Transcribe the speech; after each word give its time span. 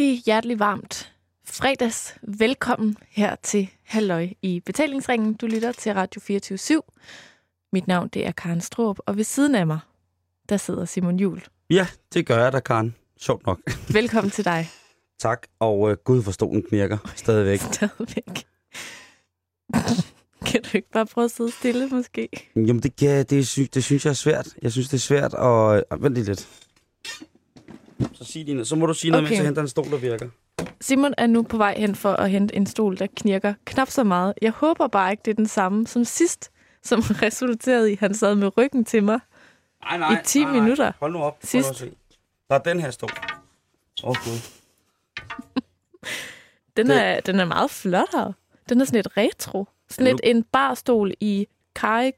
rigtig 0.00 0.22
hjertelig 0.26 0.58
varmt 0.58 1.12
fredags 1.44 2.14
velkommen 2.22 2.96
her 3.08 3.36
til 3.42 3.68
Halløj 3.82 4.28
i 4.42 4.60
betalingsringen. 4.60 5.34
Du 5.34 5.46
lytter 5.46 5.72
til 5.72 5.92
Radio 5.94 6.20
24 6.20 6.58
/7. 6.58 6.80
Mit 7.72 7.86
navn 7.86 8.08
det 8.08 8.26
er 8.26 8.32
Karen 8.32 8.60
Stroop, 8.60 8.98
og 9.06 9.16
ved 9.16 9.24
siden 9.24 9.54
af 9.54 9.66
mig, 9.66 9.78
der 10.48 10.56
sidder 10.56 10.84
Simon 10.84 11.20
Jul. 11.20 11.42
Ja, 11.70 11.86
det 12.14 12.26
gør 12.26 12.42
jeg 12.42 12.52
da, 12.52 12.60
Karen. 12.60 12.94
Sjovt 13.20 13.46
nok. 13.46 13.60
Velkommen 13.98 14.30
til 14.30 14.44
dig. 14.44 14.68
tak, 15.18 15.46
og 15.58 15.80
uh, 15.80 15.92
gud 15.92 16.22
for 16.22 16.30
stolen 16.32 16.62
knirker 16.62 16.98
stadigvæk. 17.16 17.60
Stadigvæk. 17.72 18.46
kan 20.46 20.62
du 20.62 20.68
ikke 20.74 20.90
bare 20.90 21.06
prøve 21.06 21.24
at 21.24 21.30
sidde 21.30 21.50
stille, 21.50 21.88
måske? 21.88 22.28
Jamen, 22.56 22.82
det, 22.82 23.02
ja, 23.02 23.22
det, 23.22 23.46
sy- 23.48 23.60
det 23.74 23.84
synes 23.84 24.04
jeg 24.04 24.10
er 24.10 24.14
svært. 24.14 24.48
Jeg 24.62 24.72
synes, 24.72 24.88
det 24.88 24.94
er 24.96 25.00
svært, 25.00 25.34
og... 25.34 25.84
Uh, 25.94 26.02
vent 26.02 26.14
lige 26.14 26.24
lidt. 26.24 26.48
Så, 28.12 28.24
sig 28.24 28.44
noget. 28.46 28.66
så 28.66 28.76
må 28.76 28.86
du 28.86 28.94
sige 28.94 29.10
noget, 29.10 29.24
Okay. 29.24 29.30
mens 29.30 29.38
jeg 29.38 29.46
henter 29.46 29.62
en 29.62 29.68
stol, 29.68 29.90
der 29.90 29.96
virker. 29.96 30.28
Simon 30.80 31.14
er 31.18 31.26
nu 31.26 31.42
på 31.42 31.56
vej 31.56 31.74
hen 31.78 31.94
for 31.94 32.12
at 32.12 32.30
hente 32.30 32.56
en 32.56 32.66
stol, 32.66 32.98
der 32.98 33.06
knirker 33.16 33.54
knap 33.64 33.90
så 33.90 34.04
meget. 34.04 34.34
Jeg 34.42 34.50
håber 34.50 34.86
bare 34.86 35.10
ikke, 35.10 35.22
det 35.24 35.30
er 35.30 35.34
den 35.34 35.46
samme 35.46 35.86
som 35.86 36.04
sidst, 36.04 36.50
som 36.82 37.00
resulterede 37.22 37.90
i, 37.90 37.92
at 37.92 37.98
han 37.98 38.14
sad 38.14 38.34
med 38.34 38.56
ryggen 38.58 38.84
til 38.84 39.02
mig. 39.04 39.18
Nej, 39.98 40.12
I 40.12 40.16
10 40.24 40.44
minutter. 40.44 40.92
Hold 41.00 41.12
nu 41.12 41.18
op. 41.22 41.38
Sidst. 41.42 41.68
nu 41.68 41.70
at 41.70 41.76
se. 41.76 41.90
Der 42.48 42.54
er 42.54 42.58
den 42.58 42.80
her 42.80 42.90
stol. 42.90 43.10
Åh, 44.04 44.10
oh, 44.10 44.16
gud. 44.24 44.38
Den 46.76 46.86
Det- 46.86 47.02
er, 47.02 47.20
den 47.20 47.40
er 47.40 47.44
meget 47.44 47.70
flottere. 47.70 48.32
Den 48.68 48.80
er 48.80 48.84
sådan 48.84 48.98
lidt 48.98 49.16
retro. 49.16 49.66
Sådan 49.90 50.04
Nu- 50.04 50.10
lidt 50.10 50.20
en 50.24 50.42
barstol 50.42 51.12
i 51.20 51.46
Kai 51.74 52.12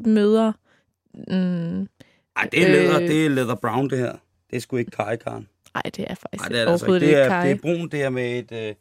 møder... 0.00 0.52
Mm, 1.14 1.80
Ej, 2.36 2.48
det 2.52 2.62
er 2.62 2.68
leather, 2.68 3.00
Øh. 3.00 3.08
det 3.08 3.26
er 3.26 3.30
leather 3.30 3.54
brown, 3.54 3.90
det 3.90 3.98
her. 3.98 4.12
Det 4.50 4.56
er 4.56 4.60
sgu 4.60 4.76
ikke 4.76 4.90
kaj, 4.90 5.16
Karen. 5.16 5.48
ej, 5.74 5.82
det 5.96 6.04
er 6.10 6.14
faktisk 6.14 6.40
Nej, 6.40 6.48
det 6.48 6.60
er 6.60 6.64
det 6.64 6.72
altså 6.72 6.86
ikke. 6.86 6.92
overhovedet 6.92 7.00
Det 7.00 7.06
ikke 7.08 7.20
er, 7.20 7.28
Kai. 7.28 7.48
det 7.48 7.56
er 7.56 7.60
brun, 7.62 7.88
det 7.88 8.02
er 8.02 8.10
med 8.10 8.38
et, 8.38 8.52
øh, 8.68 8.74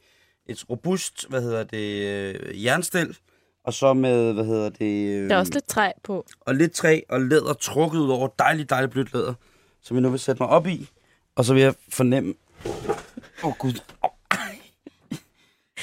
et 0.45 0.69
robust, 0.69 1.29
hvad 1.29 1.41
hedder 1.41 1.63
det, 1.63 2.07
øh, 2.45 2.63
jernstel. 2.65 3.17
Og 3.63 3.73
så 3.73 3.93
med, 3.93 4.33
hvad 4.33 4.45
hedder 4.45 4.69
det... 4.69 5.09
Øh, 5.15 5.29
Der 5.29 5.35
er 5.35 5.39
også 5.39 5.53
lidt 5.53 5.67
træ 5.67 5.91
på. 6.03 6.25
og 6.41 6.55
lidt 6.55 6.71
træ 6.71 6.99
og 7.09 7.21
læder 7.21 7.53
trukket 7.53 7.99
ud 7.99 8.09
over 8.09 8.27
dejligt, 8.39 8.69
dejligt 8.69 8.91
blødt 8.91 9.13
læder, 9.13 9.33
som 9.81 9.95
jeg 9.97 10.01
nu 10.01 10.09
vil 10.09 10.19
sætte 10.19 10.43
mig 10.43 10.49
op 10.49 10.67
i. 10.67 10.89
Og 11.35 11.45
så 11.45 11.53
vil 11.53 11.61
jeg 11.63 11.73
fornemme... 11.89 12.33
Åh, 12.65 13.45
oh, 13.49 13.53
Gud. 13.59 13.73
Au. 14.03 14.09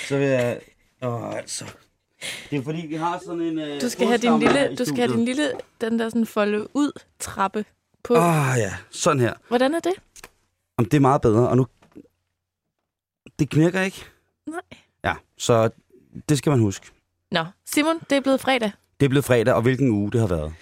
Så 0.09 0.19
vil 0.19 0.27
jeg... 0.27 0.61
Åh, 1.03 1.23
oh, 1.29 1.37
altså... 1.37 1.65
Det 2.51 2.59
er 2.59 2.63
fordi, 2.63 2.87
vi 2.87 2.95
har 2.95 3.21
sådan 3.27 3.41
en... 3.41 3.59
Øh, 3.59 3.81
Du 3.81 3.89
skal 3.89 4.07
have 4.07 4.19
din 4.19 4.39
lille, 4.39 4.77
du 4.77 4.85
skal 4.85 4.97
have 4.97 5.13
din 5.17 5.25
lille, 5.25 5.53
den 5.81 5.99
der 5.99 6.09
sådan 6.09 6.27
folde 6.27 6.77
ud 6.77 7.01
trappe 7.19 7.65
på. 8.05 8.15
Åh, 8.15 8.51
oh, 8.51 8.55
ja. 8.59 8.73
Sådan 8.91 9.21
her. 9.21 9.35
Hvordan 9.49 9.75
er 9.75 9.81
det? 9.81 9.93
Om 10.77 10.85
det 10.85 10.97
er 10.97 11.01
meget 11.01 11.21
bedre, 11.23 11.49
og 11.49 11.57
nu... 11.57 11.67
Det 13.39 13.51
knirker 13.51 13.81
ikke. 13.83 14.05
Nej. 14.47 14.61
Ja, 15.05 15.15
så 15.39 15.71
det 16.29 16.39
skal 16.39 16.51
man 16.51 16.61
huske. 16.61 16.91
Nå, 17.31 17.45
Simon, 17.67 17.99
det 18.11 18.17
er 18.17 18.21
blevet 18.21 18.41
fredag. 18.41 18.73
Det 19.01 19.07
er 19.07 19.09
blevet 19.11 19.25
fredag, 19.25 19.55
og 19.55 19.63
hvilken 19.63 19.89
uge 19.91 20.13
det 20.13 20.21
har 20.21 20.27
været. 20.29 20.55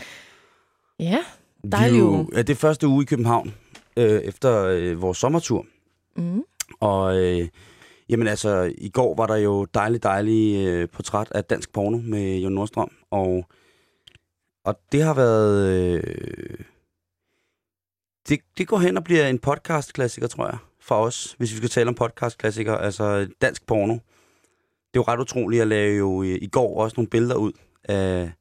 Ja. 0.98 1.18
Er 1.64 1.68
Dejlig 1.68 1.98
jo- 1.98 2.08
uge. 2.10 2.28
Ja, 2.32 2.38
det 2.42 2.50
er 2.50 2.56
første 2.56 2.86
uge 2.88 3.02
i 3.02 3.06
København, 3.06 3.54
øh, 3.96 4.20
efter 4.20 4.64
øh, 4.64 5.02
vores 5.02 5.18
sommertur. 5.18 5.66
Mm. 6.16 6.42
Og 6.80 7.18
øh, 7.18 7.48
jamen 8.08 8.26
altså, 8.28 8.72
i 8.78 8.88
går 8.88 9.14
var 9.14 9.26
der 9.26 9.36
jo 9.36 9.64
dejligt, 9.64 10.02
dejligt 10.02 10.68
øh, 10.68 10.88
portræt 10.88 11.30
af 11.30 11.44
dansk 11.44 11.72
porno 11.72 11.96
med 11.98 12.38
Jon 12.38 12.52
Nordstrøm. 12.52 12.90
Og, 13.10 13.46
og 14.64 14.80
det 14.92 15.02
har 15.02 15.14
været... 15.14 15.66
Øh, 15.94 16.54
det, 18.28 18.40
det 18.58 18.68
går 18.68 18.78
hen 18.78 18.96
og 18.96 19.04
bliver 19.04 19.26
en 19.26 19.38
podcast-klassiker, 19.38 20.26
tror 20.26 20.46
jeg, 20.46 20.58
for 20.80 20.94
os, 20.94 21.34
hvis 21.38 21.52
vi 21.52 21.56
skal 21.56 21.68
tale 21.68 21.88
om 21.88 21.94
podcast-klassiker. 21.94 22.76
Altså 22.76 23.28
dansk 23.42 23.66
porno. 23.66 23.94
Det 23.94 24.00
er 24.98 25.00
jo 25.00 25.04
ret 25.08 25.20
utroligt. 25.20 25.58
Jeg 25.58 25.66
lavede 25.66 25.96
jo 25.96 26.22
i, 26.22 26.38
i 26.38 26.46
går 26.46 26.82
også 26.82 26.94
nogle 26.96 27.10
billeder 27.10 27.34
ud 27.34 27.52
af, 27.84 28.32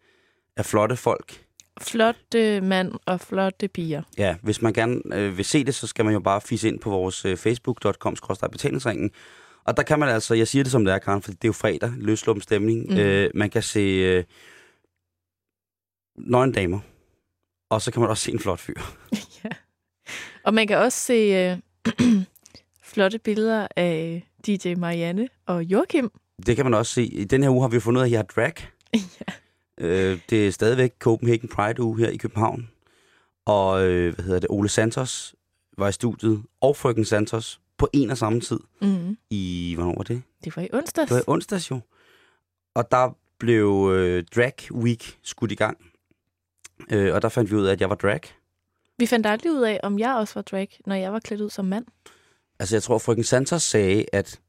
af 0.58 0.66
flotte 0.66 0.96
folk. 0.96 1.46
Flotte 1.82 2.62
mand 2.62 2.92
og 3.06 3.20
flotte 3.22 3.68
piger. 3.68 4.02
Ja, 4.18 4.36
hvis 4.42 4.62
man 4.62 4.74
gerne 4.74 5.02
øh, 5.14 5.38
vil 5.38 5.46
se 5.46 5.64
det, 5.64 5.76
så 5.76 5.88
skal 5.88 6.06
man 6.06 6.14
jo 6.14 6.20
bare 6.20 6.42
fisse 6.42 6.68
ind 6.68 6.80
på 6.80 6.90
vores 6.90 7.26
øh, 7.26 7.38
facebook.com 7.38 8.16
betalingsringen. 8.52 9.12
Og 9.64 9.78
der 9.78 9.84
kan 9.84 10.00
man 10.00 10.10
altså, 10.10 10.34
jeg 10.34 10.48
siger 10.48 10.64
det 10.64 10.72
som 10.72 10.86
det 10.86 10.94
er, 10.94 10.98
Karen, 10.98 11.22
for 11.22 11.32
det 11.32 11.44
er 11.44 11.48
jo 11.48 11.54
fredag, 11.54 11.92
løsluppen 11.98 12.42
stemning. 12.42 12.90
Mm. 12.90 12.98
Øh, 12.98 13.30
man 13.34 13.50
kan 13.50 13.64
se 13.64 13.80
øh, 13.80 14.24
nøgen 16.18 16.52
damer, 16.52 16.80
og 17.70 17.82
så 17.82 17.92
kan 17.92 18.00
man 18.02 18.10
også 18.10 18.24
se 18.24 18.32
en 18.32 18.40
flot 18.40 18.60
fyr. 18.60 18.82
ja. 19.44 19.50
Og 20.50 20.54
man 20.56 20.68
kan 20.68 20.78
også 20.78 21.00
se 21.00 21.14
øh, 21.14 21.58
flotte 22.92 23.20
billeder 23.20 23.68
af 23.76 24.28
DJ 24.48 24.74
Marianne 24.78 25.28
og 25.46 25.64
Joachim. 25.64 26.12
Det 26.46 26.56
kan 26.56 26.66
man 26.66 26.74
også 26.74 26.94
se. 26.94 27.04
I 27.06 27.24
den 27.24 27.44
her 27.44 27.50
uge 27.50 27.62
har 27.62 27.68
vi 27.68 27.80
fundet 27.80 28.00
ud 28.00 28.04
af, 28.04 28.08
at 28.08 28.12
jeg 28.12 28.18
har 28.20 28.24
drag. 28.24 28.54
ja. 29.20 29.34
Øh, 29.78 30.20
det 30.30 30.48
er 30.48 30.52
stadigvæk 30.52 30.94
Copenhagen 31.00 31.50
Pride 31.50 31.82
uge 31.82 32.00
her 32.00 32.10
i 32.10 32.18
København. 32.18 32.70
Og 33.46 33.88
øh, 33.88 34.16
hvad 34.16 34.26
hedder 34.26 34.40
det, 34.40 34.50
Ole 34.50 34.70
Santos 34.70 35.36
var 35.78 35.88
i 35.88 35.92
studiet, 35.92 36.44
og 36.62 36.76
frøken 36.76 37.06
Santos 37.06 37.60
på 37.78 37.90
en 37.94 38.10
og 38.10 38.18
samme 38.18 38.42
tid 38.42 38.60
Mm. 38.82 39.18
i, 39.30 39.74
hvornår 39.76 39.94
var 39.98 40.04
det? 40.04 40.22
Det 40.44 40.56
var 40.56 40.62
i 40.64 40.68
onsdags. 40.74 41.10
Det 41.10 41.16
var 41.16 41.22
i 41.22 41.24
onsdags 41.28 41.72
jo. 41.72 41.80
Og 42.76 42.92
der 42.92 43.18
blev 43.40 43.92
øh, 43.96 44.24
Drag 44.36 44.72
Week 44.72 45.18
skudt 45.24 45.52
i 45.52 45.56
gang. 45.56 45.78
Øh, 46.92 47.14
og 47.14 47.22
der 47.22 47.30
fandt 47.30 47.52
vi 47.52 47.56
ud 47.56 47.66
af, 47.66 47.72
at 47.72 47.82
jeg 47.82 47.90
var 47.90 47.96
drag. 47.96 48.22
Vi 49.00 49.06
fandt 49.06 49.26
aldrig 49.28 49.52
ud 49.52 49.62
af, 49.62 49.80
om 49.84 50.00
jeg 50.00 50.16
også 50.16 50.34
var 50.34 50.42
drag, 50.42 50.80
når 50.86 50.96
jeg 50.96 51.14
var 51.14 51.20
klædt 51.20 51.42
ud 51.42 51.50
som 51.50 51.66
mand. 51.66 51.86
Altså, 52.60 52.76
jeg 52.76 52.84
tror, 52.84 52.98
frøken 52.98 53.24
Santos 53.24 53.64
sagde, 53.64 54.06
at 54.14 54.40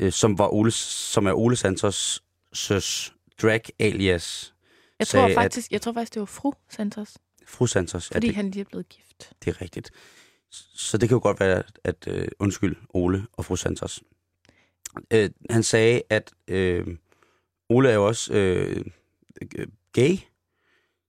øh, 0.00 0.12
som, 0.12 0.38
var 0.38 0.48
Ole, 0.54 0.70
som 0.70 1.26
er 1.26 1.32
Ole 1.32 1.56
Santos' 1.56 2.18
søs 2.52 3.14
drag 3.42 3.60
alias, 3.78 4.54
Jeg 4.98 5.06
Sagde, 5.06 5.24
tror, 5.24 5.28
at- 5.30 5.34
faktisk, 5.44 5.70
jeg 5.72 5.80
tror 5.82 5.92
faktisk, 5.92 6.14
det 6.14 6.20
var 6.20 6.26
fru 6.26 6.52
Santos, 6.70 7.16
fru 7.46 7.66
Santos. 7.66 8.06
fordi 8.08 8.26
ja, 8.26 8.28
det, 8.28 8.36
han 8.36 8.50
lige 8.50 8.60
er 8.60 8.64
blevet 8.64 8.88
gift. 8.88 9.32
det 9.44 9.50
er 9.56 9.60
rigtigt. 9.62 9.90
Så 10.74 10.98
det 10.98 11.08
kan 11.08 11.16
jo 11.16 11.20
godt 11.22 11.40
være, 11.40 11.58
at, 11.58 11.78
at 11.84 12.06
øh, 12.08 12.28
undskyld, 12.38 12.76
Ole 12.94 13.26
og 13.32 13.44
fru 13.44 13.56
Santos. 13.56 14.02
Øh, 15.10 15.30
han 15.50 15.62
sagde, 15.62 16.02
at 16.10 16.30
øh, 16.48 16.86
Ole 17.68 17.88
er 17.90 17.94
jo 17.94 18.06
også 18.06 18.32
øh, 18.34 18.84
gay, 19.92 20.16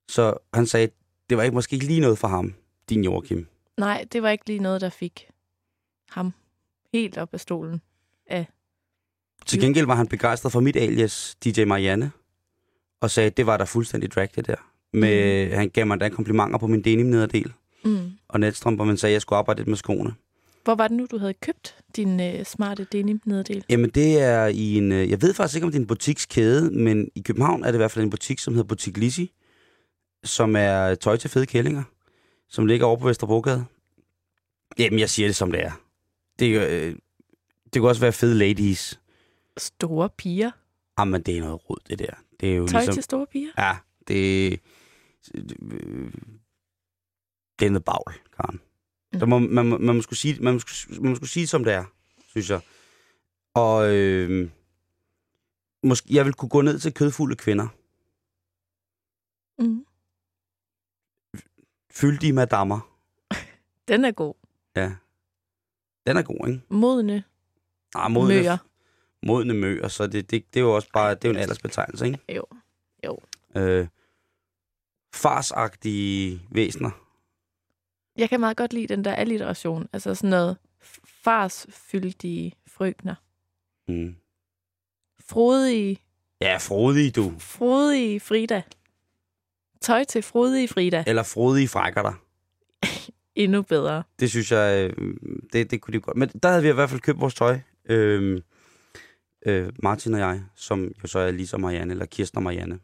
så 0.09 0.37
han 0.53 0.67
sagde, 0.67 0.89
det 1.29 1.37
var 1.37 1.43
ikke 1.43 1.53
måske 1.53 1.73
ikke 1.73 1.85
lige 1.85 1.99
noget 1.99 2.17
for 2.17 2.27
ham, 2.27 2.53
din 2.89 3.03
Joachim. 3.03 3.47
Nej, 3.77 4.05
det 4.11 4.21
var 4.23 4.29
ikke 4.29 4.47
lige 4.47 4.59
noget, 4.59 4.81
der 4.81 4.89
fik 4.89 5.27
ham 6.09 6.33
helt 6.93 7.17
op 7.17 7.29
af 7.33 7.39
stolen. 7.39 7.81
Til 9.45 9.59
Jo. 9.59 9.61
gengæld 9.65 9.85
var 9.85 9.95
han 9.95 10.07
begejstret 10.07 10.51
for 10.51 10.59
mit 10.59 10.75
alias, 10.75 11.35
DJ 11.43 11.63
Marianne, 11.63 12.11
og 13.01 13.11
sagde, 13.11 13.29
det 13.29 13.45
var 13.45 13.57
da 13.57 13.63
fuldstændig 13.63 14.11
drag, 14.11 14.29
det 14.35 14.47
der. 14.47 14.55
Med, 14.93 15.51
Han 15.55 15.69
gav 15.69 15.87
mig 15.87 15.99
da 15.99 16.09
komplimenter 16.09 16.57
på 16.59 16.67
min 16.67 16.81
denim 16.81 17.05
nederdel 17.05 17.53
Mm. 17.85 18.11
og 18.27 18.39
netstrømper, 18.39 18.83
men 18.85 18.97
sagde, 18.97 19.11
at 19.11 19.13
jeg 19.13 19.21
skulle 19.21 19.37
arbejde 19.37 19.59
lidt 19.59 19.67
med 19.67 19.77
skoene. 19.77 20.13
Hvor 20.63 20.75
var 20.75 20.87
det 20.87 20.97
nu, 20.97 21.07
du 21.11 21.17
havde 21.17 21.33
købt 21.33 21.75
din 21.95 22.19
øh, 22.19 22.45
smarte 22.45 22.87
denim 22.91 23.21
nederdel? 23.25 23.63
Jamen 23.69 23.89
det 23.89 24.21
er 24.21 24.45
i 24.47 24.77
en, 24.77 24.91
øh, 24.91 25.09
jeg 25.09 25.21
ved 25.21 25.33
faktisk 25.33 25.55
ikke 25.55 25.65
om 25.65 25.71
det 25.71 25.77
er 25.77 25.81
en 25.81 25.87
butikskæde, 25.87 26.71
men 26.71 27.09
i 27.15 27.21
København 27.21 27.63
er 27.63 27.67
det 27.67 27.73
i 27.73 27.77
hvert 27.77 27.91
fald 27.91 28.03
en 28.03 28.09
butik, 28.09 28.39
som 28.39 28.53
hedder 28.53 28.67
Butik 28.67 28.97
Lisi, 28.97 29.31
som 30.25 30.55
er 30.55 30.95
tøj 30.95 31.17
til 31.17 31.29
fede 31.29 31.45
kællinger, 31.45 31.83
som 32.47 32.65
ligger 32.65 32.85
over 32.85 32.97
på 32.97 33.07
Vesterbrogade. 33.07 33.65
Jamen 34.79 34.99
jeg 34.99 35.09
siger 35.09 35.27
det 35.27 35.35
som 35.35 35.51
det 35.51 35.63
er. 35.63 35.71
Det, 36.39 36.45
øh, 36.69 36.95
det 37.63 37.71
kan 37.73 37.83
også 37.83 38.01
være 38.01 38.13
fede 38.13 38.35
ladies. 38.35 38.99
Store 39.57 40.09
piger. 40.17 40.51
Jamen 40.99 41.21
det 41.21 41.37
er 41.37 41.41
noget 41.41 41.69
rod 41.69 41.77
det 41.89 41.99
der. 41.99 42.11
Det 42.39 42.51
er 42.51 42.55
jo 42.55 42.67
Tøj 42.67 42.79
ligesom, 42.79 42.93
til 42.93 43.03
store 43.03 43.27
piger? 43.27 43.51
ja, 43.57 43.77
det, 44.07 44.51
øh, 45.35 46.11
det 47.59 47.65
er 47.65 47.69
noget 47.69 47.85
bagl, 47.85 48.19
Karen. 48.37 48.61
Mm. 49.13 49.19
Så 49.19 49.25
må, 49.25 49.39
man, 49.39 49.65
må- 49.65 49.77
man, 49.77 49.95
må 49.95 50.01
skulle 50.01 50.19
sige, 50.19 50.39
man, 50.43 50.53
må, 50.53 50.59
man 51.01 51.09
må 51.09 51.15
skulle 51.15 51.29
sige 51.29 51.41
det, 51.41 51.49
som 51.49 51.63
det 51.63 51.73
er, 51.73 51.85
synes 52.27 52.49
jeg. 52.49 52.59
Og 53.53 53.93
øh, 53.95 54.49
måske, 55.83 56.07
jeg 56.15 56.25
vil 56.25 56.33
kunne 56.33 56.49
gå 56.49 56.61
ned 56.61 56.79
til 56.79 56.93
kødfulde 56.93 57.35
kvinder. 57.35 57.67
Mm. 59.59 59.84
Fyldige 61.95 62.33
madammer. 62.33 62.79
Den 63.87 64.05
er 64.05 64.11
god. 64.11 64.33
Ja. 64.75 64.91
Den 66.07 66.17
er 66.17 66.21
god, 66.21 66.47
ikke? 66.47 66.61
Modne 66.69 67.23
Ah, 67.95 68.11
modne, 68.11 68.27
møger. 68.33 68.57
modne 69.23 69.53
møer, 69.53 69.87
så 69.87 70.07
det, 70.07 70.31
det, 70.31 70.53
det 70.53 70.59
er 70.59 70.63
jo 70.63 70.75
også 70.75 70.87
bare, 70.93 71.15
det 71.15 71.25
er 71.25 71.29
jo 71.29 71.33
en 71.33 71.39
aldersbetegnelse, 71.41 72.05
ikke? 72.05 72.19
Jo. 72.35 72.43
Jo. 73.05 73.17
Øh, 73.55 73.87
farsagtige 75.13 76.41
væsener. 76.51 76.91
Jeg 78.17 78.29
kan 78.29 78.39
meget 78.39 78.57
godt 78.57 78.73
lide 78.73 78.87
den 78.87 79.05
der 79.05 79.13
alliteration. 79.15 79.89
Altså 79.93 80.15
sådan 80.15 80.29
noget 80.29 80.57
farsfyldige 81.05 82.53
frøkner. 82.67 83.15
Mm. 83.87 84.15
Frodige, 85.19 85.97
Ja, 86.41 86.57
frodige, 86.57 87.11
du. 87.11 87.33
frodige 87.39 88.19
Frida. 88.19 88.61
Tøj 89.85 90.03
til 90.03 90.21
frodige 90.21 90.67
Frida. 90.67 91.03
Eller 91.07 91.23
frodige 91.23 91.67
frækker 91.67 92.01
dig. 92.01 92.13
endnu 93.43 93.61
bedre. 93.61 94.03
Det 94.19 94.29
synes 94.29 94.51
jeg, 94.51 94.93
øh, 94.97 95.15
det, 95.53 95.71
det 95.71 95.81
kunne 95.81 95.93
de 95.93 95.99
godt. 95.99 96.17
Men 96.17 96.29
der 96.29 96.49
havde 96.49 96.61
vi 96.63 96.69
i 96.69 96.73
hvert 96.73 96.89
fald 96.89 97.01
købt 97.01 97.19
vores 97.19 97.33
tøj. 97.33 97.59
Øh, 97.89 98.41
øh, 99.45 99.73
Martin 99.83 100.13
og 100.13 100.19
jeg, 100.19 100.43
som 100.55 100.91
jo 101.03 101.07
så 101.07 101.19
er 101.19 101.31
Lisa 101.31 101.57
Marianne, 101.57 101.91
eller 101.93 102.05
Kirsten 102.05 102.37
og 102.37 102.43
Marianne. 102.43 102.79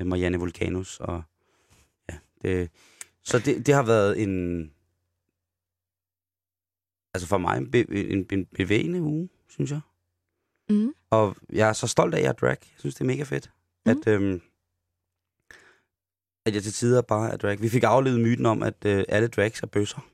Øh, 0.00 0.06
Marianne 0.06 0.38
Vulcanus. 0.38 1.00
Og, 1.00 1.22
ja, 2.10 2.16
det, 2.42 2.70
så 3.22 3.38
det, 3.38 3.66
det 3.66 3.74
har 3.74 3.82
været 3.82 4.22
en... 4.22 4.70
Altså 7.14 7.28
for 7.28 7.38
mig 7.38 7.58
en, 7.58 7.70
be, 7.70 8.10
en, 8.10 8.26
en 8.32 8.46
bevægende 8.46 9.02
uge, 9.02 9.28
synes 9.48 9.70
jeg. 9.70 9.80
Mm. 10.70 10.92
Og 11.10 11.36
jeg 11.52 11.68
er 11.68 11.72
så 11.72 11.86
stolt 11.86 12.14
af, 12.14 12.18
at 12.18 12.24
jeg 12.24 12.28
er 12.28 12.32
drag. 12.32 12.58
Jeg 12.60 12.78
synes, 12.78 12.94
det 12.94 13.00
er 13.00 13.04
mega 13.04 13.22
fedt. 13.22 13.50
Mm. 13.86 13.90
At, 13.90 14.06
øhm, 14.06 14.40
at 16.46 16.54
jeg 16.54 16.62
til 16.62 16.72
tider 16.72 17.02
bare 17.02 17.32
er 17.32 17.36
drag. 17.36 17.62
Vi 17.62 17.68
fik 17.68 17.82
aflevet 17.82 18.20
myten 18.20 18.46
om, 18.46 18.62
at 18.62 18.84
øh, 18.86 19.04
alle 19.08 19.28
drags 19.28 19.62
er 19.62 19.66
bøsser. 19.66 20.06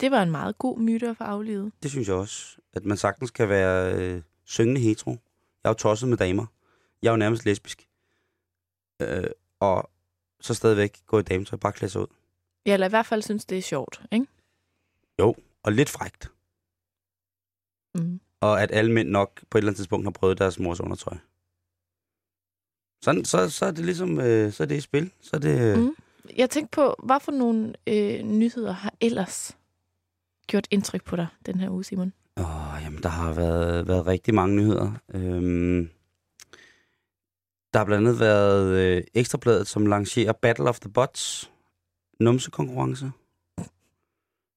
Det 0.00 0.10
var 0.10 0.22
en 0.22 0.30
meget 0.30 0.58
god 0.58 0.78
myte 0.78 1.08
at 1.08 1.16
få 1.16 1.24
aflevet. 1.24 1.72
Det 1.82 1.90
synes 1.90 2.08
jeg 2.08 2.16
også. 2.16 2.56
At 2.72 2.84
man 2.84 2.96
sagtens 2.96 3.30
kan 3.30 3.48
være 3.48 3.94
øh, 3.94 4.22
syngende 4.44 4.80
hetero. 4.80 5.10
Jeg 5.10 5.18
er 5.64 5.70
jo 5.70 5.74
tosset 5.74 6.08
med 6.08 6.16
damer. 6.16 6.46
Jeg 7.02 7.08
er 7.08 7.12
jo 7.12 7.16
nærmest 7.16 7.44
lesbisk. 7.44 7.88
Øh, 9.02 9.24
og 9.60 9.90
så 10.40 10.54
stadigvæk 10.54 10.98
gå 11.06 11.18
i 11.18 11.22
dametøj, 11.22 11.58
bare 11.58 11.72
klæde 11.72 11.92
sig 11.92 12.00
ud. 12.00 12.06
Ja, 12.66 12.72
eller 12.72 12.86
i 12.86 12.90
hvert 12.90 13.06
fald 13.06 13.22
synes, 13.22 13.44
det 13.44 13.58
er 13.58 13.62
sjovt, 13.62 14.02
ikke? 14.12 14.26
Jo, 15.18 15.34
og 15.62 15.72
lidt 15.72 15.88
frægt. 15.88 16.32
Mm. 17.94 18.20
Og 18.40 18.62
at 18.62 18.70
alle 18.72 18.92
mænd 18.92 19.08
nok 19.08 19.42
på 19.50 19.58
et 19.58 19.60
eller 19.62 19.70
andet 19.70 19.76
tidspunkt 19.76 20.06
har 20.06 20.10
prøvet 20.10 20.38
deres 20.38 20.58
mors 20.58 20.80
undertøj. 20.80 21.16
Sådan, 23.02 23.24
så, 23.24 23.50
så 23.50 23.64
er 23.66 23.70
det 23.70 23.84
ligesom, 23.84 24.20
øh, 24.20 24.52
så 24.52 24.62
er 24.62 24.66
det 24.66 24.76
i 24.76 24.80
spil. 24.80 25.10
Så 25.20 25.30
er 25.36 25.40
det, 25.40 25.78
Mm. 25.78 25.94
Jeg 26.36 26.50
tænkte 26.50 26.74
på, 26.74 26.94
hvad 27.04 27.20
for 27.20 27.32
nogle 27.32 27.74
øh, 27.86 28.22
nyheder 28.22 28.72
har 28.72 28.94
ellers 29.00 29.56
gjort 30.46 30.68
indtryk 30.70 31.04
på 31.04 31.16
dig 31.16 31.26
den 31.46 31.60
her 31.60 31.70
uge, 31.70 31.84
Simon? 31.84 32.12
Åh, 32.36 32.80
jamen, 32.84 33.02
der 33.02 33.08
har 33.08 33.32
været, 33.32 33.88
været 33.88 34.06
rigtig 34.06 34.34
mange 34.34 34.56
nyheder. 34.56 34.92
Øhm, 35.14 35.90
der 37.72 37.78
har 37.78 37.84
blandt 37.84 38.08
andet 38.08 38.20
været 38.20 38.66
øh, 38.76 39.02
Ekstrabladet, 39.14 39.66
som 39.68 39.86
lancerer 39.86 40.32
Battle 40.32 40.68
of 40.68 40.80
the 40.80 40.90
Bots 40.90 41.50
numsekonkurrence. 42.20 43.10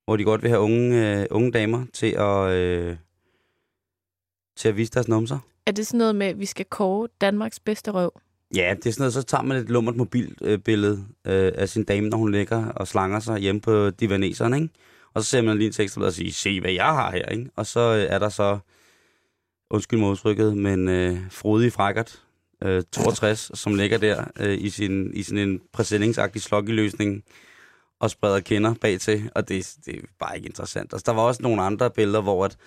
Hvor 0.05 0.17
de 0.17 0.23
godt 0.23 0.41
vil 0.41 0.49
have 0.49 0.61
unge, 0.61 1.19
øh, 1.21 1.27
unge 1.31 1.51
damer 1.51 1.85
til 1.93 2.11
at, 2.11 2.49
øh, 2.51 2.97
til 4.57 4.67
at 4.69 4.77
vise 4.77 4.91
deres 4.91 5.07
numser. 5.07 5.39
Er 5.65 5.71
det 5.71 5.87
sådan 5.87 5.97
noget 5.97 6.15
med, 6.15 6.27
at 6.27 6.39
vi 6.39 6.45
skal 6.45 6.65
kåre 6.65 7.07
Danmarks 7.21 7.59
bedste 7.59 7.91
røv? 7.91 8.11
Ja, 8.55 8.73
det 8.77 8.85
er 8.85 8.91
sådan 8.91 9.01
noget, 9.01 9.13
så 9.13 9.23
tager 9.23 9.43
man 9.43 9.57
et 9.57 9.69
lummert 9.69 9.95
mobilbillede 9.95 11.05
øh, 11.25 11.51
af 11.55 11.69
sin 11.69 11.83
dame, 11.83 12.09
når 12.09 12.17
hun 12.17 12.31
ligger 12.31 12.65
og 12.65 12.87
slanger 12.87 13.19
sig 13.19 13.39
hjemme 13.39 13.61
på 13.61 13.89
divaneseren, 13.89 14.53
ikke? 14.53 14.69
Og 15.13 15.23
så 15.23 15.29
ser 15.29 15.41
man 15.41 15.57
lige 15.57 15.67
en 15.67 15.73
tekst 15.73 15.97
og 15.97 16.13
siger, 16.13 16.31
se 16.31 16.61
hvad 16.61 16.71
jeg 16.71 16.85
har 16.85 17.11
her, 17.11 17.25
ikke? 17.25 17.49
Og 17.55 17.65
så 17.65 17.79
øh, 17.79 18.13
er 18.13 18.19
der 18.19 18.29
så, 18.29 18.59
undskyld 19.69 19.99
mig 19.99 20.09
udtrykket, 20.09 20.57
men 20.57 20.87
øh, 20.89 21.17
frodig 21.31 21.73
frækkert, 21.73 22.23
øh, 22.63 22.83
62, 22.91 23.51
som 23.53 23.75
ligger 23.75 23.97
der 23.97 24.25
øh, 24.39 24.57
i, 24.61 24.69
sin, 24.69 25.13
i 25.13 25.23
sin 25.23 25.37
en 25.37 25.61
præsendingsagtig 25.73 26.41
slokkeløsning 26.41 27.23
og 27.99 28.09
spreder 28.09 28.39
kender 28.39 28.73
bag 28.81 28.99
til, 28.99 29.29
og 29.35 29.49
det, 29.49 29.75
det 29.85 29.95
er 29.95 30.01
bare 30.19 30.35
ikke 30.35 30.47
interessant. 30.47 30.93
Altså, 30.93 31.03
der 31.05 31.13
var 31.13 31.21
også 31.21 31.41
nogle 31.41 31.61
andre 31.61 31.91
billeder, 31.91 32.21
hvor 32.21 32.45
at 32.45 32.57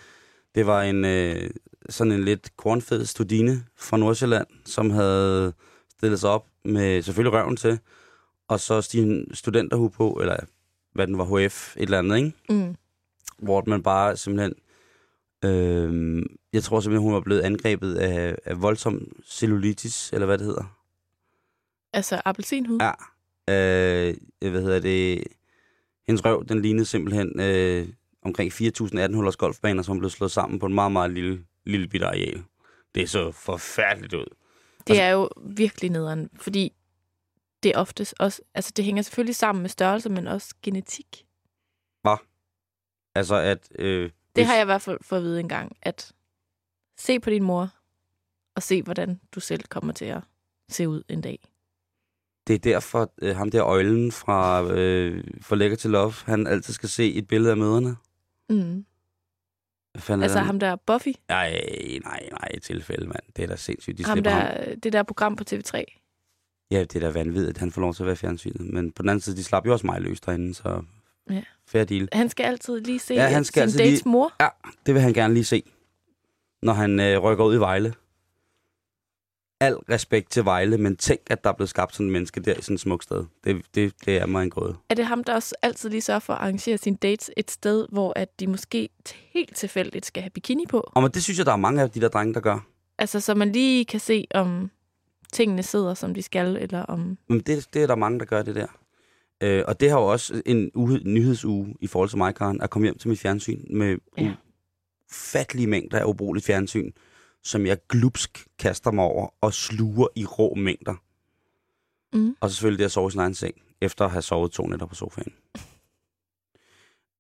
det 0.55 0.67
var 0.67 0.83
en 0.83 1.05
øh, 1.05 1.51
sådan 1.89 2.13
en 2.13 2.25
lidt 2.25 2.57
kornfed 2.57 3.05
studine 3.05 3.65
fra 3.77 3.97
Nordsjælland, 3.97 4.47
som 4.65 4.91
havde 4.91 5.53
stillet 5.91 6.21
sig 6.21 6.31
op 6.31 6.47
med 6.65 7.03
selvfølgelig 7.03 7.41
røven 7.41 7.57
til, 7.57 7.79
og 8.49 8.61
så 8.61 8.83
sin 8.83 9.35
studenterhue 9.35 9.91
på, 9.91 10.19
eller 10.21 10.37
hvad 10.93 11.07
den 11.07 11.19
var, 11.19 11.25
HF, 11.25 11.77
et 11.77 11.83
eller 11.83 11.99
andet, 11.99 12.17
ikke? 12.17 12.33
Mm. 12.49 12.77
Hvor 13.39 13.63
man 13.67 13.83
bare 13.83 14.17
simpelthen, 14.17 14.55
øh, 15.45 16.23
jeg 16.53 16.63
tror 16.63 16.81
simpelthen, 16.81 17.03
hun 17.03 17.15
var 17.15 17.21
blevet 17.21 17.41
angrebet 17.41 17.95
af, 17.95 18.37
af 18.45 18.63
voldsom 18.63 19.09
cellulitis, 19.27 20.13
eller 20.13 20.27
hvad 20.27 20.39
det 20.39 20.47
hedder. 20.47 20.79
Altså 21.93 22.23
appelsinhud? 22.25 22.79
Ja. 22.81 22.93
Øh, 23.49 24.17
hvad 24.41 24.63
hedder 24.63 24.81
det? 24.81 25.25
Hendes 26.07 26.25
røv, 26.25 26.45
den 26.49 26.63
lignede 26.63 26.85
simpelthen 26.85 27.41
øh, 27.41 27.89
omkring 28.23 28.53
4.018 28.53 29.15
hullers 29.15 29.37
golfbaner, 29.37 29.83
som 29.83 29.99
blev 29.99 30.11
slået 30.11 30.31
sammen 30.31 30.59
på 30.59 30.67
en 30.67 30.75
meget, 30.75 30.93
meget 30.93 31.11
lille, 31.11 31.45
lille 31.69 31.89
bitte 31.89 32.07
areal. 32.07 32.45
Det 32.95 33.11
så 33.11 33.33
forfærdeligt 33.33 34.15
ud. 34.15 34.27
Det 34.87 35.01
er 35.01 35.09
jo 35.11 35.29
virkelig 35.47 35.91
nederen, 35.91 36.31
fordi 36.35 36.73
det 37.63 37.73
er 37.75 37.79
oftest 37.79 38.15
også, 38.19 38.43
altså 38.55 38.73
det 38.77 38.85
hænger 38.85 39.03
selvfølgelig 39.03 39.37
sammen 39.37 39.63
med 39.63 39.71
størrelse, 39.71 40.09
men 40.09 40.27
også 40.27 40.55
genetik. 40.63 41.25
Altså 43.15 43.35
at... 43.35 43.69
Øh, 43.79 44.03
Det 44.03 44.13
hvis- 44.35 44.47
har 44.47 44.55
jeg 44.55 44.63
i 44.63 44.65
hvert 44.65 44.83
fald 44.83 44.99
fået 45.03 45.19
at 45.19 45.25
vide 45.25 45.41
en 45.41 45.49
gang, 45.49 45.77
at 45.83 46.13
se 46.99 47.21
på 47.21 47.31
din 47.31 47.43
mor, 47.43 47.71
og 48.57 48.63
se, 48.63 48.83
hvordan 48.83 49.21
du 49.35 49.41
selv 49.41 49.63
kommer 49.63 49.93
til 49.93 50.05
at 50.05 50.23
se 50.69 50.89
ud 50.89 51.03
en 51.09 51.21
dag. 51.21 51.39
Det 52.47 52.55
er 52.55 52.59
derfor, 52.59 53.13
øh, 53.23 53.37
ham 53.37 53.51
der 53.51 53.65
øjlen 53.67 54.13
fra 54.13 54.63
øh, 54.73 55.25
For 55.43 55.57
Lækker 55.57 55.77
til 55.77 55.91
Love, 55.91 56.13
han 56.25 56.47
altid 56.47 56.75
skal 56.75 56.89
se 56.89 57.15
et 57.15 57.29
billede 57.29 57.51
af 57.51 57.57
møderne. 57.57 57.97
Mm. 58.49 58.87
Hvad 59.99 60.03
fanden 60.03 60.23
Altså 60.23 60.39
ham 60.39 60.61
der 60.61 60.77
Buffy, 60.77 61.09
Nej, 61.29 61.51
nej, 62.05 62.29
nej, 62.33 62.49
et 62.55 62.63
tilfælde, 62.63 63.07
mand. 63.07 63.23
Det 63.37 63.43
er 63.43 63.47
da 63.47 63.57
sindssygt. 63.57 63.99
De 63.99 64.05
ham 64.05 64.17
slipper 64.17 64.31
ham. 64.31 64.41
der, 64.67 64.75
det 64.75 64.93
der 64.93 65.03
program 65.03 65.37
på 65.37 65.45
TV3. 65.51 65.85
Ja, 66.71 66.81
det 66.81 66.97
er 66.97 67.01
da 67.01 67.09
vanvittigt, 67.11 67.51
at 67.51 67.59
han 67.59 67.71
får 67.73 67.81
lov 67.81 67.95
til 67.95 68.03
at 68.03 68.07
være 68.07 68.13
i 68.13 68.17
fjernsynet. 68.17 68.61
Men 68.73 68.93
på 68.93 69.03
den 69.03 69.09
anden 69.09 69.21
side, 69.21 69.37
de 69.37 69.45
slap 69.45 69.67
jo 69.67 69.73
også 69.73 69.87
mig 69.87 70.01
løs 70.01 70.21
derinde, 70.21 70.55
så 70.55 70.83
Ja. 71.31 71.43
fair 71.67 71.85
deal. 71.85 72.09
Han 72.13 72.29
skal 72.29 72.45
altid 72.45 72.81
lige 72.81 72.99
se 72.99 73.15
Ja, 73.15 73.29
han 73.29 73.45
skal 73.45 73.61
sin 73.61 73.63
altid 73.63 73.79
dates 73.79 74.01
lige- 74.05 74.09
mor. 74.11 74.33
Det 74.87 74.95
vil 74.95 75.03
han 75.03 75.13
gerne 75.13 75.35
lige 75.35 75.45
se, 75.45 75.63
når 76.63 76.73
han 76.73 77.01
øh, 77.01 77.19
rykker 77.19 77.45
ud 77.45 77.55
i 77.55 77.59
Vejle. 77.61 77.95
Al 79.61 79.75
respekt 79.75 80.31
til 80.31 80.45
Vejle, 80.45 80.79
men 80.79 80.97
tænk, 80.97 81.21
at 81.27 81.45
der 81.45 81.51
er 81.51 81.55
blevet 81.55 81.69
skabt 81.71 81.95
sådan 81.95 82.07
en 82.07 82.13
menneske 82.13 82.41
der 82.41 82.55
i 82.55 82.63
sådan 82.63 82.75
et 82.75 82.81
smukt 82.81 83.05
sted. 83.05 83.25
Det, 83.45 83.63
det, 83.75 83.95
det 84.05 84.17
er 84.17 84.27
mig 84.27 84.43
en 84.43 84.51
gåde. 84.51 84.77
Er 84.91 84.95
det 84.95 85.07
ham, 85.07 85.25
der 85.25 85.35
også 85.35 85.55
altid 85.63 85.91
lige 85.91 86.01
sørger 86.01 86.21
for 86.21 86.33
at 86.33 86.41
arrangere 86.41 86.79
sine 86.79 86.97
dates 86.97 87.31
et 87.37 87.51
sted, 87.51 87.87
hvor 87.93 88.13
at 88.17 88.41
de 88.41 88.47
måske 88.47 88.89
helt 89.33 89.57
tilfældigt 89.57 90.07
skal 90.07 90.23
have 90.23 90.31
bikini 90.31 90.67
på? 90.67 90.91
Og 90.95 91.03
men 91.03 91.11
det 91.11 91.23
synes 91.23 91.39
jeg, 91.39 91.47
der 91.47 91.53
er 91.53 91.57
mange 91.57 91.83
af 91.83 91.91
de 91.91 92.01
der 92.01 92.09
drenge, 92.09 92.35
der 92.35 92.41
gør. 92.41 92.67
Altså, 92.99 93.21
så 93.21 93.35
man 93.35 93.53
lige 93.53 93.85
kan 93.85 94.01
se, 94.01 94.27
om 94.35 94.71
tingene 95.33 95.63
sidder, 95.63 95.95
som 95.95 96.15
de 96.15 96.23
skal, 96.23 96.57
eller 96.57 96.83
om... 96.83 97.19
Men 97.29 97.41
det, 97.41 97.67
det 97.75 97.83
er 97.83 97.87
der 97.87 97.95
mange, 97.97 98.19
der 98.19 98.25
gør 98.25 98.43
det 98.43 98.55
der. 98.55 98.67
Øh, 99.41 99.65
og 99.69 99.81
det 99.81 99.91
har 99.91 99.99
jo 100.01 100.07
også 100.07 100.43
en 100.47 100.71
uge, 100.75 101.01
nyhedsuge 101.05 101.75
i 101.81 101.87
forhold 101.87 102.09
til 102.09 102.19
mig, 102.19 102.35
Karen, 102.35 102.61
at 102.63 102.71
komme 102.71 102.87
hjem 102.87 102.99
til 102.99 103.09
mit 103.09 103.21
fjernsyn 103.21 103.65
med 103.77 103.97
Ja. 104.19 104.33
ufattelige 105.11 105.67
mængder 105.67 105.99
af 105.99 106.05
ubrugeligt 106.05 106.47
fjernsyn, 106.47 106.91
som 107.45 107.67
jeg 107.67 107.79
glupsk 107.89 108.47
kaster 108.59 108.91
mig 108.91 109.05
over 109.05 109.35
og 109.41 109.55
sluger 109.55 110.09
i 110.17 110.25
rå 110.25 110.55
mængder. 110.55 110.95
Mm. 112.13 112.37
Og 112.41 112.51
så 112.51 112.57
selvfølgelig 112.57 112.79
det 112.79 112.85
at 112.85 112.93
sove 112.93 113.09
i 113.09 113.11
sin 113.11 113.21
egen 113.21 113.35
seng, 113.35 113.55
efter 113.81 114.05
at 114.05 114.11
have 114.11 114.23
sovet 114.23 114.53
to 114.53 114.67
nætter 114.67 114.87
på 114.87 114.95
sofaen. 114.95 115.33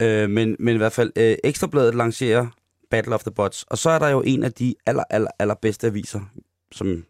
øh, 0.02 0.30
men, 0.30 0.56
men 0.58 0.74
i 0.74 0.78
hvert 0.78 0.92
fald, 0.92 1.12
øh, 1.16 1.36
Ekstrabladet 1.44 1.94
lancerer 1.94 2.46
Battle 2.90 3.14
of 3.14 3.22
the 3.22 3.30
Bots, 3.30 3.62
og 3.62 3.78
så 3.78 3.90
er 3.90 3.98
der 3.98 4.08
jo 4.08 4.22
en 4.22 4.42
af 4.42 4.52
de 4.52 4.74
aller, 4.86 5.04
aller, 5.10 5.30
aller 5.38 5.54
bedste 5.54 5.86
aviser, 5.86 6.20
som 6.72 7.04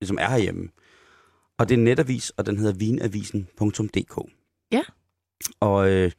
ligesom 0.00 0.18
er 0.20 0.28
herhjemme. 0.28 0.68
Og 1.58 1.68
det 1.68 1.74
er 1.74 1.78
en 1.78 1.84
netavis, 1.84 2.30
og 2.30 2.46
den 2.46 2.56
hedder 2.56 2.72
vinavisen.dk. 2.72 4.32
Ja. 4.72 4.82
Og 5.60 5.90
øh, 5.90 6.12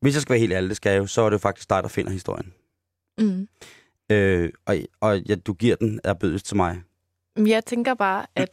hvis 0.00 0.14
jeg 0.14 0.22
skal 0.22 0.32
være 0.32 0.40
helt 0.40 0.52
ærlig, 0.52 0.68
det 0.68 0.76
skal 0.76 0.90
jeg 0.90 0.98
jo, 0.98 1.06
så 1.06 1.22
er 1.22 1.30
det 1.30 1.34
jo 1.34 1.38
faktisk 1.38 1.70
dig, 1.70 1.82
der 1.82 1.88
finder 1.88 2.12
historien. 2.12 2.52
Mm. 3.18 3.48
Øh, 4.12 4.50
og 4.66 4.76
og 5.00 5.20
ja, 5.20 5.34
du 5.34 5.52
giver 5.52 5.76
den 5.76 6.00
af 6.04 6.18
bødes 6.18 6.42
til 6.42 6.56
mig. 6.56 6.82
Jeg 7.36 7.64
tænker 7.64 7.94
bare, 7.94 8.26
at 8.34 8.48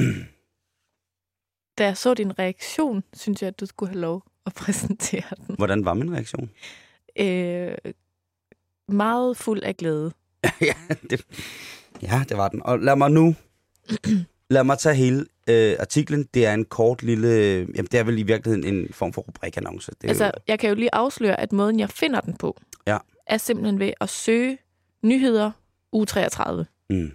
da 1.77 1.85
jeg 1.85 1.97
så 1.97 2.13
din 2.13 2.39
reaktion, 2.39 3.03
synes 3.13 3.41
jeg, 3.41 3.47
at 3.47 3.59
du 3.59 3.65
skulle 3.65 3.89
have 3.89 4.01
lov 4.01 4.23
at 4.45 4.53
præsentere 4.63 5.23
den. 5.47 5.55
Hvordan 5.55 5.85
var 5.85 5.93
min 5.93 6.13
reaktion? 6.13 6.49
Øh, 7.19 7.75
meget 8.87 9.37
fuld 9.37 9.63
af 9.63 9.77
glæde. 9.77 10.11
ja, 10.61 10.73
det, 11.09 11.25
ja, 12.01 12.23
det 12.29 12.37
var 12.37 12.47
den. 12.47 12.61
Og 12.65 12.79
lad 12.79 12.95
mig 12.95 13.11
nu, 13.11 13.35
lad 14.49 14.63
mig 14.63 14.77
tage 14.79 14.95
hele 14.95 15.25
øh, 15.49 15.75
artiklen. 15.79 16.23
Det 16.33 16.45
er 16.45 16.53
en 16.53 16.65
kort 16.65 17.03
lille, 17.03 17.27
jamen 17.59 17.85
det 17.85 17.93
er 17.93 18.03
vel 18.03 18.17
i 18.19 18.23
virkeligheden 18.23 18.75
en 18.75 18.93
form 18.93 19.13
for 19.13 19.21
rubrikannonce. 19.21 19.91
Det 19.91 20.03
er 20.03 20.07
Altså, 20.09 20.25
jo, 20.25 20.31
jeg 20.47 20.59
kan 20.59 20.69
jo 20.69 20.75
lige 20.75 20.95
afsløre, 20.95 21.39
at 21.39 21.51
måden, 21.51 21.79
jeg 21.79 21.89
finder 21.89 22.21
den 22.21 22.33
på, 22.37 22.57
Ja. 22.87 22.97
er 23.27 23.37
simpelthen 23.37 23.79
ved 23.79 23.93
at 24.01 24.09
søge 24.09 24.57
nyheder 25.03 25.51
u 25.91 26.05
33. 26.05 26.65
mm. 26.89 27.11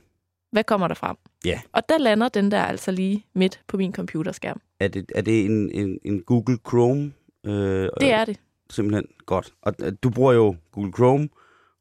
Hvad 0.53 0.64
kommer 0.64 0.88
der 0.88 0.95
frem? 0.95 1.17
Ja. 1.45 1.61
Og 1.73 1.83
der 1.88 1.99
lander 1.99 2.29
den 2.29 2.50
der 2.50 2.62
altså 2.62 2.91
lige 2.91 3.26
midt 3.35 3.61
på 3.67 3.76
min 3.76 3.93
computerskærm. 3.93 4.61
er, 4.81 4.88
det, 4.88 5.12
er 5.14 5.21
det 5.23 5.45
en, 5.45 5.71
en, 5.71 5.99
en 6.05 6.23
Google 6.23 6.59
Chrome? 6.69 7.12
Øh, 7.47 7.88
Det 8.00 8.11
er 8.12 8.25
det. 8.25 8.41
Simpelthen 8.71 9.07
godt. 9.26 9.53
Og 9.62 9.75
øh, 9.81 9.93
du 10.03 10.11
bruger 10.11 10.33
jo 10.33 10.57
Google 10.73 10.93
Chrome, 10.93 11.29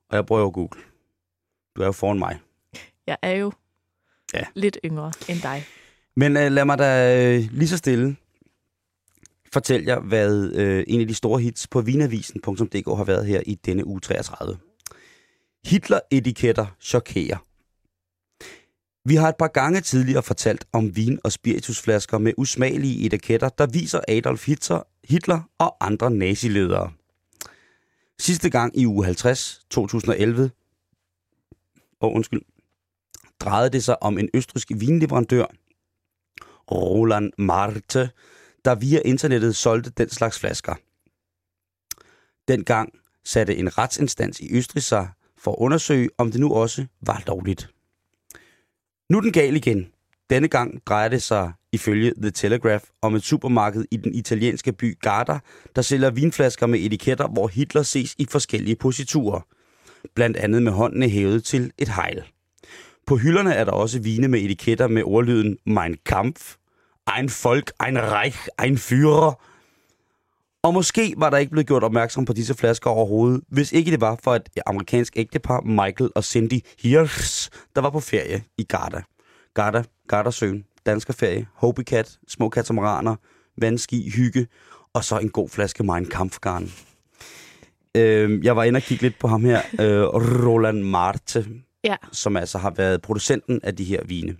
og 0.10 0.16
jeg 0.16 0.26
bruger 0.26 0.42
jo 0.42 0.52
Google. 0.54 0.82
Du 1.76 1.82
er 1.82 1.86
jo 1.86 1.92
foran 1.92 2.20
mig. 2.20 2.40
Jeg 3.08 3.18
er 3.22 3.32
jo 3.32 3.52
Ja. 4.34 4.44
lidt 4.56 4.78
yngre 4.86 5.12
end 5.30 5.42
dig. 5.42 5.64
Men 6.16 6.38
øh, 6.38 6.52
lad 6.52 6.66
mig 6.66 6.78
da 6.78 7.18
øh, 7.36 7.44
lige 7.52 7.68
så 7.68 7.78
stille 7.78 8.16
fortælle 9.54 9.88
jer, 9.88 10.00
hvad 10.00 10.52
øh, 10.56 10.84
en 10.88 11.02
af 11.02 11.08
de 11.08 11.14
store 11.14 11.42
hits 11.42 11.68
på 11.68 11.82
vinavisen.dk 11.82 12.88
har 12.98 13.04
været 13.04 13.26
her 13.26 13.42
i 13.46 13.56
denne 13.56 13.86
uge 13.88 14.00
33. 14.00 14.58
Hitler-etiketter 15.65 16.65
chokerer. 16.79 17.38
Vi 19.05 19.15
har 19.15 19.29
et 19.29 19.38
par 19.38 19.48
gange 19.48 19.82
tidligere 19.82 20.24
fortalt 20.24 20.65
om 20.72 20.96
vin- 20.96 21.20
og 21.24 21.32
spiritusflasker 21.32 22.17
med 22.17 22.34
usmagelige 22.38 23.05
etiketter, 23.05 23.50
der 23.50 23.65
viser 23.67 24.01
Adolf 24.08 24.46
Hitler, 24.46 24.82
Hitler 25.03 25.41
og 25.58 25.77
andre 25.79 26.12
naziledere. 26.12 26.91
Sidste 28.20 28.50
gang 28.50 28.77
i 28.77 28.86
uge 28.86 29.05
50, 29.05 29.65
2011, 29.70 30.51
og 32.00 32.10
oh, 32.10 32.15
undskyld, 32.15 32.41
drejede 33.39 33.70
det 33.70 33.84
sig 33.84 34.03
om 34.03 34.17
en 34.17 34.29
østrisk 34.34 34.72
vinleverandør, 34.75 35.46
Roland 36.72 37.32
Marte, 37.38 38.10
der 38.65 38.75
via 38.75 39.00
internettet 39.05 39.55
solgte 39.55 39.89
den 39.89 40.10
slags 40.10 40.39
flasker. 40.39 40.75
Dengang 42.48 42.93
satte 43.24 43.55
en 43.55 43.77
retsinstans 43.77 44.39
i 44.39 44.58
Østrig 44.58 44.84
sig 44.84 45.10
for 45.44 45.52
at 45.52 45.58
undersøge, 45.60 46.10
om 46.18 46.32
det 46.32 46.40
nu 46.40 46.54
også 46.54 46.86
var 47.02 47.24
lovligt. 47.28 47.70
Nu 49.10 49.18
er 49.18 49.22
den 49.22 49.32
gal 49.32 49.56
igen. 49.56 49.88
Denne 50.30 50.48
gang 50.48 50.82
drejer 50.86 51.08
det 51.08 51.24
sig 51.24 51.54
ifølge 51.72 52.14
The 52.22 52.32
Telegraph 52.32 52.84
om 53.02 53.16
et 53.16 53.24
supermarked 53.24 53.86
i 53.92 53.98
den 53.98 54.16
italienske 54.16 54.74
by 54.74 55.00
Garda, 55.00 55.40
der 55.76 55.82
sælger 55.82 56.10
vinflasker 56.12 56.68
med 56.68 56.80
etiketter, 56.80 57.28
hvor 57.28 57.48
Hitler 57.48 57.84
ses 57.84 58.16
i 58.18 58.26
forskellige 58.30 58.76
positurer. 58.76 59.42
Blandt 60.16 60.38
andet 60.38 60.64
med 60.64 60.72
håndene 60.72 61.10
hævet 61.10 61.44
til 61.44 61.72
et 61.78 61.90
hejl. 61.90 62.24
På 63.08 63.16
hylderne 63.18 63.54
er 63.54 63.64
der 63.64 63.72
også 63.72 64.00
vine 64.00 64.28
med 64.28 64.40
etiketter 64.40 64.88
med 64.88 65.04
ordlyden 65.06 65.58
Mein 65.66 65.98
Kampf, 66.06 66.56
Ein 67.18 67.30
Volk, 67.44 67.72
Ein 67.88 67.98
Reich, 67.98 68.48
Ein 68.64 68.78
Führer. 68.78 69.53
Og 70.63 70.74
måske 70.74 71.13
var 71.17 71.29
der 71.29 71.38
ikke 71.38 71.51
blevet 71.51 71.67
gjort 71.67 71.84
opmærksom 71.84 72.25
på 72.25 72.34
disse 72.34 72.53
flasker 72.53 72.89
overhovedet, 72.89 73.41
hvis 73.48 73.72
ikke 73.72 73.91
det 73.91 74.01
var 74.01 74.20
for 74.24 74.36
et 74.36 74.50
amerikansk 74.65 75.13
ægtepar, 75.17 75.62
Michael 75.62 76.12
og 76.15 76.24
Cindy 76.24 76.60
Hirsch, 76.79 77.50
der 77.75 77.82
var 77.82 77.89
på 77.89 78.00
ferie 78.00 78.43
i 78.58 78.63
Garda. 78.63 79.01
Garda, 79.53 79.84
Gardasøen, 80.08 80.65
danskerferie, 80.86 81.48
Hobie 81.55 81.86
Cat, 81.86 82.17
små 82.27 82.50
katamaraner, 82.50 83.15
vandski, 83.58 84.10
hygge, 84.10 84.48
og 84.93 85.03
så 85.03 85.17
en 85.20 85.29
god 85.29 85.50
flaske 85.50 85.84
Mein 85.84 86.05
Kampfgarn. 86.05 86.72
Øh, 87.98 88.46
jeg 88.46 88.55
var 88.55 88.63
inde 88.63 88.77
og 88.77 88.82
kigge 88.84 89.01
lidt 89.03 89.20
på 89.20 89.27
ham 89.27 89.46
her, 89.46 89.62
øh, 89.79 90.03
Roland 90.48 90.82
Marte, 90.82 91.46
Ja. 91.84 91.96
som 92.12 92.38
altså 92.38 92.58
har 92.58 92.70
været 92.72 93.01
producenten 93.01 93.60
af 93.63 93.75
de 93.75 93.84
her 93.84 94.03
vine. 94.05 94.38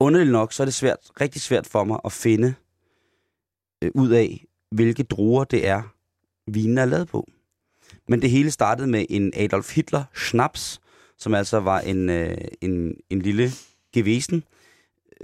Underligt 0.00 0.32
nok, 0.32 0.52
så 0.52 0.62
er 0.62 0.64
det 0.64 0.74
svært, 0.74 0.98
rigtig 1.20 1.40
svært 1.42 1.66
for 1.66 1.84
mig 1.84 1.98
at 2.04 2.12
finde 2.12 2.54
øh, 3.82 3.90
ud 3.94 4.10
af, 4.10 4.44
hvilke 4.70 5.02
druer 5.02 5.44
det 5.44 5.66
er, 5.66 5.82
vinen 6.46 6.78
er 6.78 6.84
lavet 6.84 7.08
på. 7.08 7.28
Men 8.08 8.22
det 8.22 8.30
hele 8.30 8.50
startede 8.50 8.88
med 8.88 9.06
en 9.08 9.32
Adolf 9.36 9.74
Hitler 9.74 10.04
snaps, 10.14 10.80
som 11.18 11.34
altså 11.34 11.60
var 11.60 11.80
en, 11.80 12.10
øh, 12.10 12.38
en, 12.60 12.94
en 13.10 13.22
lille 13.22 13.50
gevesen, 13.92 14.44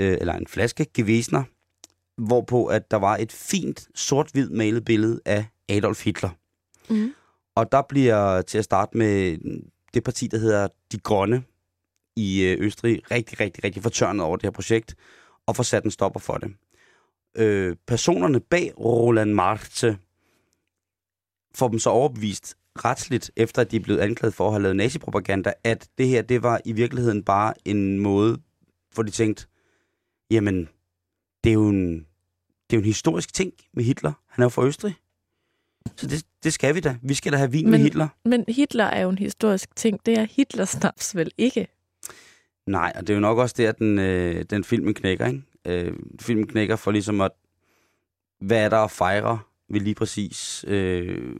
øh, 0.00 0.16
eller 0.20 0.34
en 0.34 0.46
flaske 0.46 0.86
gevesner, 0.94 1.44
hvorpå 2.16 2.66
at 2.66 2.90
der 2.90 2.96
var 2.96 3.16
et 3.16 3.32
fint 3.32 3.88
sort-hvid 3.94 4.50
malet 4.50 4.84
billede 4.84 5.20
af 5.24 5.44
Adolf 5.68 6.04
Hitler. 6.04 6.30
Mm. 6.90 7.14
Og 7.54 7.72
der 7.72 7.82
bliver 7.88 8.42
til 8.42 8.58
at 8.58 8.64
starte 8.64 8.98
med 8.98 9.38
det 9.94 10.04
parti, 10.04 10.26
der 10.26 10.38
hedder 10.38 10.68
De 10.92 10.98
Grønne 10.98 11.42
i 12.16 12.42
øh, 12.42 12.56
Østrig, 12.60 13.10
rigtig, 13.10 13.40
rigtig, 13.40 13.64
rigtig 13.64 13.82
fortørnet 13.82 14.24
over 14.24 14.36
det 14.36 14.42
her 14.42 14.50
projekt, 14.50 14.94
og 15.46 15.56
får 15.56 15.62
sat 15.62 15.84
en 15.84 15.90
stopper 15.90 16.20
for 16.20 16.34
det. 16.34 16.52
Øh, 17.34 17.76
personerne 17.86 18.40
bag 18.40 18.72
Roland 18.78 19.32
Marte 19.32 19.98
får 21.54 21.68
dem 21.68 21.78
så 21.78 21.90
overbevist 21.90 22.56
retsligt, 22.84 23.30
efter 23.36 23.62
at 23.62 23.70
de 23.70 23.76
er 23.76 23.80
blevet 23.80 24.00
anklaget 24.00 24.34
for 24.34 24.46
at 24.46 24.52
have 24.52 24.62
lavet 24.62 24.76
nazipropaganda, 24.76 25.52
at 25.64 25.88
det 25.98 26.08
her, 26.08 26.22
det 26.22 26.42
var 26.42 26.60
i 26.64 26.72
virkeligheden 26.72 27.22
bare 27.22 27.54
en 27.64 27.98
måde, 27.98 28.38
hvor 28.94 29.02
de 29.02 29.10
tænkte, 29.10 29.46
jamen, 30.30 30.68
det 31.44 31.50
er 31.50 31.54
jo 31.54 31.68
en, 31.68 31.94
det 32.70 32.76
er 32.76 32.76
jo 32.76 32.78
en 32.78 32.84
historisk 32.84 33.34
ting 33.34 33.52
med 33.74 33.84
Hitler. 33.84 34.12
Han 34.26 34.42
er 34.42 34.44
jo 34.44 34.48
fra 34.48 34.66
Østrig. 34.66 34.94
Så 35.96 36.06
det, 36.06 36.24
det 36.44 36.52
skal 36.52 36.74
vi 36.74 36.80
da. 36.80 36.96
Vi 37.02 37.14
skal 37.14 37.32
da 37.32 37.36
have 37.36 37.52
vin 37.52 37.64
Men... 37.64 37.70
med 37.70 37.78
Hitler. 37.78 38.08
Men 38.24 38.44
Hitler 38.48 38.84
er 38.84 39.00
jo 39.00 39.08
en 39.08 39.18
historisk 39.18 39.76
ting. 39.76 40.06
Det 40.06 40.18
er 40.18 40.26
Hitler-snaps 40.30 41.16
vel 41.16 41.30
ikke? 41.38 41.68
Nej, 42.66 42.92
og 42.94 43.00
det 43.00 43.10
er 43.10 43.14
jo 43.14 43.20
nok 43.20 43.38
også 43.38 43.54
der, 43.58 43.72
den, 43.72 43.98
øh, 43.98 44.44
den 44.50 44.64
filmen 44.64 44.94
knækker, 44.94 45.26
ikke? 45.26 45.42
Øh, 45.66 45.92
filmen 46.20 46.46
knækker 46.46 46.76
for 46.76 46.90
ligesom 46.90 47.20
at, 47.20 47.30
hvad 48.40 48.64
er 48.64 48.68
der 48.68 48.78
at 48.78 48.90
fejre 48.90 49.38
ved 49.68 49.80
lige 49.80 49.94
præcis... 49.94 50.64
Øh, 50.68 51.36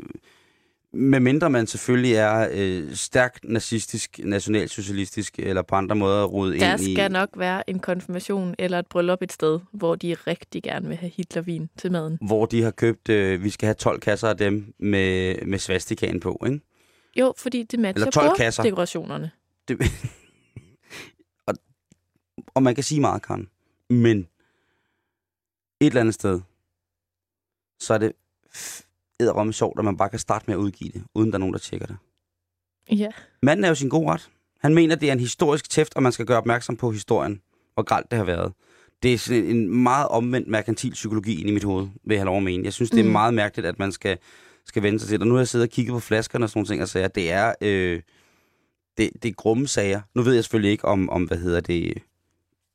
med 0.95 1.21
mindre 1.21 1.50
man 1.50 1.67
selvfølgelig 1.67 2.14
er 2.14 2.49
øh, 2.52 2.95
stærkt 2.95 3.45
nazistisk, 3.45 4.21
nationalsocialistisk, 4.25 5.38
eller 5.38 5.62
på 5.62 5.75
andre 5.75 5.97
måder 5.97 6.25
rodet 6.25 6.61
Der 6.61 6.73
ind 6.73 6.81
i... 6.88 6.95
skal 6.95 7.12
nok 7.12 7.29
være 7.37 7.71
en 7.71 7.79
konfirmation 7.79 8.55
eller 8.59 8.79
et 8.79 8.87
bryllup 8.87 9.23
et 9.23 9.33
sted, 9.33 9.61
hvor 9.73 9.95
de 9.95 10.14
rigtig 10.14 10.62
gerne 10.62 10.88
vil 10.88 10.97
have 10.97 11.11
Hitlervin 11.17 11.69
til 11.79 11.93
maden. 11.93 12.19
Hvor 12.26 12.47
de 12.47 12.62
har 12.62 12.71
købt, 12.71 13.09
øh, 13.09 13.45
vi 13.45 13.50
skal 13.50 13.67
have 13.67 13.75
12 13.75 14.00
kasser 14.00 14.29
af 14.29 14.37
dem 14.37 14.75
med, 14.79 15.37
med 15.47 15.59
svastikaen 15.59 16.21
på, 16.21 16.43
ikke? 16.47 16.61
Jo, 17.17 17.35
fordi 17.38 17.62
det 17.62 17.79
matcher 17.79 18.02
Eller 18.02 18.11
12 18.11 18.29
på 18.29 18.35
kasser. 18.37 18.62
dekorationerne. 18.62 19.31
Det, 19.69 19.79
og, 21.47 21.55
og 22.55 22.62
man 22.62 22.75
kan 22.75 22.85
sige 22.85 23.00
meget, 23.00 23.23
Karen. 23.23 23.49
Men 23.92 24.18
et 25.80 25.87
eller 25.87 26.00
andet 26.00 26.14
sted, 26.14 26.40
så 27.80 27.94
er 27.94 27.99
det 27.99 28.12
edderomme 29.20 29.52
sjovt, 29.52 29.78
at 29.78 29.84
man 29.84 29.96
bare 29.96 30.08
kan 30.08 30.18
starte 30.18 30.44
med 30.46 30.54
at 30.54 30.58
udgive 30.58 30.90
det, 30.92 31.04
uden 31.14 31.28
der 31.30 31.34
er 31.34 31.38
nogen, 31.38 31.52
der 31.52 31.58
tjekker 31.58 31.87
det. 31.87 31.96
Ja. 32.99 33.11
Manden 33.42 33.64
er 33.64 33.68
jo 33.68 33.75
sin 33.75 33.88
god 33.88 34.06
ret. 34.11 34.30
Han 34.61 34.75
mener, 34.75 34.94
det 34.96 35.08
er 35.08 35.12
en 35.12 35.20
historisk 35.20 35.70
tæft, 35.70 35.94
og 35.96 36.02
man 36.02 36.12
skal 36.12 36.26
gøre 36.26 36.37
opmærksom 36.38 36.76
på 36.76 36.90
historien, 36.90 37.42
hvor 37.75 37.82
gralt 37.82 38.11
det 38.11 38.16
har 38.18 38.25
været. 38.25 38.52
Det 39.02 39.14
er 39.14 39.18
sådan 39.18 39.44
en 39.44 39.82
meget 39.82 40.08
omvendt 40.08 40.49
merkantil 40.49 40.90
psykologi 40.92 41.40
inde 41.40 41.50
i 41.50 41.54
mit 41.54 41.64
hoved, 41.64 41.88
vil 42.04 42.14
jeg 42.14 42.20
have 42.20 42.26
lov 42.26 42.37
at 42.37 42.42
mene. 42.42 42.64
Jeg 42.64 42.72
synes, 42.72 42.90
det 42.90 43.00
er 43.00 43.04
Mm. 43.04 43.11
meget 43.11 43.34
mærkeligt, 43.34 43.66
at 43.68 43.78
man 43.78 43.92
skal, 43.92 44.18
skal 44.66 44.82
vende 44.82 44.99
sig 44.99 45.08
til 45.08 45.14
det. 45.14 45.22
Og 45.22 45.28
nu 45.28 45.34
har 45.34 45.40
jeg 45.40 45.49
siddet 45.49 45.68
og 45.68 45.70
kigget 45.72 45.92
på 45.92 46.00
flaskerne 46.00 46.44
og 46.44 46.49
sådan 46.50 46.58
nogle 46.58 46.66
ting, 46.68 46.82
og 46.82 46.88
sagde, 46.88 47.04
at 47.04 47.14
det 47.14 47.30
er, 47.32 47.54
øh, 47.61 48.02
det, 48.99 49.11
det 49.22 49.28
er 49.28 49.32
grumme 49.32 49.68
sager. 49.68 50.00
Nu 50.14 50.22
ved 50.22 50.34
jeg 50.34 50.44
selvfølgelig 50.44 50.70
ikke, 50.72 50.84
om, 50.84 51.11
om 51.11 51.25
hvad 51.25 51.38
hedder 51.38 51.61
det, 51.61 52.02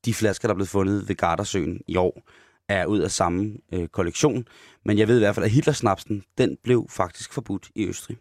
de 0.05 0.13
flasker, 0.13 0.47
der 0.47 0.53
er 0.53 0.55
blevet 0.55 0.69
fundet 0.69 1.07
ved 1.09 1.15
Gardasøen 1.15 1.81
i 1.87 1.95
år, 1.95 2.21
er 2.67 2.85
ud 2.85 2.99
af 2.99 3.11
samme 3.11 3.57
øh, 3.73 3.87
kollektion. 3.87 4.47
Men 4.85 4.97
jeg 4.97 5.07
ved 5.07 5.15
i 5.15 5.19
hvert 5.19 5.35
fald, 5.35 5.45
at 5.45 5.51
Hitlersnapsen, 5.51 6.23
den 6.37 6.57
blev 6.63 6.85
faktisk 6.89 7.33
forbudt 7.33 7.69
i 7.75 7.87
Østrig. 7.87 8.17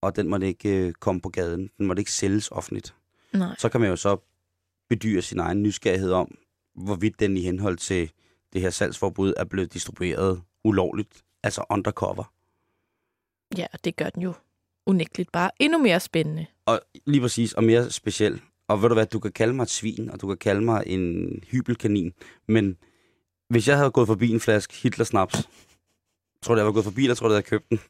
Og 0.00 0.16
den 0.16 0.28
måtte 0.28 0.46
ikke 0.46 0.86
øh, 0.86 0.92
komme 0.92 1.20
på 1.20 1.28
gaden. 1.28 1.70
Den 1.78 1.86
måtte 1.86 2.00
ikke 2.00 2.12
sælges 2.12 2.48
offentligt. 2.50 2.94
Nej. 3.32 3.54
Så 3.58 3.68
kan 3.68 3.80
man 3.80 3.90
jo 3.90 3.96
så 3.96 4.16
bedyre 4.88 5.22
sin 5.22 5.38
egen 5.38 5.62
nysgerrighed 5.62 6.12
om, 6.12 6.38
hvorvidt 6.74 7.20
den 7.20 7.36
i 7.36 7.40
henhold 7.40 7.76
til 7.76 8.10
det 8.52 8.60
her 8.60 8.70
salgsforbud 8.70 9.34
er 9.36 9.44
blevet 9.44 9.72
distribueret 9.72 10.42
ulovligt, 10.64 11.22
altså 11.42 11.64
undercover. 11.70 12.32
Ja, 13.58 13.66
og 13.72 13.84
det 13.84 13.96
gør 13.96 14.10
den 14.10 14.22
jo 14.22 14.34
unægteligt 14.86 15.32
bare 15.32 15.50
endnu 15.58 15.78
mere 15.78 16.00
spændende. 16.00 16.46
Og 16.66 16.80
lige 17.06 17.20
præcis, 17.20 17.52
og 17.52 17.64
mere 17.64 17.90
specielt. 17.90 18.42
Og 18.68 18.82
ved 18.82 18.88
du 18.88 18.94
hvad, 18.94 19.06
du 19.06 19.20
kan 19.20 19.32
kalde 19.32 19.54
mig 19.54 19.62
et 19.62 19.70
svin, 19.70 20.10
og 20.10 20.20
du 20.20 20.28
kan 20.28 20.36
kalde 20.36 20.60
mig 20.60 20.82
en 20.86 21.28
hybelkanin, 21.50 22.12
men 22.48 22.76
hvis 23.48 23.68
jeg 23.68 23.76
havde 23.76 23.90
gået 23.90 24.06
forbi 24.06 24.30
en 24.30 24.40
flaske 24.40 24.74
Hitler-snaps, 24.74 25.48
tror 26.42 26.54
du, 26.54 26.58
jeg 26.58 26.66
var 26.66 26.72
gået 26.72 26.84
forbi, 26.84 27.02
eller 27.02 27.14
tror 27.14 27.28
du, 27.28 27.34
jeg 27.34 27.36
havde 27.36 27.48
købt 27.48 27.70
den? 27.70 27.80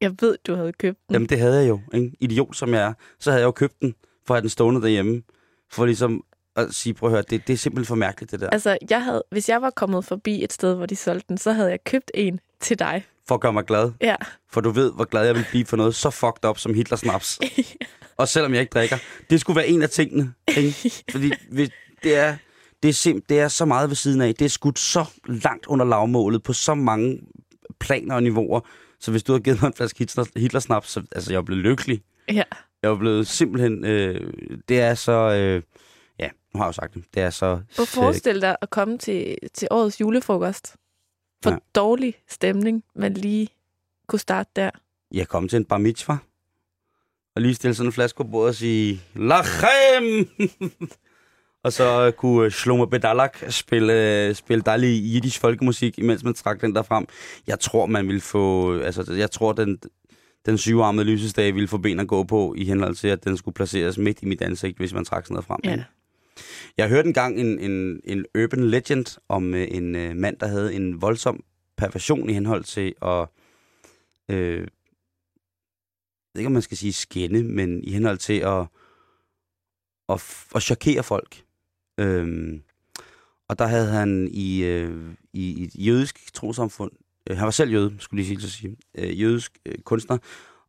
Jeg 0.00 0.14
ved, 0.20 0.38
du 0.46 0.54
havde 0.54 0.72
købt 0.72 0.98
den. 1.08 1.14
Jamen, 1.14 1.28
det 1.28 1.38
havde 1.38 1.60
jeg 1.60 1.68
jo. 1.68 1.80
Ikke? 1.94 2.12
Idiot 2.20 2.56
som 2.56 2.74
jeg 2.74 2.82
er. 2.82 2.92
Så 3.18 3.30
havde 3.30 3.40
jeg 3.40 3.46
jo 3.46 3.52
købt 3.52 3.80
den, 3.82 3.94
for 4.26 4.34
at 4.34 4.36
have 4.36 4.42
den 4.42 4.50
stående 4.50 4.82
derhjemme. 4.82 5.22
For 5.70 5.86
ligesom 5.86 6.24
at 6.56 6.74
sige, 6.74 6.94
prøv 6.94 7.08
at 7.08 7.12
høre, 7.12 7.22
det, 7.30 7.46
det 7.46 7.52
er 7.52 7.56
simpelthen 7.56 7.86
for 7.86 7.94
mærkeligt, 7.94 8.32
det 8.32 8.40
der. 8.40 8.50
Altså, 8.50 8.78
jeg 8.90 9.04
havde, 9.04 9.22
hvis 9.30 9.48
jeg 9.48 9.62
var 9.62 9.70
kommet 9.70 10.04
forbi 10.04 10.44
et 10.44 10.52
sted, 10.52 10.74
hvor 10.74 10.86
de 10.86 10.96
solgte 10.96 11.28
den, 11.28 11.38
så 11.38 11.52
havde 11.52 11.70
jeg 11.70 11.84
købt 11.84 12.10
en 12.14 12.40
til 12.60 12.78
dig. 12.78 13.04
For 13.30 13.34
at 13.34 13.40
gøre 13.40 13.52
mig 13.52 13.64
glad. 13.64 13.92
Ja. 14.00 14.14
For 14.52 14.60
du 14.60 14.70
ved, 14.70 14.92
hvor 14.92 15.04
glad 15.04 15.26
jeg 15.26 15.34
vil 15.34 15.46
blive 15.50 15.66
for 15.66 15.76
noget 15.76 15.94
så 15.94 16.10
fucked 16.10 16.44
up 16.48 16.58
som 16.58 16.74
Hitler-snaps. 16.74 17.38
Og 18.20 18.28
selvom 18.28 18.52
jeg 18.52 18.60
ikke 18.60 18.70
drikker. 18.70 18.96
Det 19.30 19.40
skulle 19.40 19.56
være 19.56 19.68
en 19.68 19.82
af 19.82 19.90
tingene. 19.90 20.32
Ikke? 20.56 20.92
Fordi 21.12 21.32
det 22.02 22.16
er, 22.16 22.36
det, 22.82 22.88
er 22.88 22.92
sim, 22.92 23.22
det 23.28 23.40
er 23.40 23.48
så 23.48 23.64
meget 23.64 23.88
ved 23.88 23.96
siden 23.96 24.20
af. 24.20 24.34
Det 24.34 24.44
er 24.44 24.48
skudt 24.48 24.78
så 24.78 25.04
langt 25.26 25.66
under 25.66 25.86
lavmålet 25.86 26.42
på 26.42 26.52
så 26.52 26.74
mange 26.74 27.20
planer 27.80 28.14
og 28.14 28.22
niveauer. 28.22 28.60
Så 29.00 29.10
hvis 29.10 29.22
du 29.22 29.32
havde 29.32 29.42
givet 29.42 29.62
mig 29.62 29.68
en 29.68 29.74
flaske 29.74 29.98
Hitler, 29.98 30.24
Hitler-snaps, 30.36 30.90
så 30.90 31.02
altså, 31.12 31.32
jeg 31.32 31.38
er 31.38 31.42
blevet 31.42 31.62
lykkelig. 31.62 32.02
ja. 32.28 32.42
Jeg 32.82 32.90
er 32.90 32.96
blevet 32.96 33.26
simpelthen... 33.26 33.84
Øh, 33.84 34.32
det 34.68 34.80
er 34.80 34.94
så... 34.94 35.12
Øh, 35.12 35.62
ja, 36.18 36.28
nu 36.54 36.58
har 36.58 36.64
jeg 36.64 36.68
jo 36.68 36.72
sagt 36.72 36.94
det. 36.94 37.04
Det 37.14 37.22
er 37.22 37.30
så... 37.30 37.60
Prøv 37.76 37.82
at 37.82 37.88
forestille 37.88 38.40
dig 38.40 38.56
at 38.62 38.70
komme 38.70 38.98
til, 38.98 39.36
til 39.54 39.68
årets 39.70 40.00
julefrokost. 40.00 40.76
For 41.42 41.50
Ja. 41.50 41.56
dårlig 41.74 42.14
stemning, 42.28 42.84
men 42.94 43.14
lige 43.14 43.48
kunne 44.08 44.18
starte 44.18 44.50
der. 44.56 44.70
Jeg 45.12 45.28
kom 45.28 45.48
til 45.48 45.56
en 45.56 45.64
bar 45.64 45.78
mitzvah, 45.78 46.18
og 47.36 47.42
lige 47.42 47.54
stille 47.54 47.74
sådan 47.74 47.88
en 47.88 47.92
flaske 47.92 48.16
på 48.16 48.24
bordet 48.24 48.48
og 48.48 48.54
sige, 48.54 49.00
Lachem! 49.14 50.28
Og 51.64 51.72
så 51.72 52.12
kunne 52.16 52.46
uh, 52.46 52.52
Shlomo 52.52 52.86
Bedalak 52.86 53.38
spille, 53.48 54.28
uh, 54.30 54.36
spille 54.36 54.62
dejlig 54.62 55.02
jiddisch 55.14 55.40
folkemusik, 55.40 55.98
imens 55.98 56.24
man 56.24 56.34
trak 56.34 56.60
den 56.60 56.74
der 56.74 56.82
frem. 56.82 57.06
Jeg 57.46 57.60
tror, 57.60 57.86
man 57.86 58.06
ville 58.06 58.20
få... 58.20 58.74
Altså, 58.78 59.12
jeg 59.12 59.30
tror, 59.30 59.52
den, 59.52 59.78
den 60.46 60.58
syvarmede 60.58 61.04
lysestage 61.04 61.52
ville 61.54 61.68
få 61.68 61.78
ben 61.78 62.00
at 62.00 62.08
gå 62.08 62.24
på, 62.24 62.54
i 62.58 62.64
henhold 62.64 62.94
til, 62.94 63.08
at 63.08 63.24
den 63.24 63.36
skulle 63.36 63.54
placeres 63.54 63.98
midt 63.98 64.22
i 64.22 64.26
mit 64.26 64.42
ansigt, 64.42 64.78
hvis 64.78 64.92
man 64.94 65.04
trak 65.04 65.24
sådan 65.26 65.34
noget 65.34 65.46
frem. 65.46 65.60
Ja. 65.64 65.84
Jeg 66.76 66.88
hørte 66.88 67.06
engang 67.06 67.40
en, 67.40 67.58
en, 67.58 68.00
en 68.04 68.26
urban 68.38 68.70
legend 68.70 69.18
om 69.28 69.54
øh, 69.54 69.68
en 69.70 69.96
øh, 69.96 70.16
mand, 70.16 70.36
der 70.36 70.46
havde 70.46 70.74
en 70.74 71.02
voldsom 71.02 71.44
perversion 71.76 72.30
i 72.30 72.32
henhold 72.32 72.64
til 72.64 72.94
at... 73.02 73.28
Øh, 74.28 74.66
jeg 76.30 76.34
ved 76.34 76.40
ikke, 76.40 76.46
om 76.46 76.52
man 76.52 76.62
skal 76.62 76.76
sige 76.76 76.92
skænde, 76.92 77.44
men 77.44 77.84
i 77.84 77.92
henhold 77.92 78.18
til 78.18 78.38
at, 78.38 78.66
at, 80.08 80.46
at 80.54 80.62
chokere 80.62 81.02
folk. 81.02 81.44
Øhm, 81.98 82.62
og 83.48 83.58
der 83.58 83.66
havde 83.66 83.86
han 83.86 84.28
i, 84.32 84.64
øh, 84.64 85.14
i 85.32 85.64
et 85.64 85.74
jødisk 85.74 86.34
trosamfund, 86.34 86.92
øh, 87.30 87.36
han 87.36 87.44
var 87.44 87.50
selv 87.50 87.70
jøde, 87.70 87.96
skulle 87.98 88.22
lige 88.22 88.38
sige, 88.38 88.50
sige 88.50 88.76
øh, 88.94 89.20
jødisk 89.20 89.58
øh, 89.66 89.78
kunstner, 89.78 90.18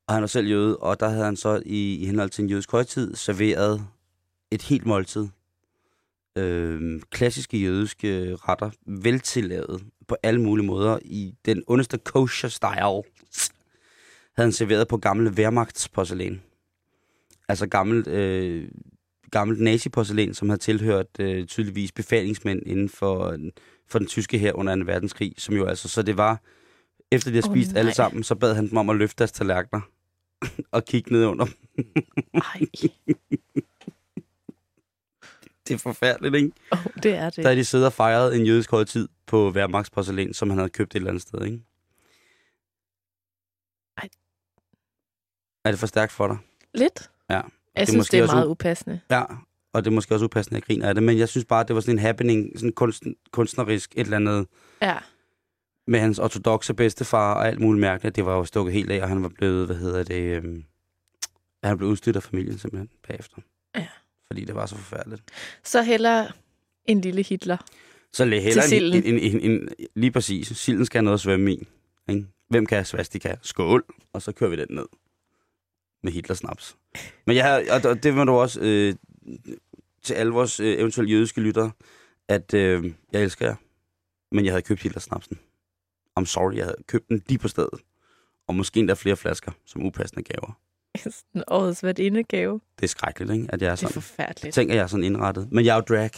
og 0.07 0.13
han 0.13 0.21
var 0.21 0.27
selv 0.27 0.47
jøde, 0.47 0.77
og 0.77 0.99
der 0.99 1.09
havde 1.09 1.25
han 1.25 1.35
så 1.35 1.61
i, 1.65 1.95
i 1.95 2.05
henhold 2.05 2.29
til 2.29 2.43
en 2.43 2.49
jødisk 2.49 2.71
højtid 2.71 3.15
serveret 3.15 3.87
et 4.51 4.61
helt 4.61 4.85
måltid. 4.85 5.27
Øh, 6.38 7.01
klassiske 7.09 7.57
jødiske 7.57 8.35
retter, 8.35 8.69
veltillavet 8.85 9.83
på 10.07 10.17
alle 10.23 10.41
mulige 10.41 10.65
måder, 10.65 11.00
i 11.01 11.33
den 11.45 11.63
underste 11.67 12.00
kosher-style, 12.09 13.03
havde 14.35 14.47
han 14.47 14.51
serveret 14.51 14.88
på 14.88 14.97
gamle 14.97 15.29
Wehrmachtsporcelæn. 15.29 16.41
Altså 17.47 17.67
gammelt, 17.67 18.07
øh, 18.07 18.67
gammelt 19.31 19.61
nazi-porcelæn, 19.61 20.33
som 20.33 20.50
havde 20.50 20.61
tilhørt 20.61 21.19
øh, 21.19 21.45
tydeligvis 21.45 21.91
befalingsmænd 21.91 22.61
inden 22.65 22.89
for, 22.89 23.38
for 23.88 24.00
den 24.00 24.07
tyske 24.07 24.38
her 24.38 24.53
under 24.53 24.75
2. 24.75 24.83
verdenskrig, 24.85 25.33
som 25.38 25.55
jo 25.55 25.65
altså, 25.65 25.89
så 25.89 26.01
det 26.01 26.17
var, 26.17 26.41
efter 27.11 27.31
de 27.31 27.35
havde 27.35 27.50
Åh, 27.50 27.53
spist 27.53 27.71
nej. 27.71 27.79
alle 27.79 27.93
sammen, 27.93 28.23
så 28.23 28.35
bad 28.35 28.55
han 28.55 28.69
dem 28.69 28.77
om 28.77 28.89
at 28.89 28.95
løfte 28.95 29.17
deres 29.17 29.31
tallerkener 29.31 29.81
og 30.75 30.85
kigge 30.85 31.11
ned 31.11 31.25
under 31.25 31.45
dem. 31.45 31.55
Det 35.68 35.74
er 35.74 35.77
forfærdeligt, 35.77 36.36
ikke? 36.36 36.51
oh, 36.72 36.80
det 37.03 37.13
er 37.15 37.30
det. 37.30 37.44
Der 37.44 37.50
er 37.50 37.56
de 37.56 37.65
siddet 37.65 37.86
og 37.88 37.94
fejret 37.94 38.36
en 38.39 38.46
jødisk 38.46 38.72
højtid 38.72 39.08
på 39.27 39.50
Wehrmachtsporcelæn, 39.51 40.34
som 40.34 40.50
han 40.50 40.58
havde 40.60 40.70
købt 40.70 40.91
et 40.91 40.96
eller 40.96 41.10
andet 41.10 41.22
sted, 41.22 41.41
ikke? 41.46 41.62
Ej. 43.98 44.10
Er 45.65 45.72
det 45.72 45.80
for 45.80 45.88
stærkt 45.88 46.12
for 46.12 46.27
dig? 46.27 46.38
Lidt? 46.74 47.12
Ja. 47.30 47.36
Jeg 47.36 47.44
er 47.75 47.86
synes, 47.86 47.98
måske 47.98 48.12
det 48.12 48.20
er 48.20 48.24
også 48.24 48.36
meget 48.36 48.48
upassende. 48.48 49.00
Ja, 49.12 49.24
og 49.74 49.84
det 49.86 49.91
er 49.91 49.96
måske 49.96 50.15
også 50.15 50.25
upassende, 50.25 50.58
at 50.58 50.62
jeg 50.62 50.68
griner 50.68 50.88
af 50.88 50.94
det, 50.96 51.03
men 51.03 51.18
jeg 51.18 51.30
synes 51.30 51.46
bare, 51.46 51.60
at 51.62 51.68
det 51.68 51.75
var 51.75 51.82
sådan 51.82 51.96
en 51.96 52.00
happening, 52.00 52.51
sådan 52.60 52.72
kunst, 52.74 53.03
kunstnerisk 53.32 53.91
et 53.96 54.00
eller 54.00 54.18
andet, 54.18 54.48
Ja. 54.82 54.98
med 55.88 56.00
hans 56.00 56.20
ortodoxe 56.20 56.74
bedstefar 56.74 57.34
og 57.34 57.48
alt 57.48 57.60
muligt 57.60 57.82
mærkeligt. 57.82 58.15
Det 58.15 58.25
var 58.25 58.36
jo 58.36 58.46
stukket 58.46 58.74
helt 58.74 58.91
af, 58.91 59.01
og 59.01 59.08
han 59.10 59.24
var 59.24 59.30
blevet, 59.30 59.65
hvad 59.65 59.75
hedder 59.75 60.03
det, 60.03 60.22
øhm, 60.38 60.63
han 61.63 61.78
blev 61.78 61.89
udstødt 61.89 62.15
af 62.15 62.24
familien 62.24 62.58
simpelthen 62.58 62.89
bagefter. 63.08 63.38
Ja. 63.76 63.88
Fordi 64.32 64.46
det 64.46 64.56
var 64.56 64.65
så 64.65 64.76
forfærdeligt. 64.76 65.22
Så 65.63 65.82
heller 65.82 66.28
en 66.86 67.02
lille 67.02 67.24
Hitler. 67.24 67.58
Så 68.13 68.26
lad 68.26 68.41
hellere 68.41 68.67
Til 68.67 68.96
en, 68.96 69.04
en, 69.04 69.20
en, 69.20 69.39
en, 69.41 69.52
en, 69.52 69.70
lige 69.96 70.12
præcis, 70.12 70.48
silden 70.48 70.86
skal 70.86 70.98
have 71.00 71.04
noget 71.04 71.17
at 71.17 71.22
svømme 71.22 71.54
i. 71.54 71.67
Ikke? 72.10 72.26
Hvem 72.50 72.65
kan 72.65 72.86
svastika? 72.86 73.36
Skål! 73.41 73.86
Og 74.13 74.22
så 74.22 74.32
kører 74.32 74.50
vi 74.50 74.56
den 74.56 74.67
ned. 74.70 74.86
Med 76.04 76.12
Hitler-snaps. 76.12 76.76
Men 77.28 77.36
jeg 77.36 77.46
har, 77.46 77.82
og- 77.89 78.04
det 78.04 78.13
må 78.13 78.24
du 78.24 78.32
også 78.32 78.60
øh, 78.62 78.96
til 80.04 80.13
alle 80.13 80.32
vores 80.34 80.60
øh, 80.60 80.80
eventuelle 80.80 81.12
jødiske 81.12 81.41
lyttere, 81.41 81.72
at 82.28 82.54
øh, 82.54 82.91
jeg 83.13 83.24
elsker 83.24 83.46
jer. 83.46 83.56
Men 84.36 84.46
jeg 84.46 84.54
havde 84.54 84.62
købt 84.62 84.82
Hitler-snapsen. 84.82 85.39
I'm 86.20 86.26
sorry, 86.26 86.56
jeg 86.56 86.65
havde 86.65 86.84
købt 86.88 87.10
den 87.10 87.24
lige 87.28 87.38
på 87.39 87.48
stedet. 87.48 87.80
Og 88.48 88.56
måske 88.56 88.80
endda 88.80 88.94
flere 88.94 89.15
flasker 89.15 89.52
som 89.65 89.86
upassende 89.86 90.24
gaver. 90.24 90.60
Sådan 91.04 91.43
årets 91.47 91.84
værtindegave. 91.84 92.62
Det 92.75 92.84
er 92.84 92.88
skrækkeligt, 92.88 93.32
ikke? 93.34 93.47
at 93.49 93.62
jeg 93.62 93.67
er 93.67 93.75
Det 93.75 93.84
er 93.84 93.88
sådan. 93.88 93.93
forfærdeligt. 94.01 94.54
Tænker 94.56 94.75
jeg 94.75 94.84
er 94.84 94.88
sådan 94.88 95.04
indrettet. 95.04 95.47
Men 95.51 95.65
jeg 95.65 95.71
er 95.71 95.75
jo 95.75 95.82
drag. 95.95 96.10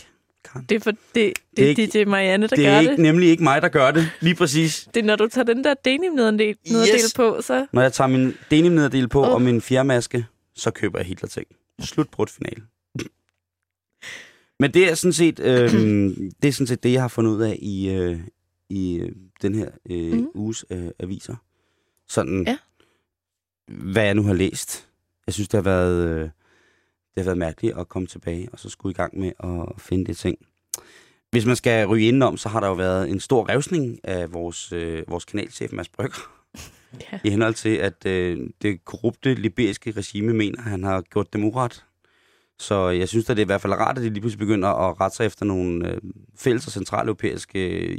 Karen. 0.45 0.65
Det 0.69 0.75
er, 0.75 0.79
for, 0.79 0.91
det, 0.91 0.99
det, 1.15 1.15
Det 1.15 1.29
er 1.29 1.33
det, 1.55 1.67
ikke- 1.67 1.81
det, 1.81 1.93
det 1.93 2.01
er 2.01 2.05
Marianne, 2.05 2.47
der 2.47 2.55
Det 2.55 2.65
gør 2.65 2.71
er 2.71 2.81
det. 2.81 2.91
ikke, 2.91 3.03
nemlig 3.03 3.29
ikke 3.29 3.43
mig, 3.43 3.61
der 3.61 3.69
gør 3.69 3.91
det. 3.91 4.09
Lige 4.21 4.35
præcis. 4.35 4.89
Det 4.93 4.99
er, 5.01 5.05
når 5.05 5.15
du 5.15 5.27
tager 5.27 5.45
den 5.45 5.63
der 5.63 5.73
denim-nederdel 5.85 6.55
Yes. 6.95 7.13
på, 7.15 7.37
så... 7.41 7.65
Når 7.73 7.81
jeg 7.81 7.93
tager 7.93 8.07
min 8.07 8.33
denim 8.51 9.09
på 9.09 9.21
Åh. 9.21 9.33
og 9.33 9.41
min 9.41 9.61
fjermaske, 9.61 10.25
så 10.55 10.71
køber 10.71 10.99
jeg 10.99 11.05
Hitler 11.05 11.29
ting. 11.29 11.47
Slut 11.81 12.09
brudt 12.09 12.29
final. 12.29 12.61
Men 14.59 14.73
det 14.73 14.89
er 14.91 14.95
sådan 14.95 15.13
set, 15.13 15.39
øh, 15.39 15.71
det 16.41 16.47
er 16.47 16.51
sådan 16.51 16.67
set 16.67 16.83
det, 16.83 16.93
jeg 16.93 17.01
har 17.01 17.07
fundet 17.07 17.31
ud 17.31 17.41
af 17.41 17.57
i, 17.61 17.89
øh, 17.89 18.19
i 18.69 18.95
øh, 18.95 19.11
den 19.41 19.55
her 19.55 19.69
øh, 19.89 20.13
mm. 20.13 20.27
uges 20.35 20.65
øh, 20.69 20.87
aviser. 20.99 21.35
Sådan, 22.09 22.43
Ja. 22.47 22.57
Hvad 23.67 24.03
jeg 24.03 24.13
nu 24.15 24.23
har 24.23 24.33
læst. 24.33 24.87
Jeg 25.27 25.33
synes, 25.33 25.47
det 25.49 25.57
har 25.57 25.61
været, 25.63 26.07
øh, 26.09 26.19
det 26.21 26.31
har 27.17 27.23
været 27.23 27.37
mærkeligt 27.37 27.77
at 27.77 27.89
komme 27.89 28.07
tilbage, 28.07 28.49
og 28.51 28.59
så 28.59 28.69
skulle 28.69 28.91
i 28.91 28.95
gang 28.95 29.19
med 29.19 29.31
at 29.39 29.81
finde 29.81 30.05
det 30.05 30.17
ting. 30.17 30.37
Hvis 31.31 31.45
man 31.45 31.55
skal 31.55 31.87
ryge 31.87 32.07
indenom, 32.07 32.37
så 32.37 32.49
har 32.49 32.59
der 32.59 32.67
jo 32.67 32.73
været 32.73 33.09
en 33.09 33.19
stor 33.19 33.49
revsning 33.49 33.99
af 34.03 34.33
vores, 34.33 34.71
øh, 34.71 35.03
vores 35.07 35.25
kanalchef, 35.25 35.71
Mads 35.71 35.89
Brygger, 35.89 36.31
Ja. 37.11 37.19
i 37.23 37.29
henhold 37.29 37.53
til, 37.53 37.69
at 37.75 38.05
øh, 38.05 38.49
det 38.61 38.85
korrupte 38.85 39.33
liberiske 39.33 39.91
regime 39.91 40.33
mener, 40.33 40.57
at 40.57 40.63
han 40.69 40.83
har 40.83 41.01
gjort 41.01 41.33
dem 41.33 41.43
uret. 41.43 41.85
Så 42.59 42.89
jeg 42.89 43.09
synes, 43.09 43.29
at 43.29 43.37
det 43.37 43.41
er 43.41 43.45
i 43.45 43.53
hvert 43.53 43.61
fald 43.61 43.73
rart, 43.73 43.97
at 43.97 44.03
de 44.03 44.09
lige 44.09 44.21
pludselig 44.21 44.39
begynder 44.39 44.69
at 44.69 45.01
rette 45.01 45.17
sig 45.17 45.25
efter 45.25 45.45
nogle 45.45 45.89
øh, 45.91 46.01
fælles 46.35 46.65
og 46.67 46.71
centraleuropæiske 46.73 47.69
øh, 47.69 47.97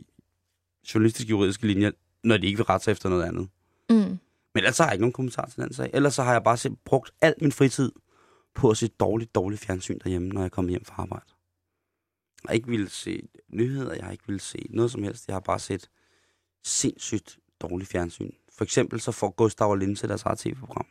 journalistiske 0.95 1.31
juridiske 1.31 1.67
linjer, 1.67 1.91
når 2.25 2.37
de 2.37 2.47
ikke 2.47 2.57
vil 2.57 2.65
rette 2.65 2.85
sig 2.85 2.93
efter 2.93 3.09
noget 3.09 3.23
andet. 3.25 3.49
Mm. 3.91 4.19
Men 4.55 4.65
ellers 4.65 4.79
har 4.79 4.85
jeg 4.85 4.95
ikke 4.95 5.03
nogen 5.03 5.13
kommentar 5.13 5.47
til 5.47 5.63
den 5.63 5.73
sag. 5.73 5.91
Ellers 5.95 6.15
så 6.15 6.23
har 6.23 6.33
jeg 6.33 6.43
bare 6.43 6.57
selv 6.57 6.77
brugt 6.85 7.11
al 7.21 7.35
min 7.41 7.53
fritid 7.53 7.93
på 8.55 8.71
at 8.71 8.77
se 8.77 8.89
dårligt, 8.89 9.35
dårligt 9.35 9.61
fjernsyn 9.61 9.99
derhjemme, 9.99 10.29
når 10.29 10.41
jeg 10.41 10.51
kommer 10.51 10.71
hjem 10.71 10.85
fra 10.85 11.03
arbejde. 11.03 11.25
Jeg 12.45 12.49
har 12.49 12.55
ikke 12.55 12.69
ville 12.69 12.89
se 12.89 13.29
nyheder, 13.49 13.95
jeg 13.95 14.05
har 14.05 14.13
ikke 14.13 14.27
ville 14.27 14.41
se 14.41 14.67
noget 14.71 14.91
som 14.91 15.03
helst. 15.03 15.29
Jeg 15.29 15.35
har 15.35 15.41
bare 15.41 15.59
set 15.59 15.91
sindssygt 16.65 17.39
dårligt 17.61 17.91
fjernsyn. 17.91 18.31
For 18.57 18.65
eksempel 18.65 19.01
så 19.01 19.13
får 19.13 19.31
Gustav 19.31 19.71
og 19.71 19.79
Linse 19.79 20.09
deres 20.09 20.23
eget 20.23 20.39
tv-program. 20.39 20.87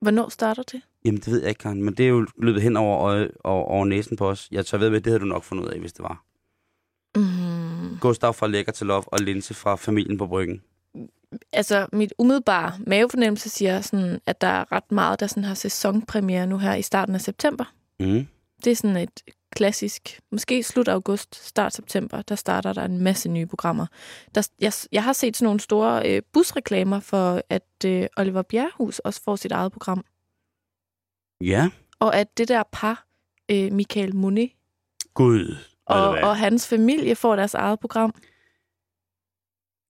Hvornår 0.00 0.28
starter 0.28 0.62
det? 0.62 0.82
Jamen, 1.04 1.20
det 1.20 1.32
ved 1.32 1.40
jeg 1.40 1.48
ikke, 1.48 1.58
Karen, 1.58 1.82
men 1.82 1.94
det 1.94 2.04
er 2.04 2.08
jo 2.08 2.26
løbet 2.38 2.62
hen 2.62 2.76
over, 2.76 2.98
øje, 2.98 3.30
over, 3.44 3.64
over 3.64 3.84
næsen 3.84 4.16
på 4.16 4.28
os. 4.28 4.48
Jeg 4.50 4.66
tør 4.66 4.78
ved, 4.78 4.86
at 4.86 5.04
det 5.04 5.10
havde 5.10 5.20
du 5.20 5.24
nok 5.24 5.44
fundet 5.44 5.64
ud 5.64 5.68
af, 5.68 5.80
hvis 5.80 5.92
det 5.92 6.02
var. 6.02 6.24
Mm. 7.16 7.98
Gustav 8.00 8.34
fra 8.34 8.46
Lækker 8.46 8.72
til 8.72 8.86
Love 8.86 9.04
og 9.06 9.18
Linse 9.20 9.54
fra 9.54 9.76
Familien 9.76 10.18
på 10.18 10.26
Bryggen. 10.26 10.62
Altså, 11.52 11.86
mit 11.92 12.12
umiddelbare 12.18 12.72
mavefornemmelse 12.86 13.48
siger, 13.48 13.80
sådan, 13.80 14.20
at 14.26 14.40
der 14.40 14.46
er 14.46 14.72
ret 14.72 14.92
meget, 14.92 15.20
der 15.20 15.26
sådan 15.26 15.44
har 15.44 15.54
sæsonpremiere 15.54 16.46
nu 16.46 16.58
her 16.58 16.74
i 16.74 16.82
starten 16.82 17.14
af 17.14 17.20
september. 17.20 17.64
Mm. 18.00 18.26
Det 18.64 18.70
er 18.70 18.76
sådan 18.76 18.96
et 18.96 19.20
klassisk, 19.50 20.20
måske 20.30 20.62
slut 20.62 20.88
august, 20.88 21.46
start 21.46 21.74
september, 21.74 22.22
der 22.22 22.34
starter 22.34 22.72
der 22.72 22.84
en 22.84 23.00
masse 23.00 23.28
nye 23.28 23.46
programmer. 23.46 23.86
Der, 24.34 24.48
jeg, 24.60 24.72
jeg 24.92 25.04
har 25.04 25.12
set 25.12 25.36
sådan 25.36 25.46
nogle 25.46 25.60
store 25.60 26.10
øh, 26.10 26.22
busreklamer 26.32 27.00
for, 27.00 27.42
at 27.50 27.84
øh, 27.86 28.06
Oliver 28.16 28.42
Bjerrehus 28.42 28.98
også 28.98 29.22
får 29.24 29.36
sit 29.36 29.52
eget 29.52 29.72
program. 29.72 30.04
Ja. 31.40 31.70
Og 31.98 32.16
at 32.16 32.38
det 32.38 32.48
der 32.48 32.62
par, 32.72 33.06
øh, 33.50 33.72
Michael 33.72 34.16
Monet 34.16 34.50
Gud. 35.14 35.56
og, 35.86 36.08
Og, 36.08 36.36
hans 36.36 36.68
familie 36.68 37.14
får 37.14 37.36
deres 37.36 37.54
eget 37.54 37.80
program. 37.80 38.14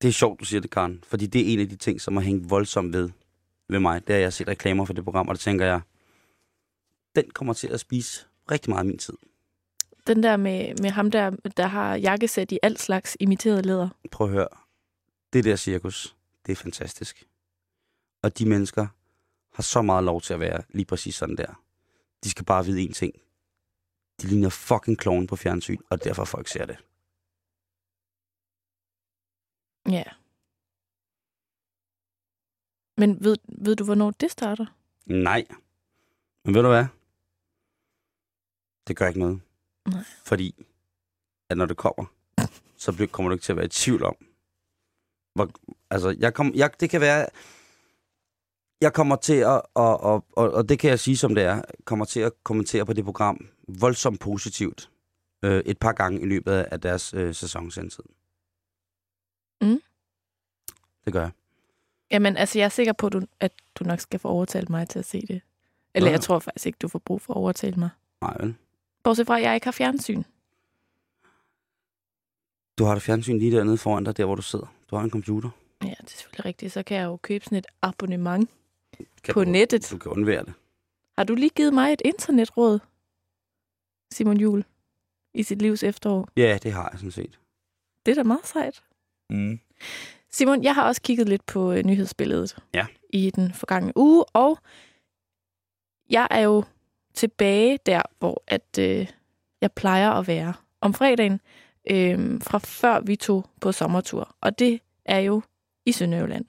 Det 0.02 0.08
er 0.08 0.12
sjovt, 0.12 0.40
du 0.40 0.44
siger 0.44 0.60
det, 0.60 0.70
Karen. 0.70 1.04
Fordi 1.06 1.26
det 1.26 1.40
er 1.40 1.52
en 1.52 1.60
af 1.60 1.68
de 1.68 1.76
ting, 1.76 2.00
som 2.00 2.16
har 2.16 2.24
hængt 2.24 2.50
voldsomt 2.50 2.92
ved, 2.92 3.10
ved 3.68 3.78
mig. 3.78 4.06
Det 4.06 4.14
har 4.14 4.20
jeg 4.20 4.32
set 4.32 4.48
reklamer 4.48 4.84
for 4.84 4.92
det 4.92 5.04
program, 5.04 5.28
og 5.28 5.34
der 5.34 5.38
tænker 5.38 5.66
jeg, 5.66 5.80
den 7.16 7.30
kommer 7.30 7.54
til 7.54 7.68
at 7.68 7.80
spise 7.80 8.26
rigtig 8.50 8.70
meget 8.70 8.80
af 8.80 8.86
min 8.86 8.98
tid. 8.98 9.14
Den 10.06 10.22
der 10.22 10.36
med, 10.36 10.74
med 10.82 10.90
ham 10.90 11.10
der, 11.10 11.30
der 11.56 11.66
har 11.66 11.96
jakkesæt 11.96 12.52
i 12.52 12.58
alt 12.62 12.80
slags 12.80 13.16
imiteret 13.20 13.66
læder. 13.66 13.88
Prøv 14.10 14.26
at 14.26 14.32
høre. 14.32 14.48
Det 15.32 15.44
der 15.44 15.56
cirkus, 15.56 16.16
det 16.46 16.52
er 16.52 16.56
fantastisk. 16.56 17.24
Og 18.22 18.38
de 18.38 18.46
mennesker 18.46 18.86
har 19.54 19.62
så 19.62 19.82
meget 19.82 20.04
lov 20.04 20.20
til 20.20 20.34
at 20.34 20.40
være 20.40 20.62
lige 20.68 20.84
præcis 20.84 21.14
sådan 21.14 21.36
der. 21.36 21.62
De 22.24 22.30
skal 22.30 22.44
bare 22.44 22.64
vide 22.64 22.88
én 22.88 22.92
ting. 22.92 23.14
De 24.22 24.26
ligner 24.26 24.48
fucking 24.48 24.98
kloven 24.98 25.26
på 25.26 25.36
fjernsyn, 25.36 25.78
og 25.90 26.04
derfor 26.04 26.24
folk 26.24 26.48
ser 26.48 26.66
det. 26.66 26.76
Ja. 29.88 30.02
Men 32.96 33.24
ved, 33.24 33.36
ved 33.48 33.76
du, 33.76 33.84
hvornår 33.84 34.10
det 34.10 34.30
starter? 34.30 34.66
Nej. 35.06 35.46
Men 36.44 36.54
ved 36.54 36.62
du 36.62 36.68
hvad? 36.68 36.86
Det 38.88 38.96
gør 38.96 39.08
ikke 39.08 39.20
noget. 39.20 39.40
Nej. 39.88 40.04
Fordi, 40.24 40.64
at 41.50 41.56
når 41.56 41.66
det 41.66 41.76
kommer, 41.76 42.04
så 42.76 42.92
bliver, 42.92 43.08
kommer 43.08 43.28
du 43.28 43.32
ikke 43.32 43.42
til 43.42 43.52
at 43.52 43.56
være 43.56 43.64
i 43.66 43.68
tvivl 43.68 44.02
om. 44.04 44.16
Hvor, 45.34 45.50
altså, 45.90 46.16
jeg 46.18 46.34
kom, 46.34 46.54
jeg, 46.54 46.80
det 46.80 46.90
kan 46.90 47.00
være, 47.00 47.26
jeg 48.80 48.92
kommer 48.92 49.16
til 49.16 49.34
at, 49.36 49.62
og, 49.74 50.00
og, 50.00 50.24
og, 50.32 50.50
og 50.52 50.68
det 50.68 50.78
kan 50.78 50.90
jeg 50.90 51.00
sige 51.00 51.16
som 51.16 51.34
det 51.34 51.44
er, 51.44 51.62
kommer 51.84 52.04
til 52.04 52.20
at 52.20 52.32
kommentere 52.44 52.86
på 52.86 52.92
det 52.92 53.04
program 53.04 53.48
voldsomt 53.68 54.20
positivt. 54.20 54.90
øh, 55.44 55.62
et 55.66 55.78
par 55.78 55.92
gange 55.92 56.20
i 56.20 56.24
løbet 56.24 56.52
af 56.52 56.80
deres 56.80 57.14
øh, 57.14 57.34
sæsonsendtid. 57.34 58.04
Mm. 59.62 59.82
Det 61.04 61.12
gør 61.12 61.20
jeg. 61.20 61.30
Jamen, 62.10 62.36
altså, 62.36 62.58
jeg 62.58 62.64
er 62.64 62.68
sikker 62.68 62.92
på, 62.92 63.06
at 63.06 63.12
du, 63.12 63.22
at 63.40 63.52
du 63.74 63.84
nok 63.84 64.00
skal 64.00 64.20
få 64.20 64.28
overtalt 64.28 64.70
mig 64.70 64.88
til 64.88 64.98
at 64.98 65.04
se 65.04 65.20
det. 65.26 65.40
Eller 65.94 66.08
Ja. 66.08 66.12
jeg 66.12 66.20
tror 66.20 66.38
faktisk 66.38 66.66
ikke, 66.66 66.76
du 66.82 66.88
får 66.88 66.98
brug 66.98 67.20
for 67.20 67.32
at 67.32 67.36
overtale 67.36 67.76
mig. 67.76 67.90
Nej, 68.20 68.36
vel? 68.40 68.54
Bortset 69.02 69.26
fra, 69.26 69.36
at 69.36 69.42
jeg 69.42 69.54
ikke 69.54 69.66
har 69.66 69.72
fjernsyn. 69.72 70.22
Du 72.78 72.84
har 72.84 72.94
det 72.94 73.02
fjernsyn 73.02 73.38
lige 73.38 73.56
dernede 73.56 73.78
foran 73.78 74.04
dig, 74.04 74.16
der 74.16 74.24
hvor 74.24 74.34
du 74.34 74.42
sidder. 74.42 74.66
Du 74.90 74.96
har 74.96 75.04
en 75.04 75.10
computer. 75.10 75.50
Ja, 75.82 75.88
det 75.88 75.96
er 76.00 76.16
selvfølgelig 76.16 76.44
rigtigt. 76.44 76.72
Så 76.72 76.82
kan 76.82 76.96
jeg 76.96 77.04
jo 77.04 77.16
købe 77.16 77.44
sådan 77.44 77.58
et 77.58 77.66
abonnement 77.82 78.50
Kan 79.24 79.34
på 79.34 79.44
du, 79.44 79.50
nettet. 79.50 79.88
Du 79.90 79.98
kan 79.98 80.12
undvære 80.12 80.44
det. 80.44 80.52
Har 81.18 81.24
du 81.24 81.34
lige 81.34 81.50
givet 81.50 81.74
mig 81.74 81.92
et 81.92 82.02
internetråd, 82.04 82.78
Simon 84.12 84.36
Jul, 84.36 84.64
i 85.34 85.42
sit 85.42 85.62
livs 85.62 85.82
efterår? 85.82 86.28
Ja, 86.36 86.58
det 86.62 86.72
har 86.72 86.88
jeg 86.92 86.98
sådan 86.98 87.10
set. 87.10 87.38
Det 88.06 88.12
er 88.12 88.16
da 88.16 88.22
meget 88.22 88.46
sejt. 88.46 88.82
Mm. 89.30 89.60
Simon, 90.30 90.64
jeg 90.64 90.74
har 90.74 90.86
også 90.86 91.02
kigget 91.02 91.28
lidt 91.28 91.46
på 91.46 91.72
øh, 91.72 91.84
nyhedsbilledet 91.84 92.56
Ja. 92.74 92.86
i 93.12 93.30
den 93.30 93.52
forgangne 93.54 93.92
uge, 93.96 94.24
og 94.24 94.58
jeg 96.10 96.28
er 96.30 96.40
jo 96.40 96.64
tilbage 97.14 97.78
der, 97.86 98.02
hvor 98.18 98.42
at 98.46 98.78
øh, 98.78 99.06
jeg 99.60 99.72
plejer 99.72 100.10
at 100.10 100.26
være 100.26 100.54
om 100.80 100.94
fredagen, 100.94 101.40
øh, 101.90 102.40
fra 102.42 102.58
før 102.58 103.00
vi 103.00 103.16
tog 103.16 103.46
på 103.60 103.72
sommertur. 103.72 104.36
Og 104.40 104.58
det 104.58 104.80
er 105.04 105.18
jo 105.18 105.42
i 105.86 105.92
Sønderjylland. 105.92 106.44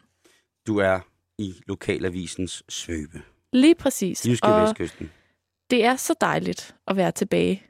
Du 0.67 0.77
er 0.77 0.99
i 1.37 1.53
lokalavisens 1.67 2.63
svøbe. 2.69 3.21
Lige 3.53 3.75
præcis. 3.75 4.27
Jyske 4.27 4.47
og 4.47 4.61
Vestkysten. 4.61 5.11
det 5.69 5.85
er 5.85 5.95
så 5.95 6.15
dejligt 6.21 6.75
at 6.87 6.95
være 6.97 7.11
tilbage 7.11 7.63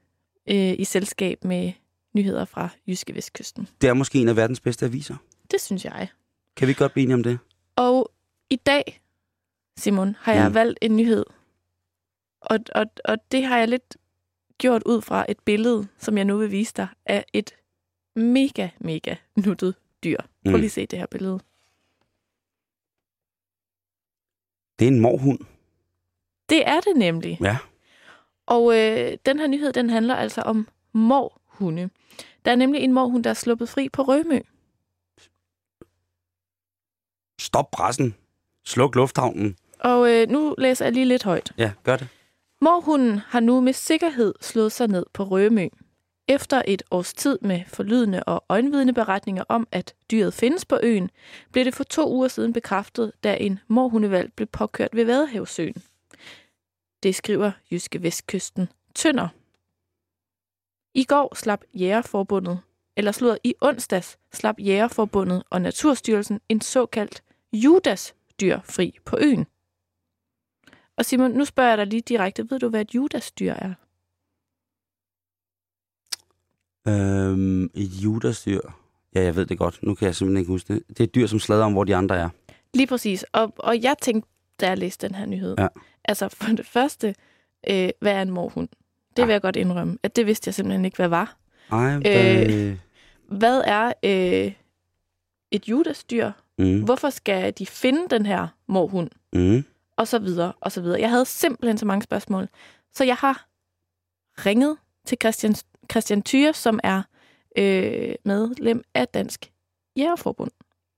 øh, 0.49 0.73
i 0.79 0.83
selskab 0.83 1.43
med 1.43 1.71
nyheder 2.13 2.45
fra 2.45 2.69
Jyske 2.87 3.15
Vestkysten. 3.15 3.67
Det 3.81 3.89
er 3.89 3.93
måske 3.93 4.21
en 4.21 4.27
af 4.29 4.35
verdens 4.35 4.59
bedste 4.59 4.85
aviser. 4.85 5.15
Det 5.51 5.61
synes 5.61 5.85
jeg. 5.85 6.07
Kan 6.55 6.67
vi 6.67 6.73
godt 6.73 6.93
blive 6.93 7.03
enige 7.03 7.13
om 7.15 7.23
det? 7.23 7.39
Og 7.75 8.11
i 8.49 8.55
dag, 8.55 9.01
Simon, 9.77 10.15
har 10.19 10.33
jeg 10.33 10.43
Mm. 10.43 10.49
mm. 10.49 10.53
valgt 10.55 10.79
en 10.81 10.95
nyhed. 10.97 11.25
Og, 12.41 12.59
og, 12.75 12.85
og 13.05 13.17
det 13.31 13.45
har 13.45 13.57
jeg 13.57 13.67
lidt 13.67 13.97
gjort 14.57 14.83
ud 14.85 15.01
fra 15.01 15.25
et 15.29 15.39
billede, 15.39 15.87
som 15.97 16.17
jeg 16.17 16.25
nu 16.25 16.37
vil 16.37 16.51
vise 16.51 16.73
dig, 16.77 16.87
af 17.05 17.25
et 17.33 17.55
mega, 18.15 18.69
mega 18.79 19.15
nuttet 19.35 19.75
dyr. 20.03 20.17
Prøv 20.45 20.51
Mm. 20.51 20.55
lige 20.55 20.65
at 20.65 20.71
se 20.71 20.85
det 20.85 20.99
her 20.99 21.05
billede. 21.05 21.39
Det 24.79 24.87
er 24.87 24.91
en 24.91 24.99
morhund. 24.99 25.39
Det 26.49 26.67
er 26.67 26.79
det 26.79 26.95
nemlig. 26.95 27.37
Ja. 27.41 27.57
Og 28.45 28.77
øh, 28.79 29.17
den 29.25 29.39
her 29.39 29.47
nyhed, 29.47 29.73
den 29.73 29.89
handler 29.89 30.15
altså 30.15 30.41
om 30.41 30.67
morhunde. 31.59 31.89
Der 32.45 32.51
er 32.51 32.55
nemlig 32.55 32.81
en 32.81 32.93
morhund, 32.93 33.23
der 33.23 33.29
er 33.29 33.33
sluppet 33.33 33.69
fri 33.69 33.89
på 33.89 34.01
Rømø. 34.01 34.39
Stop 37.39 37.71
pressen. 37.71 38.15
Sluk 38.65 38.95
lufthavnen. 38.95 39.55
Og 39.79 40.11
øh, 40.11 40.29
nu 40.29 40.55
læser 40.57 40.85
jeg 40.85 40.93
lige 40.93 41.05
lidt 41.05 41.23
højt. 41.23 41.53
Ja, 41.57 41.71
gør 41.83 41.97
det. 41.97 42.07
Morhunden 42.61 43.17
har 43.17 43.39
nu 43.39 43.61
med 43.61 43.73
sikkerhed 43.73 44.33
slået 44.41 44.71
sig 44.71 44.87
ned 44.87 45.05
på 45.13 45.23
Rømø. 45.23 45.67
Efter 46.27 46.61
et 46.67 46.83
års 46.91 47.13
tid 47.13 47.39
med 47.41 47.61
forlydende 47.67 48.23
og 48.23 48.45
øjenvidneberetninger 48.49 49.43
om, 49.49 49.67
at 49.71 49.93
dyret 50.11 50.33
findes 50.33 50.65
på 50.65 50.79
øen, 50.83 51.09
blev 51.51 51.65
det 51.65 51.75
for 51.75 51.83
to 51.83 52.11
uger 52.11 52.27
siden 52.27 52.53
bekræftet, 52.53 53.11
da 53.23 53.37
en 53.39 53.59
morhundevalg 53.67 54.33
blev 54.33 54.47
påkørt 54.47 54.89
ved 54.93 55.05
Vadehavsøen. 55.05 55.83
Det 57.03 57.15
skriver 57.15 57.51
Jyske 57.71 58.03
Vestkysten 58.03 58.69
Tønder. 58.95 59.27
I 60.93 61.03
går 61.03 61.35
slap 61.35 61.63
Jægerforbundet, 61.73 62.59
eller 62.97 63.11
slået 63.11 63.37
i 63.43 63.53
onsdags, 63.61 64.17
slap 64.33 64.55
Jægerforbundet 64.59 65.43
og 65.49 65.61
Naturstyrelsen 65.61 66.39
en 66.49 66.61
såkaldt 66.61 67.23
Judas-dyr 67.53 68.59
fri 68.63 68.97
på 69.05 69.17
øen. 69.21 69.45
Og 70.97 71.05
Simon, 71.05 71.31
nu 71.31 71.45
spørger 71.45 71.69
jeg 71.69 71.77
dig 71.77 71.87
lige 71.87 72.01
direkte. 72.01 72.49
Ved 72.49 72.59
du, 72.59 72.69
hvad 72.69 72.81
et 72.81 72.95
Judas-dyr 72.95 73.53
er? 73.53 73.73
Øhm, 76.87 77.63
et 77.63 77.89
judasdyr. 78.03 78.61
Ja, 79.15 79.21
jeg 79.21 79.35
ved 79.35 79.45
det 79.45 79.57
godt. 79.57 79.79
Nu 79.83 79.95
kan 79.95 80.05
jeg 80.05 80.15
simpelthen 80.15 80.39
ikke 80.39 80.51
huske 80.51 80.73
det. 80.73 80.83
Det 80.87 80.99
er 80.99 81.03
et 81.03 81.15
dyr, 81.15 81.27
som 81.27 81.39
slader 81.39 81.65
om, 81.65 81.73
hvor 81.73 81.83
de 81.83 81.95
andre 81.95 82.17
er. 82.17 82.29
Lige 82.73 82.87
præcis. 82.87 83.23
Og, 83.23 83.53
og 83.57 83.81
jeg 83.81 83.95
tænkte, 84.01 84.29
da 84.59 84.67
jeg 84.67 84.77
læste 84.77 85.07
den 85.07 85.15
her 85.15 85.25
nyhed. 85.25 85.55
Ja. 85.57 85.67
Altså, 86.05 86.29
for 86.29 86.55
det 86.55 86.65
første, 86.65 87.15
øh, 87.69 87.89
hvad 87.99 88.13
er 88.13 88.21
en 88.21 88.31
morhund? 88.31 88.69
Det 89.17 89.27
vil 89.27 89.31
jeg 89.33 89.41
godt 89.41 89.55
indrømme, 89.55 89.97
at 90.03 90.15
det 90.15 90.25
vidste 90.25 90.47
jeg 90.47 90.53
simpelthen 90.53 90.85
ikke, 90.85 90.97
hvad 90.97 91.07
var. 91.07 91.35
Ej, 91.71 91.95
øh, 91.95 92.69
Øh. 92.69 92.77
Hvad 93.37 93.61
er 93.65 93.93
øh, 94.03 94.51
et 95.51 95.69
Judas-dyr? 95.69 96.31
mm, 96.57 96.83
Hvorfor 96.83 97.09
skal 97.09 97.53
de 97.57 97.65
finde 97.65 98.07
den 98.09 98.25
her 98.25 98.47
morhund? 98.67 99.09
mm. 99.33 99.63
Og 99.97 100.07
så 100.07 100.19
videre, 100.19 100.53
og 100.61 100.71
så 100.71 100.81
videre. 100.81 100.99
Jeg 100.99 101.09
havde 101.09 101.25
simpelthen 101.25 101.77
så 101.77 101.85
mange 101.85 102.01
spørgsmål. 102.03 102.47
Så 102.91 103.03
jeg 103.03 103.15
har 103.15 103.45
ringet 104.45 104.77
til 105.05 105.17
Christian, 105.21 105.55
Christian 105.91 106.21
Thyre, 106.23 106.53
som 106.53 106.79
er 106.83 107.01
øh, 107.57 108.15
medlem 108.25 108.83
af 108.93 109.07
Dansk 109.07 109.51
Jægerforbund. 109.97 110.51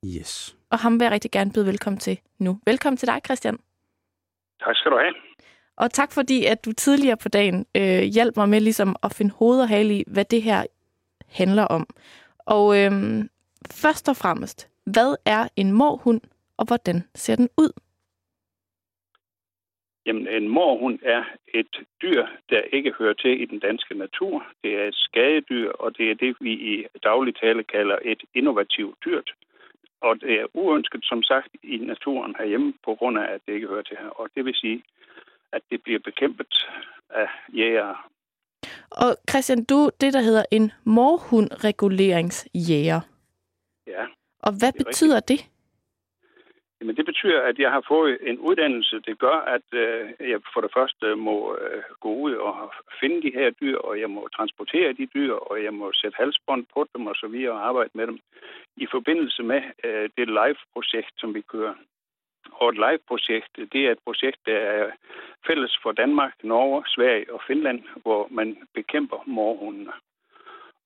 Yes. 0.06 0.56
Og 0.70 0.80
ham 0.80 0.94
vil 1.00 1.06
jeg 1.06 1.12
rigtig 1.12 1.32
gerne 1.32 1.52
byde 1.52 1.66
velkommen 1.66 2.00
til 2.00 2.20
nu. 2.40 2.60
Velkommen 2.66 2.98
til 2.98 3.08
dig, 3.08 3.22
Christian. 3.26 3.58
Tak 4.66 4.76
skal 4.76 4.92
du 4.92 4.98
have. 4.98 5.14
Og 5.78 5.92
tak 5.92 6.12
fordi, 6.12 6.46
at 6.46 6.66
du 6.66 6.72
tidligere 6.72 7.18
på 7.18 7.30
dagen 7.30 7.66
øh, 7.78 8.02
hjalp 8.02 8.38
mig 8.38 8.50
med 8.50 8.62
ligesom 8.62 8.96
at 9.04 9.14
finde 9.14 9.34
hoved 9.40 9.62
og 9.62 9.68
hale 9.68 9.94
i, 10.00 10.04
hvad 10.08 10.26
det 10.26 10.42
her 10.42 10.66
handler 11.28 11.64
om. 11.64 11.88
Og 12.40 12.80
øh, 12.80 12.92
først 13.72 14.10
og 14.10 14.16
fremmest, 14.16 14.70
hvad 14.86 15.16
er 15.26 15.48
en 15.56 15.72
morhund, 15.72 16.22
og 16.58 16.66
hvordan 16.68 17.04
ser 17.16 17.36
den 17.36 17.50
ud? 17.58 17.72
Jamen, 20.06 20.28
en 20.28 20.48
morhund 20.48 21.00
er 21.04 21.24
et 21.54 21.76
dyr, 22.02 22.26
der 22.50 22.62
ikke 22.62 22.94
hører 23.00 23.14
til 23.14 23.42
i 23.42 23.46
den 23.46 23.60
danske 23.60 23.94
natur. 23.96 24.46
Det 24.64 24.72
er 24.76 24.88
et 24.88 24.96
skadedyr, 24.96 25.72
og 25.72 25.98
det 25.98 26.12
er 26.12 26.16
det, 26.16 26.36
vi 26.40 26.52
i 26.52 26.86
daglig 27.04 27.36
tale 27.36 27.64
kalder 27.64 27.98
et 28.02 28.22
innovativt 28.34 28.98
dyrt. 29.06 29.34
Og 30.02 30.22
det 30.22 30.34
er 30.42 30.46
uønsket, 30.54 31.06
som 31.06 31.24
sagt, 31.24 31.50
i 31.64 31.78
naturen 31.78 32.36
herhjemme, 32.38 32.74
på 32.86 32.96
grund 32.96 33.18
af, 33.18 33.34
at 33.34 33.42
det 33.46 33.54
ikke 33.54 33.68
hører 33.68 33.82
til 33.84 33.98
her. 34.00 34.10
Og 34.10 34.30
det 34.36 34.46
vil 34.46 34.56
sige, 34.56 34.84
at 35.56 35.62
det 35.72 35.84
bliver 35.84 36.00
bekæmpet 36.00 36.68
af 37.10 37.28
jægere. 37.54 37.96
Og 38.92 39.18
Christian, 39.30 39.64
du 39.64 39.90
det, 40.02 40.14
der 40.14 40.22
hedder 40.22 40.46
en 40.52 40.72
morhundreguleringsjæger. 40.84 43.02
Ja. 43.88 44.06
Og 44.40 44.54
hvad 44.60 44.72
Det 44.72 44.82
er 44.82 44.84
betyder 44.84 45.20
det? 45.20 45.50
Men 46.82 46.96
det 46.96 47.06
betyder, 47.06 47.42
at 47.42 47.60
jeg 47.60 47.72
har 47.72 47.84
fået 47.88 48.18
en 48.22 48.40
uddannelse. 48.40 49.00
Det 49.00 49.20
gør, 49.20 49.38
at 49.56 49.74
øh, 49.74 50.30
jeg 50.32 50.40
for 50.54 50.62
det 50.62 50.72
første 50.78 51.16
må 51.16 51.58
øh, 51.62 51.84
gå 52.00 52.16
ud 52.16 52.34
og 52.34 52.74
finde 53.00 53.22
de 53.22 53.32
her 53.34 53.50
dyr, 53.50 53.78
og 53.78 54.00
jeg 54.00 54.10
må 54.10 54.28
transportere 54.36 54.94
de 54.94 55.08
dyr, 55.16 55.34
og 55.34 55.64
jeg 55.64 55.74
må 55.74 55.92
sætte 55.94 56.18
halsbånd 56.18 56.66
på 56.74 56.88
dem 56.94 57.08
og 57.08 57.16
så 57.16 57.28
videre 57.28 57.52
og 57.52 57.68
arbejde 57.68 57.90
med 57.94 58.08
dem 58.08 58.20
i 58.78 58.88
forbindelse 58.92 59.44
med 59.44 59.62
øh, 59.84 60.10
det 60.18 60.28
live-projekt, 60.28 61.12
som 61.18 61.34
vi 61.34 61.42
kører. 61.42 61.74
Og 62.52 62.70
et 62.70 62.76
live-projekt, 62.76 63.58
det 63.74 63.82
er 63.86 63.92
et 63.92 64.00
projekt, 64.06 64.40
der 64.46 64.58
er 64.58 64.92
fælles 65.48 65.80
for 65.84 65.92
Danmark, 65.92 66.34
Norge, 66.44 66.84
Sverige 66.88 67.34
og 67.34 67.42
Finland, 67.48 67.84
hvor 68.02 68.28
man 68.32 68.58
bekæmper 68.74 69.24
morhundene. 69.26 69.92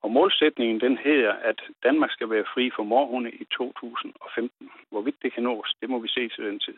Og 0.02 0.10
målsætningen 0.10 0.80
den 0.80 0.98
hedder, 0.98 1.32
at 1.32 1.60
Danmark 1.82 2.10
skal 2.10 2.30
være 2.30 2.44
fri 2.54 2.70
for 2.76 2.82
morhunde 2.82 3.30
i 3.30 3.44
2015. 3.44 4.70
Hvorvidt 4.90 5.16
det 5.22 5.32
kan 5.34 5.42
nås, 5.42 5.74
det 5.80 5.90
må 5.90 5.98
vi 5.98 6.08
se 6.08 6.28
til 6.28 6.44
den 6.44 6.58
tid. 6.60 6.74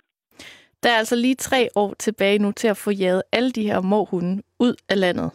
Der 0.82 0.90
er 0.90 0.98
altså 0.98 1.16
lige 1.16 1.34
tre 1.34 1.68
år 1.74 1.94
tilbage 1.94 2.38
nu 2.38 2.52
til 2.52 2.68
at 2.68 2.76
få 2.76 2.90
jaget 2.90 3.22
alle 3.32 3.50
de 3.50 3.62
her 3.62 3.80
morhunde 3.80 4.42
ud 4.58 4.74
af 4.88 5.00
landet. 5.00 5.30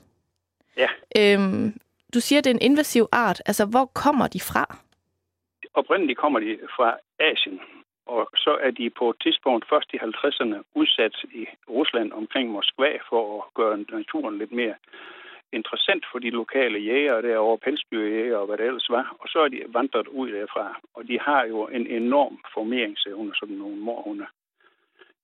Ja. 0.77 0.89
Øhm, 1.17 1.73
du 2.13 2.19
siger, 2.19 2.41
det 2.41 2.49
er 2.49 2.53
en 2.53 2.71
invasiv 2.71 3.05
art. 3.11 3.41
Altså, 3.45 3.65
hvor 3.65 3.85
kommer 3.85 4.27
de 4.27 4.39
fra? 4.39 4.77
Oprindeligt 5.73 6.19
kommer 6.19 6.39
de 6.39 6.59
fra 6.75 6.97
Asien, 7.19 7.59
og 8.15 8.29
så 8.35 8.57
er 8.61 8.71
de 8.71 8.89
på 8.89 9.09
et 9.09 9.19
tidspunkt 9.23 9.69
først 9.69 9.93
i 9.93 9.97
50'erne 9.97 10.57
udsat 10.75 11.15
i 11.41 11.45
Rusland 11.69 12.11
omkring 12.11 12.49
Moskva 12.51 12.91
for 13.09 13.23
at 13.37 13.53
gøre 13.53 13.77
naturen 13.77 14.37
lidt 14.37 14.51
mere 14.51 14.75
interessant 15.51 16.03
for 16.11 16.19
de 16.19 16.29
lokale 16.29 16.79
jægere 16.79 17.21
derovre, 17.21 17.57
pelsdyrjægere 17.57 18.39
og 18.39 18.47
hvad 18.47 18.57
det 18.57 18.65
ellers 18.65 18.89
var. 18.89 19.15
Og 19.19 19.27
så 19.29 19.39
er 19.39 19.47
de 19.47 19.63
vandret 19.67 20.07
ud 20.07 20.31
derfra, 20.31 20.79
og 20.93 21.07
de 21.07 21.19
har 21.19 21.45
jo 21.45 21.67
en 21.67 21.87
enorm 21.87 22.39
formeringsevne, 22.53 23.35
sådan 23.35 23.55
nogle 23.55 23.75
morhunde. 23.75 24.25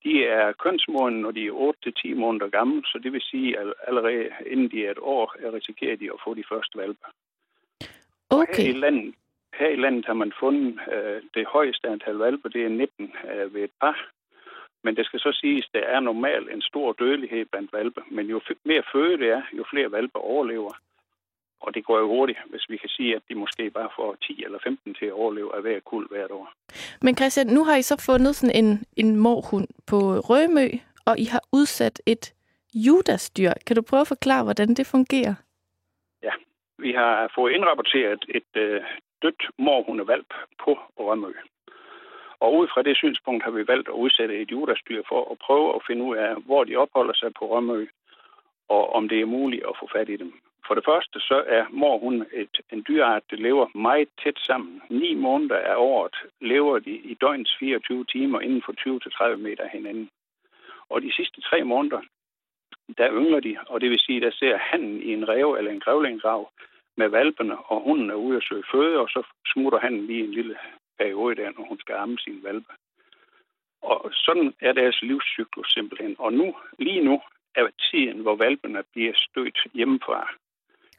De 0.04 0.24
er 0.26 0.52
kønsmodne, 0.52 1.20
når 1.20 1.30
de 1.30 1.46
er 1.46 1.72
8-10 2.12 2.14
måneder 2.14 2.48
gamle, 2.48 2.82
så 2.84 2.98
det 3.02 3.12
vil 3.12 3.22
sige, 3.22 3.58
at 3.58 3.74
allerede 3.86 4.30
inden 4.46 4.70
de 4.70 4.86
er 4.86 4.90
et 4.90 4.98
år, 4.98 5.52
risikerer 5.52 5.96
de 5.96 6.04
at 6.04 6.20
få 6.24 6.34
de 6.34 6.44
første 6.48 6.78
valpe. 6.78 7.04
Og 8.30 8.46
her 8.46 8.64
i 8.64 8.70
Okay. 8.70 8.80
landet, 8.80 9.14
her 9.58 9.68
i 9.68 9.76
landet 9.76 10.06
har 10.06 10.14
man 10.14 10.32
fundet 10.40 10.80
øh, 10.92 11.22
det 11.34 11.46
højeste 11.46 11.88
antal 11.88 12.14
valpe, 12.14 12.48
det 12.48 12.64
er 12.64 12.68
19 12.68 13.12
øh, 13.30 13.54
ved 13.54 13.62
et 13.62 13.70
par. 13.80 14.10
Men 14.84 14.96
det 14.96 15.06
skal 15.06 15.20
så 15.20 15.32
siges, 15.40 15.64
at 15.64 15.80
der 15.80 15.86
er 15.86 16.00
normalt 16.00 16.50
en 16.50 16.62
stor 16.62 16.92
dødelighed 16.92 17.44
blandt 17.44 17.72
valpe. 17.72 18.02
Men 18.10 18.26
jo 18.26 18.40
mere 18.64 18.82
føde 18.92 19.18
det 19.18 19.28
er, 19.28 19.42
jo 19.52 19.64
flere 19.70 19.90
valpe 19.92 20.18
overlever. 20.18 20.72
Og 21.60 21.74
det 21.74 21.84
går 21.84 21.98
jo 21.98 22.06
hurtigt, 22.06 22.38
hvis 22.50 22.66
vi 22.68 22.76
kan 22.76 22.88
sige, 22.88 23.16
at 23.16 23.22
de 23.28 23.34
måske 23.34 23.70
bare 23.70 23.90
får 23.96 24.16
10 24.22 24.44
eller 24.44 24.58
15 24.64 24.94
til 24.94 25.06
at 25.06 25.12
overleve 25.12 25.56
af 25.56 25.62
hver 25.62 25.80
kul 25.80 26.08
hvert 26.10 26.30
år. 26.30 26.52
Men 27.02 27.16
Christian, 27.16 27.46
nu 27.46 27.64
har 27.64 27.76
I 27.76 27.82
så 27.82 28.04
fundet 28.06 28.36
sådan 28.36 28.64
en, 28.64 28.84
en 28.96 29.16
morhund 29.16 29.68
på 29.86 29.96
Rømø, 30.28 30.66
og 31.06 31.18
I 31.18 31.24
har 31.24 31.42
udsat 31.52 32.02
et 32.06 32.34
judasdyr. 32.74 33.52
Kan 33.66 33.76
du 33.76 33.82
prøve 33.82 34.00
at 34.00 34.08
forklare, 34.08 34.44
hvordan 34.44 34.68
det 34.68 34.86
fungerer? 34.86 35.34
Ja, 36.22 36.32
vi 36.78 36.92
har 36.92 37.32
fået 37.34 37.52
indrapporteret 37.52 38.24
et 38.28 38.52
øh, 38.56 38.82
dødt 39.24 39.44
morhundevalp 39.58 40.30
på 40.62 40.72
Rømø. 40.98 41.32
Og 42.40 42.54
ud 42.58 42.66
fra 42.72 42.82
det 42.82 42.96
synspunkt 42.96 43.44
har 43.44 43.50
vi 43.50 43.68
valgt 43.68 43.88
at 43.88 44.00
udsætte 44.04 44.34
et 44.42 44.50
judastyr 44.50 45.02
for 45.08 45.20
at 45.32 45.38
prøve 45.38 45.74
at 45.74 45.82
finde 45.86 46.04
ud 46.04 46.16
af, 46.16 46.32
hvor 46.46 46.64
de 46.64 46.76
opholder 46.76 47.14
sig 47.14 47.30
på 47.38 47.44
Rømø, 47.52 47.86
og 48.68 48.92
om 48.96 49.08
det 49.08 49.20
er 49.20 49.34
muligt 49.38 49.64
at 49.68 49.76
få 49.80 49.88
fat 49.92 50.08
i 50.08 50.16
dem. 50.16 50.32
For 50.66 50.74
det 50.74 50.84
første 50.84 51.20
så 51.20 51.44
er 51.46 51.64
morhund 51.70 52.26
et, 52.32 52.56
en 52.72 52.84
dyreart, 52.88 53.22
der 53.30 53.36
lever 53.36 53.66
meget 53.74 54.08
tæt 54.22 54.38
sammen. 54.38 54.82
Ni 54.88 55.14
måneder 55.14 55.58
af 55.58 55.74
året 55.76 56.16
lever 56.40 56.78
de 56.78 56.90
i 56.90 57.14
døgns 57.20 57.56
24 57.58 58.04
timer 58.04 58.40
inden 58.40 58.62
for 58.66 58.72
20-30 59.32 59.36
meter 59.36 59.68
hinanden. 59.68 60.10
Og 60.88 61.02
de 61.02 61.12
sidste 61.12 61.40
tre 61.40 61.64
måneder, 61.64 62.00
der 62.98 63.12
yngler 63.12 63.40
de, 63.40 63.56
og 63.66 63.80
det 63.80 63.90
vil 63.90 63.98
sige, 63.98 64.20
der 64.20 64.30
ser 64.30 64.56
handen 64.56 65.02
i 65.02 65.12
en 65.12 65.28
rev 65.28 65.52
eller 65.58 65.70
en 65.70 65.80
grævlinggrav 65.80 66.50
med 66.96 67.08
valpene, 67.08 67.58
og 67.58 67.80
hunden 67.80 68.10
er 68.10 68.14
ude 68.14 68.36
at 68.36 68.44
søge 68.48 68.64
føde, 68.72 68.98
og 68.98 69.08
så 69.08 69.22
smutter 69.52 69.78
han 69.78 70.06
lige 70.06 70.24
en 70.24 70.30
lille 70.30 70.56
periode 70.98 71.34
der, 71.34 71.50
når 71.50 71.64
hun 71.68 71.78
skal 71.78 71.94
amme 71.94 72.18
sin 72.18 72.42
valpe. 72.42 72.72
Og 73.82 74.10
sådan 74.12 74.54
er 74.60 74.72
deres 74.72 75.02
livscyklus 75.02 75.72
simpelthen. 75.72 76.16
Og 76.18 76.32
nu, 76.32 76.56
lige 76.78 77.04
nu, 77.04 77.20
er 77.54 77.68
tiden, 77.90 78.18
hvor 78.18 78.36
valpene 78.36 78.82
bliver 78.92 79.12
stødt 79.16 79.58
hjemmefra. 79.74 80.34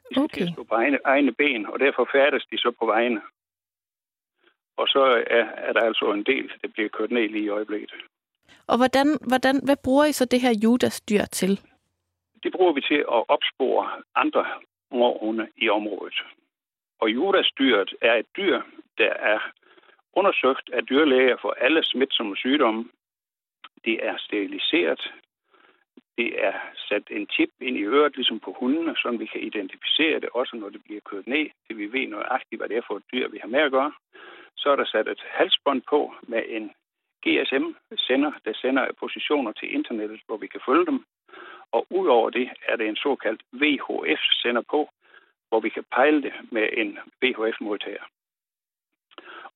De 0.08 0.14
skal 0.14 0.22
okay. 0.22 0.46
stå 0.52 0.62
på 0.62 0.74
egne, 0.74 0.98
egne 1.04 1.32
ben, 1.32 1.66
og 1.66 1.80
derfor 1.80 2.08
færdes 2.12 2.46
de 2.50 2.58
så 2.58 2.70
på 2.78 2.86
vejene. 2.86 3.20
Og 4.76 4.88
så 4.88 5.02
er, 5.38 5.44
er 5.68 5.72
der 5.72 5.80
altså 5.80 6.12
en 6.12 6.24
del, 6.24 6.52
der 6.62 6.68
bliver 6.68 6.88
kørt 6.88 7.10
ned 7.10 7.28
lige 7.28 7.44
i 7.44 7.48
øjeblikket. 7.48 7.92
Og 8.66 8.76
hvordan, 8.76 9.06
hvordan, 9.28 9.60
hvad 9.64 9.76
bruger 9.84 10.04
I 10.04 10.12
så 10.12 10.24
det 10.24 10.40
her 10.40 10.54
Judas-dyr 10.62 11.24
til? 11.24 11.60
Det 12.42 12.52
bruger 12.52 12.72
vi 12.72 12.80
til 12.80 12.94
at 13.16 13.28
opspore 13.28 14.02
andre 14.14 14.46
morhunde 14.90 15.48
i 15.56 15.68
området. 15.68 16.22
Og 17.00 17.10
Judas-dyret 17.10 17.94
er 18.00 18.14
et 18.14 18.26
dyr, 18.36 18.62
der 18.98 19.12
er 19.12 19.38
undersøgt 20.12 20.70
af 20.72 20.86
dyrlæger 20.86 21.36
for 21.40 21.50
alle 21.50 21.84
smitsomme 21.84 22.36
sygdomme. 22.36 22.88
Det 23.84 24.06
er 24.06 24.16
steriliseret. 24.18 25.12
Det 26.18 26.44
er 26.44 26.52
sat 26.88 27.02
en 27.10 27.26
chip 27.32 27.50
ind 27.60 27.76
i 27.76 27.82
øret, 27.82 28.16
ligesom 28.16 28.40
på 28.40 28.56
hundene, 28.60 28.96
så 28.96 29.16
vi 29.18 29.26
kan 29.26 29.40
identificere 29.40 30.20
det, 30.20 30.28
også 30.34 30.56
når 30.56 30.68
det 30.68 30.82
bliver 30.84 31.00
kørt 31.00 31.26
ned, 31.26 31.46
så 31.66 31.74
vi 31.74 31.92
ved 31.92 32.06
nøjagtigt, 32.06 32.60
hvad 32.60 32.68
det 32.68 32.76
er 32.76 32.86
for 32.86 32.96
et 32.96 33.10
dyr, 33.12 33.28
vi 33.28 33.38
har 33.38 33.48
med 33.48 33.60
at 33.60 33.72
gøre. 33.72 33.92
Så 34.56 34.70
er 34.70 34.76
der 34.76 34.84
sat 34.84 35.08
et 35.08 35.24
halsbånd 35.30 35.82
på 35.90 36.14
med 36.22 36.42
en 36.48 36.72
GSM-sender, 37.26 38.32
der 38.44 38.52
sender 38.54 38.92
positioner 39.00 39.52
til 39.52 39.74
internettet, 39.74 40.20
hvor 40.26 40.36
vi 40.36 40.46
kan 40.46 40.60
følge 40.66 40.86
dem. 40.86 41.04
Og 41.76 41.86
udover 41.90 42.30
det 42.30 42.50
er 42.68 42.76
det 42.76 42.88
en 42.88 42.96
såkaldt 42.96 43.42
VHF-sender 43.52 44.62
på, 44.70 44.90
hvor 45.48 45.60
vi 45.60 45.68
kan 45.68 45.84
pejle 45.96 46.22
det 46.22 46.32
med 46.50 46.68
en 46.72 46.98
VHF-modtager. 47.22 48.04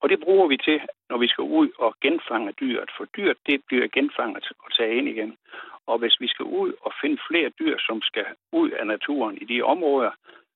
Og 0.01 0.09
det 0.09 0.21
bruger 0.21 0.49
vi 0.49 0.57
til, 0.57 0.81
når 1.11 1.19
vi 1.19 1.29
skal 1.29 1.43
ud 1.43 1.69
og 1.79 1.95
genfange 2.01 2.53
dyret. 2.53 2.91
For 2.97 3.05
dyret, 3.17 3.39
det 3.47 3.63
bliver 3.69 3.89
genfanget 3.89 4.53
og 4.65 4.73
taget 4.73 4.95
ind 4.99 5.09
igen. 5.09 5.37
Og 5.87 5.99
hvis 5.99 6.21
vi 6.21 6.29
skal 6.29 6.45
ud 6.45 6.73
og 6.81 6.93
finde 7.01 7.19
flere 7.29 7.51
dyr, 7.61 7.77
som 7.79 8.03
skal 8.03 8.27
ud 8.53 8.71
af 8.71 8.87
naturen 8.87 9.37
i 9.43 9.45
de 9.45 9.63
områder, 9.63 10.11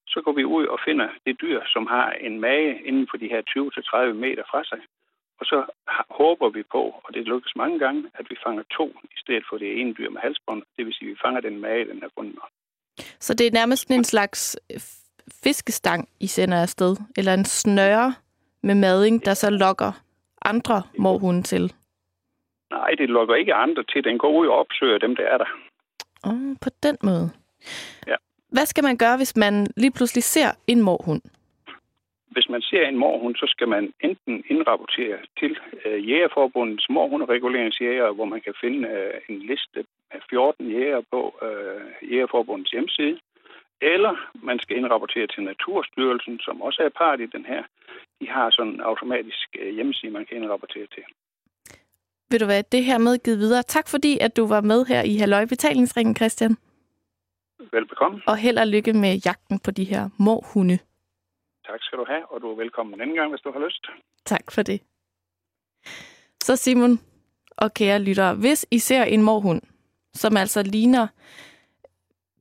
så 0.06 0.20
går 0.24 0.32
vi 0.32 0.44
ud 0.44 0.66
og 0.66 0.78
finder 0.84 1.08
det 1.26 1.40
dyr, 1.40 1.60
som 1.66 1.86
har 1.86 2.12
en 2.12 2.40
mage 2.40 2.82
inden 2.88 3.06
for 3.10 3.16
de 3.16 3.28
her 3.28 3.42
20-30 4.10 4.12
meter 4.12 4.42
fra 4.50 4.64
sig. 4.64 4.80
Og 5.40 5.46
så 5.46 5.58
håber 6.10 6.48
vi 6.48 6.62
på, 6.62 6.82
og 7.04 7.14
det 7.14 7.22
lykkes 7.24 7.56
mange 7.56 7.78
gange, 7.78 8.10
at 8.14 8.26
vi 8.30 8.36
fanger 8.44 8.62
to 8.76 8.86
i 9.04 9.16
stedet 9.16 9.44
for 9.48 9.58
det 9.58 9.80
ene 9.80 9.94
dyr 9.94 10.10
med 10.10 10.20
halsbånd. 10.20 10.62
Det 10.76 10.86
vil 10.86 10.94
sige, 10.94 11.08
at 11.08 11.14
vi 11.14 11.22
fanger 11.24 11.40
den 11.40 11.60
mage, 11.60 11.88
den 11.88 12.02
er 12.02 12.08
bundet 12.16 12.38
Så 13.20 13.34
det 13.34 13.46
er 13.46 13.50
nærmest 13.50 13.90
en 13.90 14.04
slags 14.04 14.58
fiskestang, 15.44 16.08
I 16.20 16.26
sender 16.26 16.62
afsted? 16.62 16.96
Eller 17.16 17.34
en 17.34 17.44
snøre 17.44 18.14
med 18.62 18.74
mading, 18.74 19.24
der 19.24 19.34
så 19.34 19.50
lokker 19.50 19.92
andre 20.42 20.82
morhunde 20.98 21.42
til? 21.42 21.72
Nej, 22.70 22.90
det 22.98 23.08
lukker 23.08 23.34
ikke 23.34 23.54
andre 23.54 23.84
til. 23.84 24.04
Den 24.04 24.18
går 24.18 24.32
ud 24.40 24.46
og 24.46 24.58
opsøger 24.58 24.98
dem, 24.98 25.16
der 25.16 25.22
er 25.22 25.38
der. 25.38 25.50
Oh, 26.24 26.56
på 26.60 26.70
den 26.82 26.96
måde. 27.02 27.30
Ja. 28.06 28.16
Hvad 28.48 28.66
skal 28.66 28.84
man 28.84 28.96
gøre, 28.96 29.16
hvis 29.16 29.36
man 29.36 29.66
lige 29.76 29.92
pludselig 29.92 30.24
ser 30.24 30.50
en 30.66 30.82
morhund? 30.82 31.22
Hvis 32.34 32.48
man 32.48 32.62
ser 32.62 32.84
en 32.86 32.96
morhund, 33.04 33.34
så 33.36 33.46
skal 33.54 33.68
man 33.68 33.92
enten 34.00 34.44
indrapportere 34.52 35.18
til 35.40 35.52
øh, 35.84 36.08
Jægerforbundets 36.10 36.86
morhundereguleringsjæger, 36.90 38.12
hvor 38.12 38.24
man 38.24 38.40
kan 38.40 38.54
finde 38.60 38.88
øh, 38.88 39.14
en 39.28 39.38
liste 39.50 39.80
af 40.10 40.20
14 40.30 40.70
jæger 40.70 41.02
på 41.12 41.20
øh, 41.46 42.10
Jægerforbundets 42.12 42.70
hjemmeside. 42.70 43.18
Eller 43.80 44.14
man 44.34 44.58
skal 44.58 44.76
indrapportere 44.76 45.26
til 45.26 45.42
Naturstyrelsen, 45.42 46.40
som 46.40 46.62
også 46.62 46.82
er 46.82 46.98
part 46.98 47.20
i 47.20 47.26
den 47.26 47.44
her. 47.44 47.62
De 48.20 48.26
har 48.28 48.50
sådan 48.50 48.72
en 48.72 48.80
automatisk 48.80 49.48
øh, 49.60 49.74
hjemmeside, 49.74 50.12
man 50.12 50.26
kan 50.26 50.36
indrapportere 50.36 50.86
til. 50.86 51.04
Vil 52.30 52.40
du 52.40 52.46
være 52.46 52.62
det 52.72 52.84
her 52.84 52.98
med 52.98 53.18
givet 53.24 53.38
videre? 53.38 53.62
Tak 53.62 53.88
fordi, 53.88 54.18
at 54.20 54.36
du 54.36 54.46
var 54.46 54.60
med 54.60 54.84
her 54.84 55.02
i 55.02 55.14
Halløj 55.16 55.46
Betalingsringen, 55.46 56.16
Christian. 56.16 56.56
Velbekomme. 57.72 58.22
Og 58.26 58.36
held 58.36 58.58
og 58.58 58.66
lykke 58.66 58.92
med 58.92 59.12
jagten 59.26 59.58
på 59.64 59.70
de 59.70 59.84
her 59.84 60.08
morhunde. 60.18 60.78
Tak 61.66 61.80
skal 61.82 61.98
du 61.98 62.04
have, 62.08 62.32
og 62.32 62.40
du 62.40 62.50
er 62.50 62.56
velkommen 62.56 62.94
en 62.94 63.00
anden 63.00 63.16
gang, 63.16 63.30
hvis 63.30 63.40
du 63.40 63.52
har 63.52 63.66
lyst. 63.66 63.86
Tak 64.24 64.50
for 64.50 64.62
det. 64.62 64.80
Så 66.44 66.56
Simon 66.56 67.00
og 67.56 67.74
kære 67.74 67.98
lyttere, 67.98 68.34
hvis 68.34 68.66
I 68.70 68.78
ser 68.78 69.04
en 69.04 69.22
morhund, 69.22 69.62
som 70.14 70.36
altså 70.36 70.62
ligner... 70.62 71.06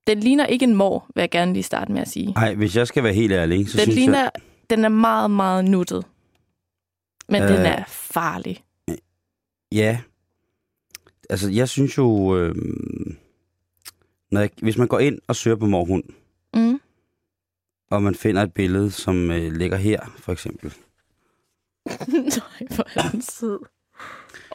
Den 0.08 0.20
ligner 0.20 0.46
ikke 0.46 0.64
en 0.64 0.76
mor, 0.76 1.08
vil 1.16 1.22
jeg 1.22 1.32
gerne 1.32 1.54
lige 1.54 1.64
starte 1.64 1.92
med 1.92 2.02
at 2.02 2.08
sige. 2.08 2.32
Nej, 2.32 2.56
hvis 2.56 2.76
jeg 2.76 2.88
skal 2.88 3.04
være 3.04 3.14
helt 3.14 3.34
ærlig, 3.34 3.70
så 3.70 3.78
den 3.78 3.84
synes 3.84 3.96
ligner, 3.96 4.20
jeg... 4.20 4.32
Den 4.70 4.86
er 4.86 4.90
meget, 4.90 5.32
meget 5.32 5.66
nuttet. 5.66 6.06
Men 7.30 7.42
øh, 7.44 7.48
den 7.50 7.66
er 7.66 7.84
farlig. 7.88 8.64
Ja. 9.72 10.00
Altså, 11.30 11.50
jeg 11.52 11.70
synes 11.70 11.98
jo... 11.98 12.38
Øh, 12.38 12.56
når 14.32 14.40
jeg, 14.42 14.50
hvis 14.62 14.78
man 14.78 14.88
går 14.88 15.00
ind 15.00 15.20
og 15.28 15.36
søger 15.36 15.58
på 15.58 15.66
morhund, 15.66 16.04
Mm. 16.56 16.80
Og 17.94 18.04
man 18.04 18.16
finder 18.16 18.42
et 18.42 18.54
billede, 18.54 18.92
som 18.92 19.32
øh, 19.32 19.52
ligger 19.52 19.78
her, 19.78 20.00
for 20.18 20.32
eksempel, 20.32 20.74
Nej, 22.08 22.86
er 22.96 23.10
den 23.12 23.22
sød. 23.22 23.60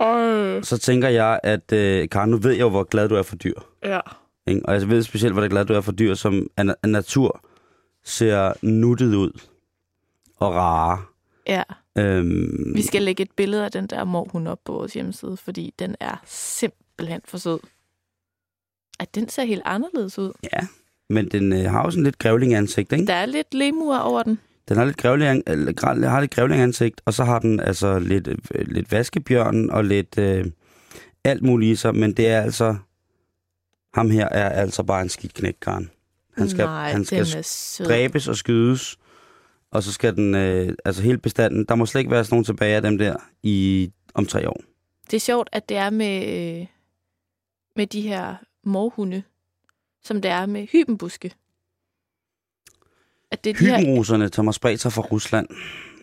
Øh. 0.03 0.65
så 0.65 0.79
tænker 0.79 1.09
jeg, 1.09 1.41
at 1.43 1.73
øh, 1.73 2.09
Karen, 2.09 2.31
nu 2.31 2.37
ved 2.37 2.51
jeg 2.51 2.61
jo, 2.61 2.69
hvor 2.69 2.85
glad 2.85 3.09
du 3.09 3.15
er 3.15 3.23
for 3.23 3.37
dyr. 3.37 3.55
Ja. 3.85 4.01
Ikke? 4.47 4.67
Og 4.67 4.75
jeg 4.75 4.89
ved 4.89 5.03
specielt, 5.03 5.35
hvor 5.35 5.49
glad 5.49 5.65
du 5.65 5.73
er 5.75 5.81
for 5.81 5.93
dyr, 5.93 6.15
som 6.15 6.47
af, 6.57 6.65
af 6.83 6.89
natur 6.89 7.45
ser 8.05 8.53
nuttet 8.63 9.15
ud 9.15 9.41
og 10.37 10.55
rare. 10.55 11.03
Ja. 11.47 11.63
Øhm, 11.99 12.73
Vi 12.75 12.83
skal 12.83 13.03
lægge 13.03 13.23
et 13.23 13.31
billede 13.37 13.65
af 13.65 13.71
den 13.73 13.87
der 13.87 14.05
morhund 14.05 14.49
op 14.49 14.61
på 14.65 14.73
vores 14.73 14.95
hjemmeside, 14.95 15.37
fordi 15.37 15.75
den 15.79 15.97
er 16.01 16.23
simpelthen 16.27 17.21
for 17.25 17.39
sød. 17.39 17.59
At 19.01 19.15
den 19.15 19.29
ser 19.29 19.45
helt 19.45 19.63
anderledes 19.65 20.19
ud. 20.19 20.33
Ja, 20.53 20.67
men 21.09 21.29
den 21.29 21.53
øh, 21.53 21.71
har 21.71 21.85
jo 21.85 21.91
sådan 21.91 22.05
lidt 22.05 22.19
grævling 22.19 22.55
ansigt, 22.55 22.93
ikke? 22.93 23.07
Der 23.07 23.15
er 23.15 23.27
lidt 23.27 23.55
lemur 23.55 23.97
over 23.99 24.23
den. 24.23 24.39
Den 24.69 24.77
har 24.77 24.85
lidt 24.85 24.97
grævling, 24.97 25.43
eller, 25.47 25.73
græ- 25.73 26.07
har 26.07 26.21
lidt 26.21 26.31
grævling 26.35 26.63
ansigt, 26.63 27.01
og 27.05 27.15
så 27.15 27.25
har 27.25 27.39
den 27.39 27.61
altså 27.61 27.99
lidt, 27.99 28.29
øh, 28.29 28.37
lidt 28.55 28.93
vaskebjørn 28.93 29.71
og 29.71 29.85
lidt 29.85 30.19
øh, 30.19 30.45
alt 31.25 31.43
muligt 31.43 31.73
i 31.73 31.77
sig, 31.77 31.95
men 31.95 32.13
det 32.13 32.29
er 32.29 32.41
altså, 32.41 32.77
ham 33.95 34.11
her 34.11 34.29
er 34.29 34.49
altså 34.49 34.83
bare 34.83 35.03
en 35.03 35.09
skidt 35.09 35.35
knæk, 35.35 35.57
Karen. 35.63 35.91
Han 36.37 36.49
skal, 36.49 36.65
Nej, 36.65 36.91
han 36.91 37.05
skal 37.05 37.27
dræbes 37.87 38.29
og 38.29 38.37
skydes, 38.37 38.99
og 39.71 39.83
så 39.83 39.93
skal 39.93 40.17
den, 40.17 40.35
øh, 40.35 40.73
altså 40.85 41.03
hele 41.03 41.19
bestanden, 41.19 41.65
der 41.65 41.75
må 41.75 41.87
slet 41.87 42.01
ikke 42.01 42.11
være 42.11 42.25
sådan 42.25 42.35
nogen 42.35 42.45
tilbage 42.45 42.77
af 42.77 42.83
dem 42.83 42.99
der 42.99 43.17
i, 43.43 43.91
om 44.15 44.27
tre 44.27 44.49
år. 44.49 44.61
Det 45.11 45.17
er 45.17 45.21
sjovt, 45.21 45.49
at 45.53 45.69
det 45.69 45.77
er 45.77 45.91
med, 45.91 46.23
øh, 46.61 46.67
med 47.77 47.87
de 47.87 48.01
her 48.01 48.35
morhunde, 48.65 49.23
som 50.05 50.23
det 50.23 50.31
er 50.31 50.47
med 50.47 50.67
hybenbuske. 50.67 51.33
At 53.31 53.45
det 53.45 53.51
er 53.51 53.55
de 53.55 53.87
her, 53.87 54.29
som 54.33 54.47
har 54.47 54.53
spredt 54.53 54.81
sig 54.81 54.93
fra 54.93 55.03
Rusland. 55.03 55.49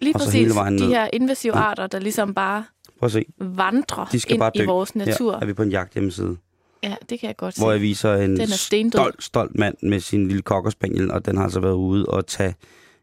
lige 0.02 0.14
præcis, 0.14 0.34
hele 0.34 0.56
vejen 0.56 0.78
de 0.80 0.88
her 0.88 1.10
invasive 1.14 1.54
arter, 1.54 1.88
der 1.88 2.00
ligesom 2.00 2.34
bare 2.34 2.66
Prøv 3.00 3.06
at 3.08 3.12
se, 3.12 3.26
vandrer 3.38 4.06
de 4.12 4.20
skal 4.20 4.34
ind 4.34 4.40
bare 4.40 4.52
dø. 4.58 4.64
i 4.64 4.66
vores 4.66 4.96
natur. 4.96 5.32
Her 5.32 5.40
er 5.40 5.46
vi 5.46 5.54
på 5.54 5.64
en 5.64 5.70
jagthjemmeside, 5.72 6.38
Ja, 6.84 6.96
det 7.10 7.20
kan 7.20 7.28
jeg 7.28 7.36
godt 7.38 7.58
hvor 7.58 7.72
jeg 7.72 7.80
se. 7.80 7.82
viser 7.82 8.16
en 8.16 8.48
stolt, 8.92 9.24
stolt 9.24 9.56
mand 9.60 9.76
med 9.84 10.00
sin 10.00 10.28
lille 10.28 10.42
kokkerspaniel, 10.42 11.12
og 11.12 11.26
den 11.26 11.38
har 11.38 11.44
altså 11.44 11.60
været 11.60 11.74
ude 11.74 12.06
og 12.06 12.28
tage 12.28 12.56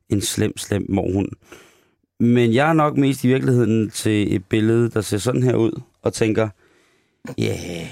en 0.08 0.20
slem, 0.20 0.58
slem 0.58 0.86
morhund. 0.88 1.28
Men 2.20 2.54
jeg 2.54 2.68
er 2.68 2.72
nok 2.72 2.96
mest 2.96 3.24
i 3.24 3.28
virkeligheden 3.28 3.90
til 3.90 4.36
et 4.36 4.44
billede, 4.44 4.90
der 4.90 5.00
ser 5.00 5.18
sådan 5.18 5.42
her 5.42 5.54
ud, 5.54 5.80
og 6.02 6.12
tænker, 6.12 6.48
ja, 7.38 7.42
yeah. 7.44 7.86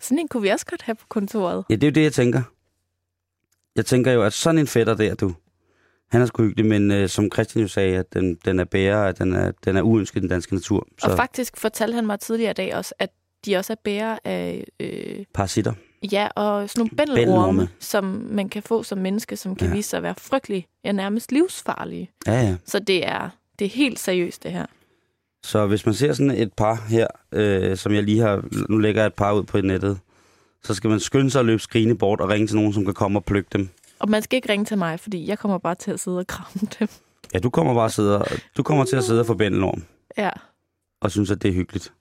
Sådan 0.00 0.18
en 0.18 0.28
kunne 0.28 0.42
vi 0.42 0.48
også 0.48 0.66
godt 0.66 0.82
have 0.82 0.94
på 0.94 1.06
kontoret. 1.08 1.64
ja, 1.70 1.74
det 1.74 1.82
er 1.82 1.86
jo 1.86 1.92
det, 1.92 2.02
jeg 2.02 2.12
tænker. 2.12 2.42
jeg 3.76 3.86
tænker 3.86 4.12
jo, 4.12 4.22
at 4.22 4.32
sådan 4.32 4.58
en 4.58 4.66
fætter 4.66 4.94
der, 4.94 5.14
du, 5.14 5.34
han 6.10 6.22
er 6.22 6.26
sgu 6.26 6.42
hyggelig, 6.42 6.66
men 6.66 6.90
øh, 6.90 7.08
som 7.08 7.30
Christian 7.32 7.62
jo 7.62 7.68
sagde, 7.68 7.96
at 7.96 8.12
den, 8.12 8.38
den 8.44 8.60
er 8.60 8.64
bærer, 8.64 9.08
at 9.08 9.18
den 9.18 9.34
er, 9.34 9.52
den 9.64 9.76
er 9.76 9.82
uønsket 9.82 10.16
i 10.16 10.20
den 10.20 10.28
danske 10.28 10.54
natur. 10.54 10.86
Så. 10.98 11.10
Og 11.10 11.16
faktisk 11.16 11.56
fortalte 11.56 11.94
han 11.94 12.06
mig 12.06 12.20
tidligere 12.20 12.50
i 12.50 12.54
dag 12.54 12.74
også, 12.76 12.94
at 12.98 13.10
de 13.46 13.56
også 13.56 13.72
er 13.72 13.76
bærer 13.84 14.18
af... 14.24 14.64
Øh, 14.80 15.24
Parasitter. 15.34 15.72
Ja, 16.12 16.28
og 16.34 16.70
sådan 16.70 16.80
nogle 16.80 16.96
bændelorme, 16.96 17.68
som 17.78 18.04
man 18.30 18.48
kan 18.48 18.62
få 18.62 18.82
som 18.82 18.98
menneske, 18.98 19.36
som 19.36 19.56
kan 19.56 19.68
ja. 19.68 19.74
vise 19.74 19.88
sig 19.88 19.96
at 19.96 20.02
være 20.02 20.14
frygtelig, 20.18 20.66
ja 20.84 20.92
nærmest 20.92 21.32
livsfarlige. 21.32 22.10
Ja, 22.26 22.32
ja. 22.42 22.56
Så 22.64 22.78
det 22.78 23.06
er, 23.08 23.30
det 23.58 23.64
er 23.64 23.68
helt 23.68 23.98
seriøst, 23.98 24.42
det 24.42 24.52
her. 24.52 24.66
Så 25.44 25.66
hvis 25.66 25.86
man 25.86 25.94
ser 25.94 26.12
sådan 26.12 26.30
et 26.30 26.52
par 26.52 26.84
her, 26.88 27.06
øh, 27.32 27.76
som 27.76 27.92
jeg 27.92 28.02
lige 28.02 28.20
har... 28.20 28.44
Nu 28.68 28.78
lægger 28.78 29.02
jeg 29.02 29.06
et 29.06 29.14
par 29.14 29.32
ud 29.32 29.42
på 29.42 29.60
nettet, 29.60 29.98
så 30.62 30.74
skal 30.74 30.90
man 30.90 31.00
skynde 31.00 31.30
sig 31.30 31.40
at 31.40 31.46
løbe 31.46 31.62
skrine 31.62 31.98
bort 31.98 32.20
og 32.20 32.28
ringe 32.28 32.46
til 32.46 32.56
nogen, 32.56 32.72
som 32.72 32.84
kan 32.84 32.94
komme 32.94 33.18
og 33.18 33.24
plukke 33.24 33.48
dem. 33.52 33.68
Og 33.98 34.10
man 34.10 34.22
skal 34.22 34.36
ikke 34.36 34.52
ringe 34.52 34.64
til 34.64 34.78
mig, 34.78 35.00
fordi 35.00 35.28
jeg 35.28 35.38
kommer 35.38 35.58
bare 35.58 35.74
til 35.74 35.90
at 35.90 36.00
sidde 36.00 36.18
og 36.18 36.26
kramme 36.26 36.68
dem. 36.78 36.88
Ja, 37.34 37.38
du 37.38 37.50
kommer 37.50 37.74
bare 37.74 37.90
sidde, 37.90 38.24
du 38.56 38.62
kommer 38.62 38.84
til 38.84 38.96
at 38.96 39.04
sidde 39.04 39.20
og 39.20 39.26
forbinde 39.26 39.56
enormt. 39.56 39.84
Ja. 40.18 40.30
Og 41.00 41.10
synes, 41.10 41.30
at 41.30 41.42
det 41.42 41.48
er 41.48 41.52
hyggeligt. 41.52 41.92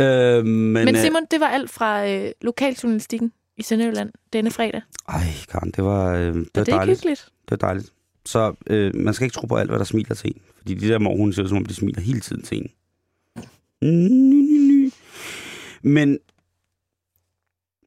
Øh, 0.00 0.06
men, 0.44 0.72
men 0.72 0.88
øh, 0.88 0.96
Simon, 0.96 1.22
det 1.30 1.40
var 1.40 1.46
alt 1.46 1.70
fra 1.70 2.08
øh, 2.08 2.30
lokaljournalistikken 2.42 3.32
i 3.56 3.62
Sønderjylland 3.62 4.12
denne 4.32 4.50
fredag. 4.50 4.82
Ej, 5.08 5.22
Karen, 5.50 5.70
det 5.70 5.84
var, 5.84 6.12
øh, 6.12 6.20
det 6.20 6.34
var, 6.34 6.40
var 6.54 6.64
det 6.64 6.66
dejligt. 6.66 6.98
hyggeligt? 6.98 7.28
Det 7.48 7.50
var 7.50 7.68
dejligt. 7.68 7.92
Så 8.26 8.54
øh, 8.66 8.94
man 8.94 9.14
skal 9.14 9.24
ikke 9.24 9.34
tro 9.34 9.46
på 9.46 9.56
alt, 9.56 9.70
hvad 9.70 9.78
der 9.78 9.84
smiler 9.84 10.14
til 10.14 10.30
en. 10.30 10.42
Fordi 10.56 10.74
de 10.74 10.88
der 10.88 10.98
morgen 10.98 11.32
ser 11.32 11.42
ud, 11.42 11.48
som 11.48 11.56
om 11.56 11.66
de 11.66 11.74
smiler 11.74 12.00
hele 12.00 12.20
tiden 12.20 12.42
til 12.42 12.58
en. 12.58 12.70
Men 15.82 16.18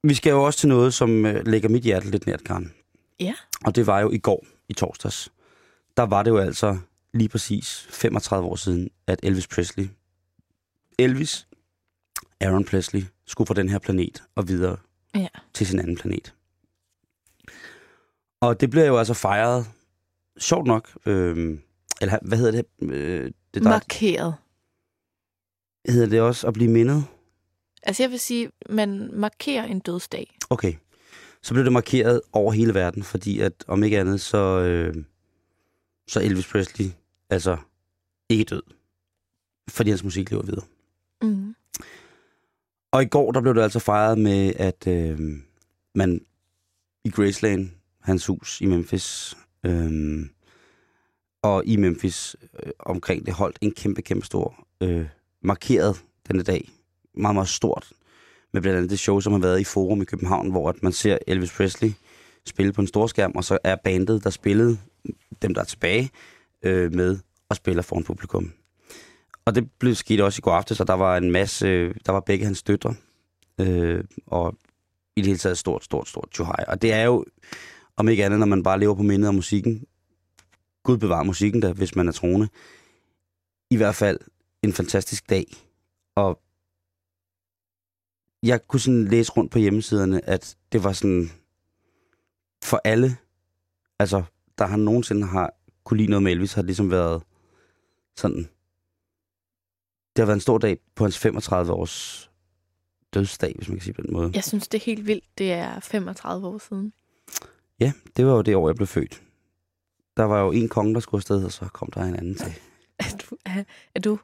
vi 0.03 0.13
skal 0.13 0.29
jo 0.29 0.43
også 0.43 0.59
til 0.59 0.69
noget, 0.69 0.93
som 0.93 1.25
øh, 1.25 1.47
lægger 1.47 1.69
mit 1.69 1.83
hjerte 1.83 2.11
lidt 2.11 2.27
nært, 2.27 2.43
Karen. 2.43 2.73
Ja. 3.19 3.33
Og 3.65 3.75
det 3.75 3.87
var 3.87 3.99
jo 3.99 4.11
i 4.11 4.17
går, 4.17 4.45
i 4.69 4.73
torsdags. 4.73 5.31
Der 5.97 6.03
var 6.03 6.23
det 6.23 6.31
jo 6.31 6.37
altså 6.37 6.77
lige 7.13 7.29
præcis 7.29 7.87
35 7.89 8.47
år 8.47 8.55
siden, 8.55 8.89
at 9.07 9.19
Elvis 9.23 9.47
Presley, 9.47 9.87
Elvis 10.99 11.47
Aaron 12.41 12.65
Presley, 12.65 13.03
skulle 13.25 13.47
fra 13.47 13.53
den 13.53 13.69
her 13.69 13.79
planet 13.79 14.23
og 14.35 14.47
videre 14.47 14.77
ja. 15.15 15.27
til 15.53 15.67
sin 15.67 15.79
anden 15.79 15.97
planet. 15.97 16.33
Og 18.41 18.61
det 18.61 18.69
blev 18.69 18.85
jo 18.85 18.97
altså 18.97 19.13
fejret, 19.13 19.65
sjovt 20.39 20.67
nok, 20.67 20.97
øh, 21.05 21.59
eller 22.01 22.17
hvad 22.21 22.37
hedder 22.37 22.51
det? 22.51 22.65
Øh, 22.93 23.31
det 23.53 23.63
der, 23.63 23.69
Markeret. 23.69 24.35
Hedder 25.87 26.09
det 26.09 26.21
også 26.21 26.47
at 26.47 26.53
blive 26.53 26.71
mindet? 26.71 27.03
Altså 27.83 28.03
jeg 28.03 28.11
vil 28.11 28.19
sige, 28.19 28.51
man 28.69 29.09
markerer 29.13 29.63
en 29.63 29.79
dødsdag. 29.79 30.37
Okay. 30.49 30.73
Så 31.41 31.53
blev 31.53 31.63
det 31.63 31.73
markeret 31.73 32.21
over 32.33 32.51
hele 32.51 32.73
verden, 32.73 33.03
fordi 33.03 33.39
at 33.39 33.53
om 33.67 33.83
ikke 33.83 33.99
andet, 33.99 34.21
så, 34.21 34.37
øh, 34.37 34.95
så 36.07 36.21
Elvis 36.21 36.47
Presley 36.47 36.85
altså 37.29 37.57
ikke 38.29 38.43
død. 38.43 38.63
Fordi 39.69 39.89
hans 39.89 40.03
musik 40.03 40.31
lever 40.31 40.43
videre. 40.43 40.65
Mm. 41.21 41.55
Og 42.91 43.03
i 43.03 43.05
går, 43.05 43.31
der 43.31 43.41
blev 43.41 43.55
det 43.55 43.61
altså 43.61 43.79
fejret 43.79 44.17
med, 44.17 44.53
at 44.55 44.87
øh, 44.87 45.19
man 45.95 46.21
i 47.05 47.09
Graceland, 47.09 47.69
hans 48.01 48.25
hus 48.25 48.61
i 48.61 48.65
Memphis, 48.65 49.37
øh, 49.65 50.25
og 51.41 51.65
i 51.65 51.75
Memphis 51.75 52.35
øh, 52.63 52.71
omkring 52.79 53.25
det 53.25 53.33
holdt 53.33 53.57
en 53.61 53.71
kæmpe, 53.71 54.01
kæmpe 54.01 54.25
stor 54.25 54.67
øh, 54.81 55.05
markeret 55.41 56.03
denne 56.27 56.43
dag. 56.43 56.69
Meget, 57.13 57.35
meget 57.35 57.49
stort. 57.49 57.89
Med 58.53 58.61
blandt 58.61 58.77
andet 58.77 58.89
det 58.89 58.99
show, 58.99 59.19
som 59.19 59.33
har 59.33 59.39
været 59.39 59.59
i 59.59 59.63
Forum 59.63 60.01
i 60.01 60.05
København, 60.05 60.51
hvor 60.51 60.69
at 60.69 60.83
man 60.83 60.91
ser 60.91 61.17
Elvis 61.27 61.51
Presley 61.51 61.91
spille 62.45 62.73
på 62.73 62.81
en 62.81 62.87
stor 62.87 63.07
skærm, 63.07 63.31
og 63.35 63.43
så 63.43 63.57
er 63.63 63.75
bandet, 63.83 64.23
der 64.23 64.29
spillede, 64.29 64.77
dem 65.41 65.53
der 65.53 65.61
er 65.61 65.65
tilbage, 65.65 66.09
øh, 66.63 66.93
med 66.93 67.17
og 67.49 67.55
spiller 67.55 67.81
foran 67.81 68.03
publikum. 68.03 68.53
Og 69.45 69.55
det 69.55 69.71
blev 69.79 69.95
sket 69.95 70.21
også 70.21 70.39
i 70.39 70.41
går 70.41 70.51
aftes, 70.51 70.77
så 70.77 70.83
der 70.83 70.93
var 70.93 71.17
en 71.17 71.31
masse, 71.31 71.93
der 71.93 72.11
var 72.11 72.19
begge 72.19 72.45
hans 72.45 72.63
døtre, 72.63 72.95
øh, 73.59 74.03
og 74.27 74.55
i 75.15 75.21
det 75.21 75.25
hele 75.25 75.39
taget 75.39 75.57
stort, 75.57 75.83
stort, 75.83 76.07
stort 76.07 76.29
tjuhaj. 76.31 76.65
Og 76.67 76.81
det 76.81 76.93
er 76.93 77.03
jo, 77.03 77.25
om 77.99 78.07
ikke 78.07 78.25
andet, 78.25 78.39
når 78.39 78.45
man 78.45 78.63
bare 78.63 78.79
lever 78.79 78.95
på 78.95 79.03
mindet 79.03 79.27
af 79.27 79.33
musikken, 79.33 79.85
Gud 80.83 80.97
bevarer 80.97 81.23
musikken 81.23 81.61
der, 81.61 81.73
hvis 81.73 81.95
man 81.95 82.07
er 82.07 82.11
troende, 82.11 82.49
i 83.69 83.75
hvert 83.77 83.95
fald 83.95 84.19
en 84.63 84.73
fantastisk 84.73 85.29
dag. 85.29 85.45
Og 86.15 86.41
jeg 88.43 88.67
kunne 88.67 88.79
sådan 88.79 89.05
læse 89.05 89.31
rundt 89.31 89.51
på 89.51 89.59
hjemmesiderne, 89.59 90.29
at 90.29 90.57
det 90.71 90.83
var 90.83 90.93
sådan 90.93 91.31
for 92.63 92.81
alle, 92.83 93.17
altså 93.99 94.23
der 94.57 94.65
har 94.65 94.77
nogensinde 94.77 95.27
har 95.27 95.53
kunne 95.83 95.97
lide 95.97 96.09
noget 96.09 96.23
med 96.23 96.31
Elvis, 96.31 96.53
har 96.53 96.61
det 96.61 96.67
ligesom 96.67 96.91
været 96.91 97.23
sådan, 98.17 98.37
det 100.15 100.17
har 100.17 100.25
været 100.25 100.37
en 100.37 100.41
stor 100.41 100.57
dag 100.57 100.79
på 100.95 101.03
hans 101.03 101.17
35 101.17 101.73
års 101.73 102.29
dødsdag, 103.13 103.53
hvis 103.55 103.67
man 103.67 103.77
kan 103.77 103.83
sige 103.83 103.93
på 103.93 104.01
den 104.01 104.13
måde. 104.13 104.31
Jeg 104.33 104.43
synes, 104.43 104.67
det 104.67 104.81
er 104.81 104.85
helt 104.85 105.07
vildt. 105.07 105.25
Det 105.37 105.51
er 105.51 105.79
35 105.79 106.47
år 106.47 106.57
siden. 106.57 106.93
Ja, 107.79 107.91
det 108.17 108.25
var 108.25 108.31
jo 108.31 108.41
det 108.41 108.55
år, 108.55 108.69
jeg 108.69 108.75
blev 108.75 108.87
født. 108.87 109.21
Der 110.17 110.23
var 110.23 110.41
jo 110.41 110.51
en 110.51 110.69
konge, 110.69 110.93
der 110.93 110.99
skulle 110.99 111.19
afsted, 111.19 111.43
og 111.43 111.51
så 111.51 111.65
kom 111.73 111.91
der 111.91 112.01
en 112.01 112.15
anden 112.15 112.35
til. 112.35 112.53
Er 112.99 113.17
du, 113.29 113.35
er, 113.45 113.63
er 113.95 113.99
du 113.99 114.19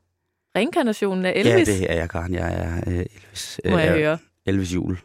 reinkarnationen 0.56 1.26
af 1.26 1.34
Elvis? 1.36 1.68
Ja, 1.68 1.74
det 1.74 1.92
er 1.92 1.96
jeg, 1.96 2.10
Karen. 2.10 2.34
Jeg 2.34 2.54
er 2.54 2.82
uh, 2.88 2.94
Elvis. 2.94 3.62
Må 3.66 3.78
jeg, 3.78 3.88
jeg 3.88 3.96
høre? 3.96 4.18
Elvis 4.46 4.74
Jul. 4.74 5.00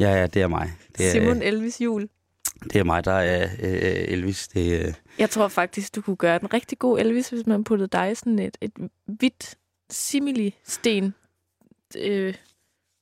Ja, 0.00 0.10
ja, 0.10 0.26
det 0.26 0.42
er 0.42 0.46
mig. 0.46 0.72
Det 0.98 1.06
er, 1.06 1.10
Simon 1.10 1.42
Elvis 1.42 1.80
Jul. 1.80 2.08
Det 2.64 2.76
er 2.76 2.84
mig, 2.84 3.04
der 3.04 3.12
er 3.12 3.44
uh, 3.44 4.12
Elvis. 4.12 4.48
Det, 4.48 4.86
uh... 4.86 4.94
Jeg 5.18 5.30
tror 5.30 5.48
faktisk, 5.48 5.94
du 5.94 6.00
kunne 6.00 6.16
gøre 6.16 6.38
den 6.38 6.54
rigtig 6.54 6.78
god 6.78 6.98
Elvis, 6.98 7.28
hvis 7.28 7.46
man 7.46 7.64
puttede 7.64 7.88
dig 7.92 8.16
sådan 8.16 8.38
et, 8.38 8.56
et 8.60 8.72
hvidt 9.06 9.54
simili-sten. 9.90 11.14
Øh, 11.98 12.34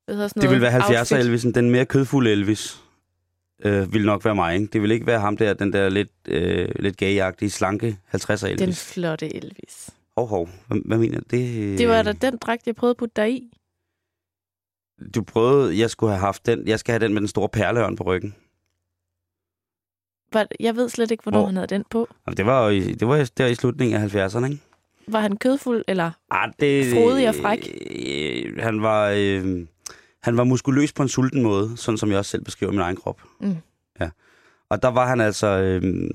hvad 0.04 0.28
sådan 0.28 0.42
det 0.42 0.50
vil 0.50 0.60
være 0.60 0.80
70'er 0.80 1.16
Elvisen. 1.16 1.54
Den 1.54 1.70
mere 1.70 1.86
kødfulde 1.86 2.30
Elvis 2.30 2.83
øh, 3.64 3.92
vil 3.92 4.04
nok 4.04 4.24
være 4.24 4.34
mig. 4.34 4.54
Ikke? 4.54 4.66
Det 4.66 4.82
vil 4.82 4.90
ikke 4.90 5.06
være 5.06 5.20
ham 5.20 5.36
der, 5.36 5.54
den 5.54 5.72
der 5.72 5.88
lidt, 5.88 6.12
øh, 6.28 6.68
lidt 6.76 6.96
gayagtige, 6.96 7.50
slanke 7.50 7.98
50'er 8.14 8.46
Elvis. 8.46 8.60
Den 8.60 8.72
flotte 8.72 9.36
Elvis. 9.36 9.90
Hov, 10.16 10.26
hov. 10.26 10.48
Hvad, 10.68 10.78
hvad 10.84 10.98
mener 10.98 11.20
du? 11.20 11.24
Det, 11.30 11.78
det 11.78 11.88
var 11.88 12.02
da 12.02 12.12
den 12.12 12.36
dragt, 12.36 12.66
jeg 12.66 12.74
prøvede 12.74 12.90
at 12.90 12.96
putte 12.96 13.12
dig 13.16 13.32
i. 13.32 13.58
Du 15.14 15.22
prøvede, 15.22 15.78
jeg 15.78 15.90
skulle 15.90 16.10
have 16.12 16.20
haft 16.20 16.46
den. 16.46 16.68
Jeg 16.68 16.78
skal 16.78 16.92
have 16.92 17.04
den 17.04 17.12
med 17.14 17.20
den 17.20 17.28
store 17.28 17.48
perleørn 17.48 17.96
på 17.96 18.04
ryggen. 18.04 18.34
Jeg 20.60 20.76
ved 20.76 20.88
slet 20.88 21.10
ikke, 21.10 21.22
hvornår 21.22 21.38
Hvor? 21.38 21.46
han 21.46 21.56
havde 21.56 21.66
den 21.66 21.84
på. 21.90 22.08
Det 22.36 22.46
var, 22.46 22.68
i, 22.68 22.80
det 22.80 23.08
var 23.08 23.30
der 23.38 23.46
i 23.46 23.54
slutningen 23.54 24.02
af 24.02 24.14
70'erne, 24.14 24.44
ikke? 24.44 24.58
Var 25.08 25.20
han 25.20 25.36
kødfuld, 25.36 25.84
eller 25.88 26.10
ah, 26.30 26.52
det, 26.60 26.92
frodig 26.92 27.28
og 27.28 27.34
fræk? 27.34 27.76
Øh, 27.90 28.62
han 28.62 28.82
var... 28.82 29.10
Øh, 29.16 29.66
han 30.24 30.36
var 30.36 30.44
muskuløs 30.44 30.92
på 30.92 31.02
en 31.02 31.08
sulten 31.08 31.42
måde, 31.42 31.76
sådan 31.76 31.98
som 31.98 32.10
jeg 32.10 32.18
også 32.18 32.30
selv 32.30 32.44
beskriver 32.44 32.72
min 32.72 32.80
egen 32.80 32.96
krop. 32.96 33.22
Mm. 33.40 33.56
Ja. 34.00 34.10
Og 34.68 34.82
der 34.82 34.88
var 34.88 35.06
han 35.06 35.20
altså 35.20 35.46
øh, 35.46 36.10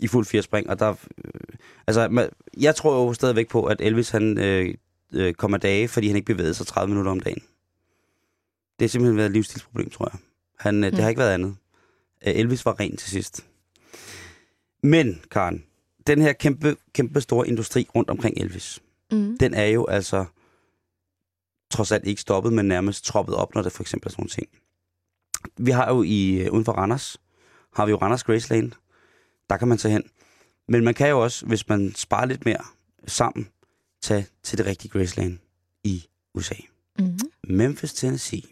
i 0.00 0.08
fuld 0.08 0.26
firespring, 0.26 0.70
og 0.70 0.78
der... 0.78 0.90
Øh, 1.24 1.40
altså, 1.86 2.28
jeg 2.60 2.74
tror 2.74 3.04
jo 3.06 3.12
stadigvæk 3.12 3.48
på, 3.48 3.64
at 3.64 3.80
Elvis 3.80 4.10
han 4.10 4.38
øh, 4.38 4.74
øh, 5.12 5.34
kom 5.34 5.54
af 5.54 5.60
dage, 5.60 5.88
fordi 5.88 6.06
han 6.06 6.16
ikke 6.16 6.26
bevægede 6.26 6.54
sig 6.54 6.66
30 6.66 6.88
minutter 6.88 7.10
om 7.10 7.20
dagen. 7.20 7.42
Det 8.78 8.84
har 8.84 8.88
simpelthen 8.88 9.16
været 9.16 9.26
et 9.26 9.32
livsstilsproblem, 9.32 9.90
tror 9.90 10.08
jeg. 10.12 10.20
Han, 10.58 10.84
øh, 10.84 10.90
mm. 10.90 10.94
Det 10.96 11.02
har 11.02 11.08
ikke 11.08 11.18
været 11.18 11.34
andet. 11.34 11.56
Øh, 12.26 12.32
Elvis 12.36 12.64
var 12.64 12.80
ren 12.80 12.96
til 12.96 13.10
sidst. 13.10 13.46
Men, 14.82 15.20
Karen, 15.30 15.64
den 16.06 16.22
her 16.22 16.32
kæmpe, 16.32 16.76
kæmpe 16.94 17.20
store 17.20 17.48
industri 17.48 17.86
rundt 17.94 18.10
omkring 18.10 18.38
Elvis, 18.38 18.80
mm. 19.12 19.38
den 19.38 19.54
er 19.54 19.66
jo 19.66 19.86
altså 19.86 20.24
trods 21.70 21.92
alt 21.92 22.06
ikke 22.06 22.20
stoppet, 22.20 22.52
men 22.52 22.68
nærmest 22.68 23.04
troppet 23.04 23.34
op, 23.34 23.54
når 23.54 23.62
det 23.62 23.72
for 23.72 23.82
eksempel 23.82 24.08
er 24.08 24.10
sådan 24.10 24.22
nogle 24.22 24.30
ting. 24.30 24.48
Vi 25.56 25.70
har 25.70 25.88
jo 25.88 26.02
i, 26.02 26.46
uh, 26.46 26.52
uden 26.52 26.64
for 26.64 26.72
Randers, 26.72 27.20
har 27.74 27.86
vi 27.86 27.90
jo 27.90 27.96
Randers 27.96 28.24
Graceland. 28.24 28.72
Der 29.50 29.56
kan 29.56 29.68
man 29.68 29.78
tage 29.78 29.92
hen. 29.92 30.02
Men 30.68 30.84
man 30.84 30.94
kan 30.94 31.08
jo 31.08 31.22
også, 31.22 31.46
hvis 31.46 31.68
man 31.68 31.94
sparer 31.94 32.26
lidt 32.26 32.44
mere 32.44 32.64
sammen, 33.06 33.48
tage 34.02 34.26
til 34.42 34.58
det 34.58 34.66
rigtige 34.66 34.90
Graceland 34.90 35.38
i 35.84 36.04
USA. 36.34 36.54
Mm. 36.98 37.18
Memphis, 37.48 37.92
Tennessee. 37.92 38.42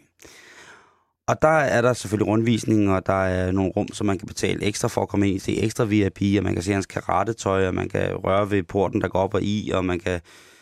Og 1.27 1.41
der 1.41 1.47
er 1.47 1.81
der 1.81 1.93
selvfølgelig 1.93 2.27
rundvisning, 2.27 2.91
og 2.91 3.05
der 3.05 3.13
er 3.13 3.51
nogle 3.51 3.71
rum, 3.71 3.87
som 3.87 4.07
man 4.07 4.17
kan 4.17 4.27
betale 4.27 4.63
ekstra 4.63 4.87
for 4.87 5.01
at 5.01 5.09
komme 5.09 5.27
ind 5.27 5.35
i. 5.35 5.39
Se 5.39 5.61
ekstra 5.61 5.83
VIP, 5.83 6.21
og 6.37 6.43
man 6.43 6.53
kan 6.53 6.63
se 6.63 6.73
hans 6.73 6.85
karatetøj, 6.85 7.67
og 7.67 7.75
man 7.75 7.89
kan 7.89 8.15
røre 8.15 8.51
ved 8.51 8.63
porten, 8.63 9.01
der 9.01 9.07
går 9.07 9.19
op 9.19 9.33
og 9.33 9.43
i, 9.43 9.71
og 9.73 9.85
man 9.85 9.99
kan 9.99 10.21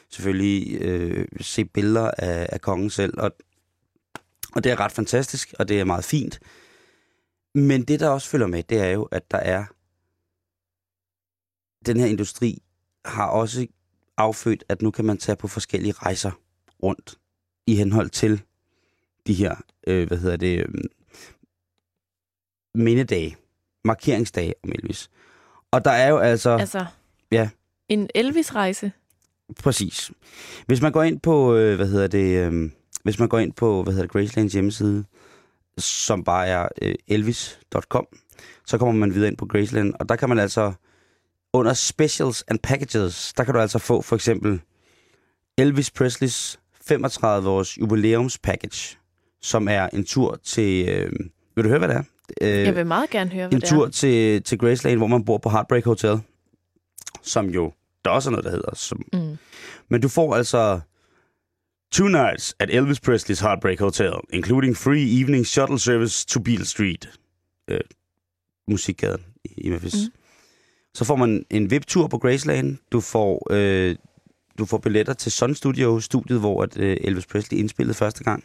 selvfølgelig 0.09 0.81
øh, 0.81 1.27
se 1.41 1.65
billeder 1.65 2.11
af, 2.17 2.49
af 2.51 2.61
kongen 2.61 2.89
selv. 2.89 3.13
Og, 3.17 3.31
og 4.55 4.63
det 4.63 4.71
er 4.71 4.79
ret 4.79 4.91
fantastisk, 4.91 5.53
og 5.59 5.67
det 5.69 5.79
er 5.79 5.83
meget 5.83 6.05
fint. 6.05 6.39
Men 7.55 7.83
det, 7.83 7.99
der 7.99 8.09
også 8.09 8.29
følger 8.29 8.47
med, 8.47 8.63
det 8.63 8.79
er 8.79 8.89
jo, 8.89 9.03
at 9.03 9.31
der 9.31 9.37
er... 9.37 9.65
Den 11.85 11.99
her 11.99 12.05
industri 12.05 12.61
har 13.05 13.27
også 13.27 13.67
affødt, 14.17 14.63
at 14.69 14.81
nu 14.81 14.91
kan 14.91 15.05
man 15.05 15.17
tage 15.17 15.35
på 15.35 15.47
forskellige 15.47 15.93
rejser 15.93 16.31
rundt 16.83 17.19
i 17.67 17.75
henhold 17.75 18.09
til 18.09 18.41
de 19.27 19.33
her, 19.33 19.55
øh, 19.87 20.07
hvad 20.07 20.17
hedder 20.17 20.37
det, 20.37 20.59
øh, 20.59 20.67
mindedage. 22.75 23.37
markeringsdage 23.83 24.53
om 24.63 24.71
Elvis. 24.71 25.09
Og 25.71 25.85
der 25.85 25.91
er 25.91 26.09
jo 26.09 26.17
altså... 26.17 26.49
Altså, 26.49 26.85
Ja. 27.31 27.49
en 27.89 28.09
Elvis-rejse. 28.15 28.91
Præcis. 29.63 30.11
Hvis 30.67 30.81
man 30.81 30.91
går 30.91 31.03
ind 31.03 31.19
på, 31.19 31.55
øh, 31.55 31.75
hvad 31.75 31.87
hedder 31.87 32.07
det, 32.07 32.51
øh, 32.51 32.69
hvis 33.03 33.19
man 33.19 33.27
går 33.29 33.39
ind 33.39 33.53
på, 33.53 33.83
hvad 33.83 33.93
hedder 33.93 34.07
det, 34.07 34.11
Gracelands 34.11 34.53
hjemmeside, 34.53 35.03
som 35.77 36.23
bare 36.23 36.47
er 36.47 36.67
øh, 36.81 36.95
elvis.com, 37.07 38.07
så 38.67 38.77
kommer 38.77 38.93
man 38.93 39.13
videre 39.13 39.27
ind 39.27 39.37
på 39.37 39.45
Graceland, 39.45 39.93
og 39.99 40.09
der 40.09 40.15
kan 40.15 40.29
man 40.29 40.39
altså, 40.39 40.73
under 41.53 41.73
Specials 41.73 42.43
and 42.47 42.59
Packages, 42.59 43.33
der 43.37 43.43
kan 43.43 43.53
du 43.53 43.59
altså 43.59 43.79
få 43.79 44.01
for 44.01 44.15
eksempel 44.15 44.61
Elvis 45.57 45.91
Presleys 45.91 46.59
35-års 46.91 47.77
jubilæumspackage, 47.77 48.97
som 49.41 49.67
er 49.67 49.89
en 49.93 50.03
tur 50.05 50.39
til, 50.43 50.89
øh, 50.89 51.11
vil 51.55 51.63
du 51.63 51.69
høre, 51.69 51.79
hvad 51.79 51.87
det 51.87 51.97
er? 51.97 52.03
Øh, 52.41 52.49
Jeg 52.65 52.75
vil 52.75 52.85
meget 52.87 53.09
gerne 53.09 53.29
høre, 53.31 53.47
hvad 53.47 53.53
en 53.53 53.61
det 53.61 53.69
tur 53.69 53.85
er. 53.85 53.89
til, 53.89 54.43
til 54.43 54.57
Graceland, 54.57 54.97
hvor 54.97 55.07
man 55.07 55.25
bor 55.25 55.37
på 55.37 55.49
Heartbreak 55.49 55.85
Hotel, 55.85 56.19
som 57.21 57.49
jo, 57.49 57.73
der 58.05 58.11
også 58.11 58.29
er 58.29 58.31
noget, 58.31 58.45
der 58.45 58.51
hedder. 58.51 58.75
Som, 58.75 59.01
Mm. 59.13 59.37
men 59.89 60.01
du 60.01 60.07
får 60.07 60.35
altså 60.35 60.79
two 61.91 62.07
nights 62.07 62.55
at 62.59 62.69
Elvis 62.69 62.99
Presley's 63.07 63.41
Heartbreak 63.41 63.79
Hotel, 63.79 64.13
including 64.33 64.77
free 64.77 65.19
evening 65.21 65.45
shuttle 65.45 65.79
service 65.79 66.25
to 66.27 66.39
Beale 66.39 66.65
Street, 66.65 67.09
øh, 67.67 67.79
musikgaden 68.67 69.21
i, 69.45 69.69
Memphis. 69.69 69.93
Mm. 69.95 70.11
Så 70.93 71.05
får 71.05 71.15
man 71.15 71.45
en 71.49 71.71
VIP-tur 71.71 72.07
på 72.07 72.17
Graceland. 72.17 72.77
Du 72.91 73.01
får, 73.01 73.47
øh, 73.51 73.95
du 74.57 74.65
får 74.65 74.77
billetter 74.77 75.13
til 75.13 75.31
Sun 75.31 75.55
Studio, 75.55 75.99
studiet, 75.99 76.39
hvor 76.39 76.63
at, 76.63 76.77
øh, 76.77 76.97
Elvis 77.01 77.25
Presley 77.25 77.59
indspillede 77.59 77.93
første 77.97 78.23
gang. 78.23 78.43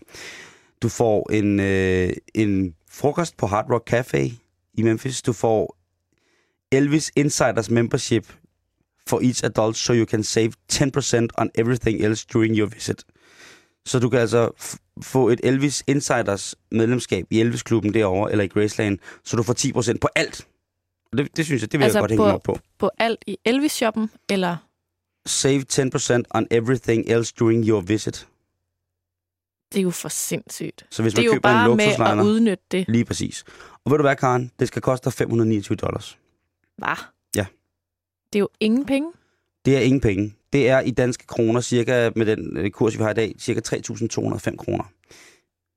Du 0.82 0.88
får 0.88 1.32
en, 1.32 1.60
øh, 1.60 2.12
en 2.34 2.74
frokost 2.90 3.36
på 3.36 3.46
Hard 3.46 3.70
Rock 3.70 3.88
Cafe 3.88 4.26
i 4.74 4.82
Memphis. 4.82 5.22
Du 5.22 5.32
får 5.32 5.76
Elvis 6.72 7.12
Insiders 7.16 7.70
Membership 7.70 8.32
for 9.10 9.20
each 9.22 9.44
adult, 9.44 9.76
so 9.76 9.92
you 9.92 10.06
can 10.06 10.22
save 10.24 10.50
10% 10.72 11.26
on 11.38 11.50
everything 11.54 12.04
else 12.04 12.26
during 12.32 12.58
your 12.58 12.68
visit. 12.68 13.04
Så 13.86 13.98
du 13.98 14.08
kan 14.10 14.20
altså 14.20 14.50
få 15.02 15.28
et 15.28 15.40
Elvis 15.44 15.84
Insiders 15.86 16.54
medlemskab 16.72 17.26
i 17.30 17.40
Elvis-klubben 17.40 17.94
derovre, 17.94 18.30
eller 18.32 18.44
i 18.44 18.48
Graceland, 18.48 18.98
så 19.24 19.36
du 19.36 19.42
får 19.42 19.54
10% 19.94 19.98
på 20.00 20.08
alt. 20.14 20.46
Og 21.12 21.18
Det, 21.18 21.36
det 21.36 21.44
synes 21.44 21.62
jeg, 21.62 21.72
det 21.72 21.78
vil 21.80 21.84
Altså 21.84 21.98
jeg 21.98 22.02
godt 22.02 22.10
hænge 22.10 22.24
på- 22.24 22.34
op 22.34 22.42
på. 22.42 22.58
På 22.78 22.90
alt 22.98 23.18
i 23.26 23.36
Elvis-shoppen, 23.44 24.10
eller... 24.30 24.56
Save 25.26 25.64
10% 25.72 26.22
on 26.34 26.46
everything 26.50 27.08
else 27.10 27.34
during 27.40 27.68
your 27.68 27.80
visit. 27.80 28.28
Det 29.72 29.78
er 29.78 29.82
jo 29.82 29.90
for 29.90 30.08
sindssygt. 30.08 30.86
Så 30.90 31.02
hvis 31.02 31.14
Det 31.14 31.18
er 31.18 31.22
man 31.22 31.26
jo 31.26 31.32
køber 31.32 31.48
en 31.48 31.54
bare 31.54 31.68
med 31.68 31.76
luksuslejner, 31.84 32.22
at 32.22 32.26
udnytte 32.26 32.64
det. 32.70 32.84
lige 32.88 33.04
præcis. 33.04 33.44
Og 33.84 33.90
ved 33.90 33.98
du 33.98 34.02
hvad, 34.02 34.16
Karen? 34.16 34.50
Det 34.58 34.68
skal 34.68 34.82
koste 34.82 35.04
dig 35.04 35.12
529 35.12 35.76
dollars. 35.76 36.18
Hvad? 36.78 36.96
Ja. 38.34 38.38
Det 38.38 38.38
er 38.38 38.40
jo 38.40 38.48
ingen 38.60 38.86
penge. 38.86 39.12
Det 39.64 39.76
er 39.76 39.80
ingen 39.80 40.00
penge. 40.00 40.34
Det 40.52 40.68
er 40.68 40.80
i 40.80 40.90
danske 40.90 41.26
kroner, 41.26 41.60
cirka 41.60 42.10
med 42.16 42.26
den 42.26 42.56
øh, 42.56 42.70
kurs, 42.70 42.98
vi 42.98 43.02
har 43.02 43.10
i 43.10 43.14
dag, 43.14 43.34
cirka 43.38 43.60
3.205 43.66 44.56
kroner. 44.56 44.84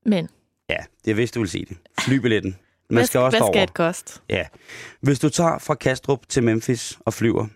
Men 0.06 0.28
Ja, 0.68 0.76
det 1.04 1.10
er 1.10 1.14
hvis 1.14 1.30
du 1.30 1.40
vil 1.40 1.48
se 1.48 1.64
det. 1.64 1.76
Flybilletten. 2.00 2.56
Man 2.90 2.96
hvad, 2.96 3.06
skal 3.06 3.20
også 3.20 3.38
hvad 3.38 3.46
skal 3.46 3.54
derover. 3.54 3.66
det 3.66 3.74
koste? 3.74 4.20
Hvis 5.00 5.18
du 5.18 5.28
tager 5.28 5.58
fra 5.58 5.74
Kastrup 5.74 6.28
til 6.28 6.42
Memphis 6.42 6.98
og 7.00 7.14
flyver, 7.14 7.46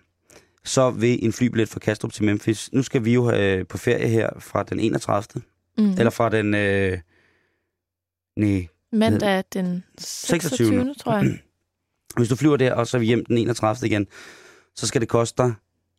så 0.63 0.89
vil 0.89 1.25
en 1.25 1.33
flybillet 1.33 1.69
fra 1.69 1.79
Kastrup 1.79 2.13
til 2.13 2.23
Memphis... 2.23 2.69
Nu 2.73 2.83
skal 2.83 3.05
vi 3.05 3.13
jo 3.13 3.31
øh, 3.31 3.67
på 3.67 3.77
ferie 3.77 4.07
her 4.07 4.29
fra 4.39 4.63
den 4.63 4.79
31. 4.79 5.23
Mm. 5.77 5.83
Mm. 5.83 5.91
Eller 5.91 6.09
fra 6.09 6.29
den... 6.29 6.53
Øh, 6.53 6.99
nej, 8.37 8.67
Mandag 8.91 9.43
den 9.53 9.83
26. 9.97 10.67
26., 10.67 10.95
tror 10.95 11.13
jeg. 11.13 11.39
Hvis 12.17 12.29
du 12.29 12.35
flyver 12.35 12.57
der, 12.57 12.73
og 12.73 12.87
så 12.87 12.97
er 12.97 12.99
vi 12.99 13.05
hjem 13.05 13.25
den 13.25 13.37
31. 13.37 13.87
igen, 13.87 14.07
så 14.75 14.87
skal 14.87 15.01
det 15.01 15.09
koste 15.09 15.43
dig 15.43 15.53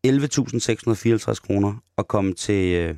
11.654 0.06 1.34
kroner 1.34 1.82
at 1.98 2.08
komme 2.08 2.34
til, 2.34 2.74
øh, 2.74 2.94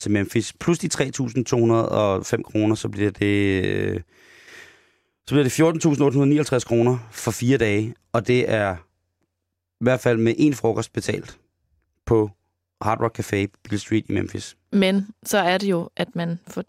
til 0.00 0.10
Memphis. 0.10 0.52
Plus 0.52 0.78
de 0.78 0.88
3.205 0.94 2.42
kroner, 2.42 2.74
så 2.74 2.88
bliver 2.88 3.10
det... 3.10 3.64
Øh, 3.64 4.00
så 5.26 5.34
bliver 5.34 5.42
det 5.44 6.54
14.859 6.54 6.58
kroner 6.64 6.98
for 7.10 7.30
fire 7.30 7.58
dage, 7.58 7.94
og 8.12 8.26
det 8.26 8.50
er 8.50 8.76
i 9.80 9.84
hvert 9.84 10.00
fald 10.00 10.18
med 10.18 10.34
en 10.38 10.54
frokost 10.54 10.92
betalt 10.92 11.38
på 12.06 12.30
Hard 12.82 13.00
Rock 13.00 13.18
Café 13.20 13.46
Bill 13.62 13.80
Street 13.80 14.04
i 14.08 14.12
Memphis. 14.12 14.56
Men 14.72 15.08
så 15.22 15.38
er 15.38 15.58
det 15.58 15.70
jo, 15.70 15.90
at 15.96 16.16
man 16.16 16.38
får 16.48 16.64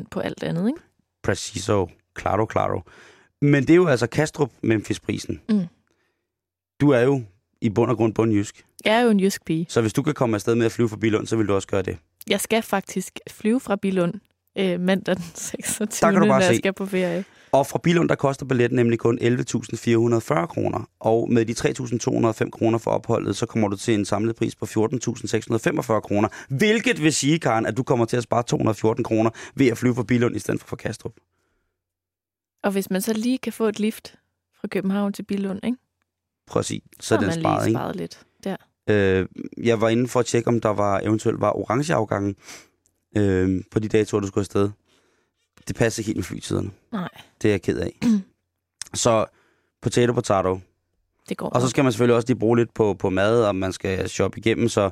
10% 0.00 0.04
på 0.10 0.20
alt 0.20 0.42
andet, 0.42 0.68
ikke? 0.68 0.80
Preciso, 1.22 1.88
claro, 2.18 2.46
claro. 2.50 2.82
Men 3.42 3.62
det 3.62 3.70
er 3.70 3.76
jo 3.76 3.86
altså 3.86 4.06
Kastrup 4.06 4.52
Memphis-prisen. 4.62 5.40
Mm. 5.48 5.66
Du 6.80 6.90
er 6.90 7.00
jo 7.00 7.22
i 7.60 7.68
bund 7.70 7.90
og 7.90 7.96
grund 7.96 8.14
bundjysk. 8.14 8.64
Jeg 8.84 8.94
er 8.94 9.00
jo 9.00 9.10
en 9.10 9.20
jysk 9.20 9.44
pige. 9.44 9.66
Så 9.68 9.80
hvis 9.80 9.92
du 9.92 10.02
kan 10.02 10.14
komme 10.14 10.34
afsted 10.34 10.54
med 10.54 10.66
at 10.66 10.72
flyve 10.72 10.88
fra 10.88 10.96
Bilund, 10.96 11.26
så 11.26 11.36
vil 11.36 11.48
du 11.48 11.54
også 11.54 11.68
gøre 11.68 11.82
det. 11.82 11.98
Jeg 12.30 12.40
skal 12.40 12.62
faktisk 12.62 13.20
flyve 13.30 13.60
fra 13.60 13.76
Bilund 13.76 14.14
øh, 14.58 14.80
mandag 14.80 15.16
den 15.16 15.24
26. 15.34 16.08
Der 16.08 16.12
kan 16.12 16.22
du 16.22 16.28
bare 16.28 16.38
når 16.38 16.44
jeg 16.44 16.54
se. 16.54 16.58
skal 16.58 16.72
på 16.72 16.86
ferie. 16.86 17.24
Og 17.52 17.66
fra 17.66 17.78
Bilund, 17.82 18.08
der 18.08 18.14
koster 18.14 18.46
billetten 18.46 18.76
nemlig 18.76 18.98
kun 18.98 19.18
11.440 19.18 20.46
kroner. 20.46 20.88
Og 21.00 21.32
med 21.32 21.44
de 21.44 21.52
3.205 22.44 22.50
kroner 22.50 22.78
for 22.78 22.90
opholdet, 22.90 23.36
så 23.36 23.46
kommer 23.46 23.68
du 23.68 23.76
til 23.76 23.94
en 23.94 24.04
samlet 24.04 24.36
pris 24.36 24.54
på 24.54 24.64
14.645 24.64 26.00
kroner. 26.00 26.28
Hvilket 26.48 27.02
vil 27.02 27.12
sige, 27.12 27.38
Karen, 27.38 27.66
at 27.66 27.76
du 27.76 27.82
kommer 27.82 28.04
til 28.04 28.16
at 28.16 28.22
spare 28.22 28.42
214 28.42 29.04
kroner 29.04 29.30
ved 29.54 29.66
at 29.68 29.78
flyve 29.78 29.94
fra 29.94 30.02
Bilund 30.02 30.36
i 30.36 30.38
stedet 30.38 30.60
for 30.60 30.68
fra 30.68 30.76
Kastrup. 30.76 31.12
Og 32.62 32.72
hvis 32.72 32.90
man 32.90 33.00
så 33.00 33.12
lige 33.12 33.38
kan 33.38 33.52
få 33.52 33.64
et 33.68 33.80
lift 33.80 34.14
fra 34.60 34.68
København 34.68 35.12
til 35.12 35.22
Bilund, 35.22 35.60
ikke? 35.64 35.78
At 36.56 36.64
sige, 36.64 36.80
så 37.00 37.14
er 37.14 37.18
den 37.18 37.26
man 37.28 37.40
sparet, 37.40 37.62
lige 37.64 37.70
ikke? 37.70 37.78
sparet 37.78 37.96
lidt 37.96 38.26
der. 38.44 38.56
Øh, 38.90 39.26
jeg 39.62 39.80
var 39.80 39.88
inde 39.88 40.08
for 40.08 40.20
at 40.20 40.26
tjekke, 40.26 40.48
om 40.48 40.60
der 40.60 40.68
var 40.68 41.00
eventuelt 41.00 41.40
var 41.40 41.52
orange 41.56 41.94
afgangen 41.94 42.36
øh, 43.16 43.60
på 43.70 43.78
de 43.78 43.88
datoer, 43.88 44.20
du 44.20 44.26
skulle 44.26 44.42
afsted. 44.42 44.70
Det 45.68 45.76
passer 45.76 46.00
ikke 46.00 46.06
helt 46.08 46.16
med 46.16 46.24
flytiderne. 46.24 46.70
Nej, 46.92 47.08
Det 47.42 47.48
er 47.48 47.52
jeg 47.52 47.62
ked 47.62 47.78
af. 47.78 48.00
så 48.94 49.26
potato, 49.82 50.12
potato. 50.12 50.60
det 51.28 51.36
går 51.36 51.48
Og 51.48 51.60
så 51.60 51.68
skal 51.68 51.84
man 51.84 51.92
selvfølgelig 51.92 52.16
også 52.16 52.28
lige 52.28 52.38
bruge 52.38 52.56
lidt 52.56 52.74
på, 52.74 52.94
på 52.94 53.10
mad, 53.10 53.44
og 53.44 53.56
man 53.56 53.72
skal 53.72 54.08
shoppe 54.08 54.38
igennem. 54.38 54.68
Så 54.68 54.86
14.859, 54.88 54.90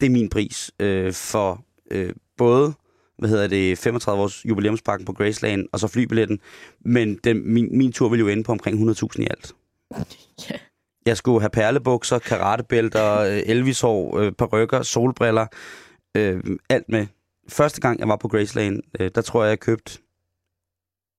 det 0.00 0.06
er 0.06 0.10
min 0.10 0.28
pris 0.28 0.70
øh, 0.80 1.12
for 1.12 1.64
øh, 1.90 2.14
både 2.36 2.74
hvad 3.18 3.28
hedder 3.28 3.46
det, 3.46 3.78
35 3.78 4.22
års 4.22 4.44
jubilæumspakken 4.44 5.04
på 5.04 5.12
Graceland, 5.12 5.68
og 5.72 5.80
så 5.80 5.88
flybilletten. 5.88 6.40
Men 6.80 7.16
den, 7.24 7.52
min, 7.52 7.78
min 7.78 7.92
tur 7.92 8.08
vil 8.08 8.20
jo 8.20 8.28
ende 8.28 8.42
på 8.42 8.52
omkring 8.52 8.90
100.000 8.90 9.22
i 9.22 9.26
alt. 9.30 9.52
Ja. 10.50 10.56
Jeg 11.06 11.16
skulle 11.16 11.40
have 11.40 11.50
perlebukser, 11.50 12.18
karatebælter, 12.18 13.18
øh, 13.18 13.42
elvishår, 13.46 14.18
øh, 14.18 14.32
perukker, 14.32 14.82
solbriller, 14.82 15.46
øh, 16.16 16.42
alt 16.68 16.88
med. 16.88 17.06
Første 17.48 17.80
gang, 17.80 18.00
jeg 18.00 18.08
var 18.08 18.16
på 18.16 18.28
Graceland, 18.28 18.82
øh, 19.00 19.10
der 19.14 19.20
tror 19.20 19.42
jeg, 19.44 19.50
jeg 19.50 19.60
købte 19.60 19.98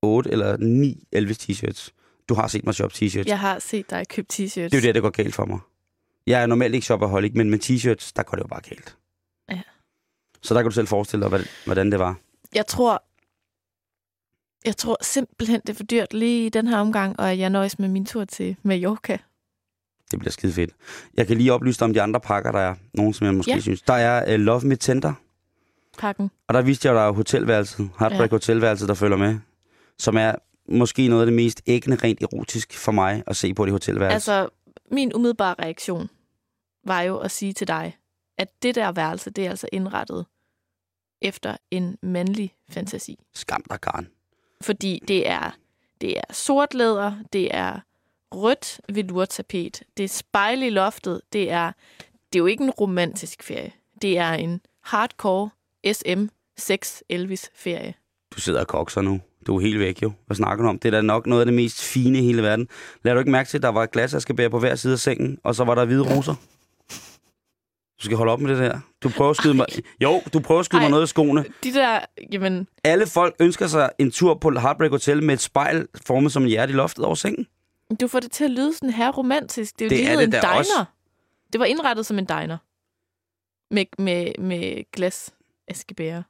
8 0.03 0.31
eller 0.31 0.57
9 0.57 1.03
Elvis 1.11 1.37
t-shirts. 1.37 1.89
Du 2.29 2.33
har 2.33 2.47
set 2.47 2.65
mig 2.65 2.75
shoppe 2.75 2.95
t-shirts. 2.95 3.27
Jeg 3.27 3.39
har 3.39 3.59
set 3.59 3.89
dig 3.89 4.07
købe 4.07 4.27
t-shirts. 4.33 4.63
Det 4.63 4.73
er 4.73 4.77
jo 4.77 4.81
det, 4.81 4.95
der 4.95 5.01
går 5.01 5.09
galt 5.09 5.35
for 5.35 5.45
mig. 5.45 5.59
Jeg 6.27 6.41
er 6.41 6.45
normalt 6.45 6.75
ikke 6.75 6.85
shopaholic, 6.85 7.31
men 7.35 7.49
med 7.49 7.59
t-shirts, 7.63 8.11
der 8.15 8.23
går 8.23 8.35
det 8.35 8.43
jo 8.43 8.47
bare 8.47 8.61
galt. 8.61 8.97
Så 10.43 10.53
der 10.53 10.61
kan 10.61 10.69
du 10.69 10.75
selv 10.75 10.87
forestille 10.87 11.29
dig, 11.29 11.45
hvordan 11.65 11.91
det 11.91 11.99
var. 11.99 12.15
Jeg 12.55 12.67
tror, 12.67 13.03
jeg 14.65 14.77
tror 14.77 14.97
simpelthen, 15.01 15.61
det 15.61 15.69
er 15.69 15.73
for 15.73 15.83
dyrt 15.83 16.13
lige 16.13 16.45
i 16.45 16.49
den 16.49 16.67
her 16.67 16.77
omgang, 16.77 17.19
og 17.19 17.39
jeg 17.39 17.49
nøjes 17.49 17.79
med 17.79 17.89
min 17.89 18.05
tur 18.05 18.25
til 18.25 18.55
Mallorca. 18.63 19.17
Det 20.11 20.19
bliver 20.19 20.31
skide 20.31 20.53
fedt. 20.53 20.71
Jeg 21.17 21.27
kan 21.27 21.37
lige 21.37 21.53
oplyse 21.53 21.79
dig 21.79 21.85
om 21.85 21.93
de 21.93 22.01
andre 22.01 22.19
pakker, 22.19 22.51
der 22.51 22.59
er. 22.59 22.75
Nogle, 22.93 23.13
som 23.13 23.25
jeg 23.25 23.33
måske 23.33 23.51
Ja. 23.51 23.59
synes. 23.59 23.81
Der 23.81 23.93
er 23.93 24.33
uh, 24.35 24.39
Love 24.39 24.61
Me 24.61 24.75
Tender, 24.75 25.13
Pakken. 25.97 26.31
og 26.47 26.53
der 26.53 26.61
viste 26.61 26.87
jeg, 26.91 27.07
er 27.07 27.11
hotelværelset, 27.11 27.89
Heartbreak 27.99 28.31
Ja. 28.31 28.35
Hotelværelset, 28.35 28.87
der 28.87 28.93
følger 28.93 29.17
med. 29.17 29.37
Som 29.99 30.17
er 30.17 30.35
måske 30.69 31.07
noget 31.07 31.21
af 31.21 31.25
det 31.25 31.33
mest 31.33 31.61
æggende 31.67 31.97
rent 32.03 32.21
erotisk 32.23 32.77
for 32.77 32.91
mig 32.91 33.23
at 33.27 33.35
se 33.35 33.53
på 33.53 33.65
det 33.65 33.71
hotelværelse. 33.71 34.13
Altså, 34.13 34.49
min 34.91 35.13
umiddelbare 35.13 35.55
reaktion 35.59 36.09
var 36.85 37.01
jo 37.01 37.17
at 37.17 37.31
sige 37.31 37.53
til 37.53 37.67
dig, 37.67 37.97
at 38.37 38.47
det 38.63 38.75
der 38.75 38.91
værelse, 38.91 39.29
det 39.29 39.45
er 39.45 39.49
altså 39.49 39.67
indrettet 39.71 40.25
efter 41.23 41.57
en 41.71 41.97
mandlig 42.01 42.55
fantasi. 42.69 43.19
Skam 43.33 43.63
dig, 43.69 43.81
Karen. 43.81 44.07
Fordi 44.61 45.01
det 45.07 45.29
er, 45.29 45.55
det 46.01 46.17
er 46.17 46.33
sort 46.33 46.73
læder, 46.73 47.13
det 47.33 47.55
er 47.55 47.79
rødt 48.31 48.81
velurtapet, 48.89 49.83
det 49.97 50.03
er 50.03 50.07
spejl 50.07 50.63
i 50.63 50.69
loftet, 50.69 51.21
det 51.33 51.51
er, 51.51 51.71
det 52.33 52.39
er 52.39 52.41
jo 52.41 52.45
ikke 52.45 52.63
en 52.63 52.71
romantisk 52.71 53.43
ferie. 53.43 53.71
Det 54.01 54.17
er 54.17 54.33
en 54.33 54.61
hardcore 54.81 55.49
SM 55.93 56.25
6 56.57 57.03
Elvis 57.09 57.49
ferie. 57.55 57.93
Du 58.35 58.41
sidder 58.41 58.59
og 58.59 58.67
kokser 58.67 59.01
nu. 59.01 59.21
Du 59.47 59.55
er 59.55 59.61
helt 59.61 59.79
væk 59.79 60.01
jo. 60.03 60.11
Hvad 60.25 60.35
snakker 60.35 60.63
du 60.63 60.69
om? 60.69 60.79
Det 60.79 60.87
er 60.87 60.91
da 60.91 61.01
nok 61.01 61.27
noget 61.27 61.41
af 61.41 61.45
det 61.45 61.53
mest 61.53 61.83
fine 61.83 62.19
i 62.19 62.21
hele 62.21 62.43
verden. 62.43 62.67
Lad 63.03 63.13
du 63.13 63.19
ikke 63.19 63.31
mærke 63.31 63.49
til, 63.49 63.57
at 63.57 63.63
der 63.63 63.69
var 63.69 63.83
et 63.83 63.91
glas, 63.91 64.13
jeg 64.13 64.21
skal 64.21 64.35
bære 64.35 64.49
på 64.49 64.59
hver 64.59 64.75
side 64.75 64.93
af 64.93 64.99
sengen, 64.99 65.37
og 65.43 65.55
så 65.55 65.63
var 65.63 65.75
der 65.75 65.85
hvide 65.85 66.15
roser? 66.15 66.35
Du 68.03 68.05
skal 68.05 68.17
holde 68.17 68.31
op 68.31 68.39
med 68.39 68.49
det 68.51 68.57
der. 68.57 68.79
Du 69.03 69.09
prøver 69.09 69.31
at 69.31 69.37
skyde 69.37 69.53
mig... 69.53 69.65
Jo, 70.01 70.21
du 70.33 70.39
prøver 70.39 70.59
at 70.59 70.65
skyde 70.65 70.79
Ej. 70.79 70.83
mig 70.83 70.91
noget 70.91 71.03
i 71.03 71.07
skoene. 71.09 71.45
De 71.63 71.73
der, 71.73 71.99
jamen, 72.31 72.67
Alle 72.83 73.07
folk 73.07 73.35
ønsker 73.39 73.67
sig 73.67 73.89
en 73.99 74.11
tur 74.11 74.33
på 74.33 74.51
Heartbreak 74.51 74.91
Hotel 74.91 75.23
med 75.23 75.33
et 75.33 75.41
spejl 75.41 75.87
formet 76.05 76.31
som 76.31 76.43
en 76.43 76.49
hjerte 76.49 76.73
i 76.73 76.75
loftet 76.75 77.05
over 77.05 77.15
sengen. 77.15 77.47
du 78.01 78.07
får 78.07 78.19
det 78.19 78.31
til 78.31 78.43
at 78.43 78.51
lyde 78.51 78.73
sådan 78.73 78.89
her 78.89 79.11
romantisk. 79.11 79.79
Det 79.79 79.85
er 79.85 79.85
jo 79.85 79.89
Det 79.89 80.07
er 80.09 80.19
en 80.19 80.31
diner. 80.31 80.47
også. 80.57 80.85
Det 81.53 81.59
var 81.59 81.65
indrettet 81.65 82.05
som 82.05 82.19
en 82.19 82.25
diner. 82.25 82.57
Med, 83.73 83.85
med, 83.99 84.31
med 84.39 84.91
glas 84.91 85.33
askebæger. 85.67 86.23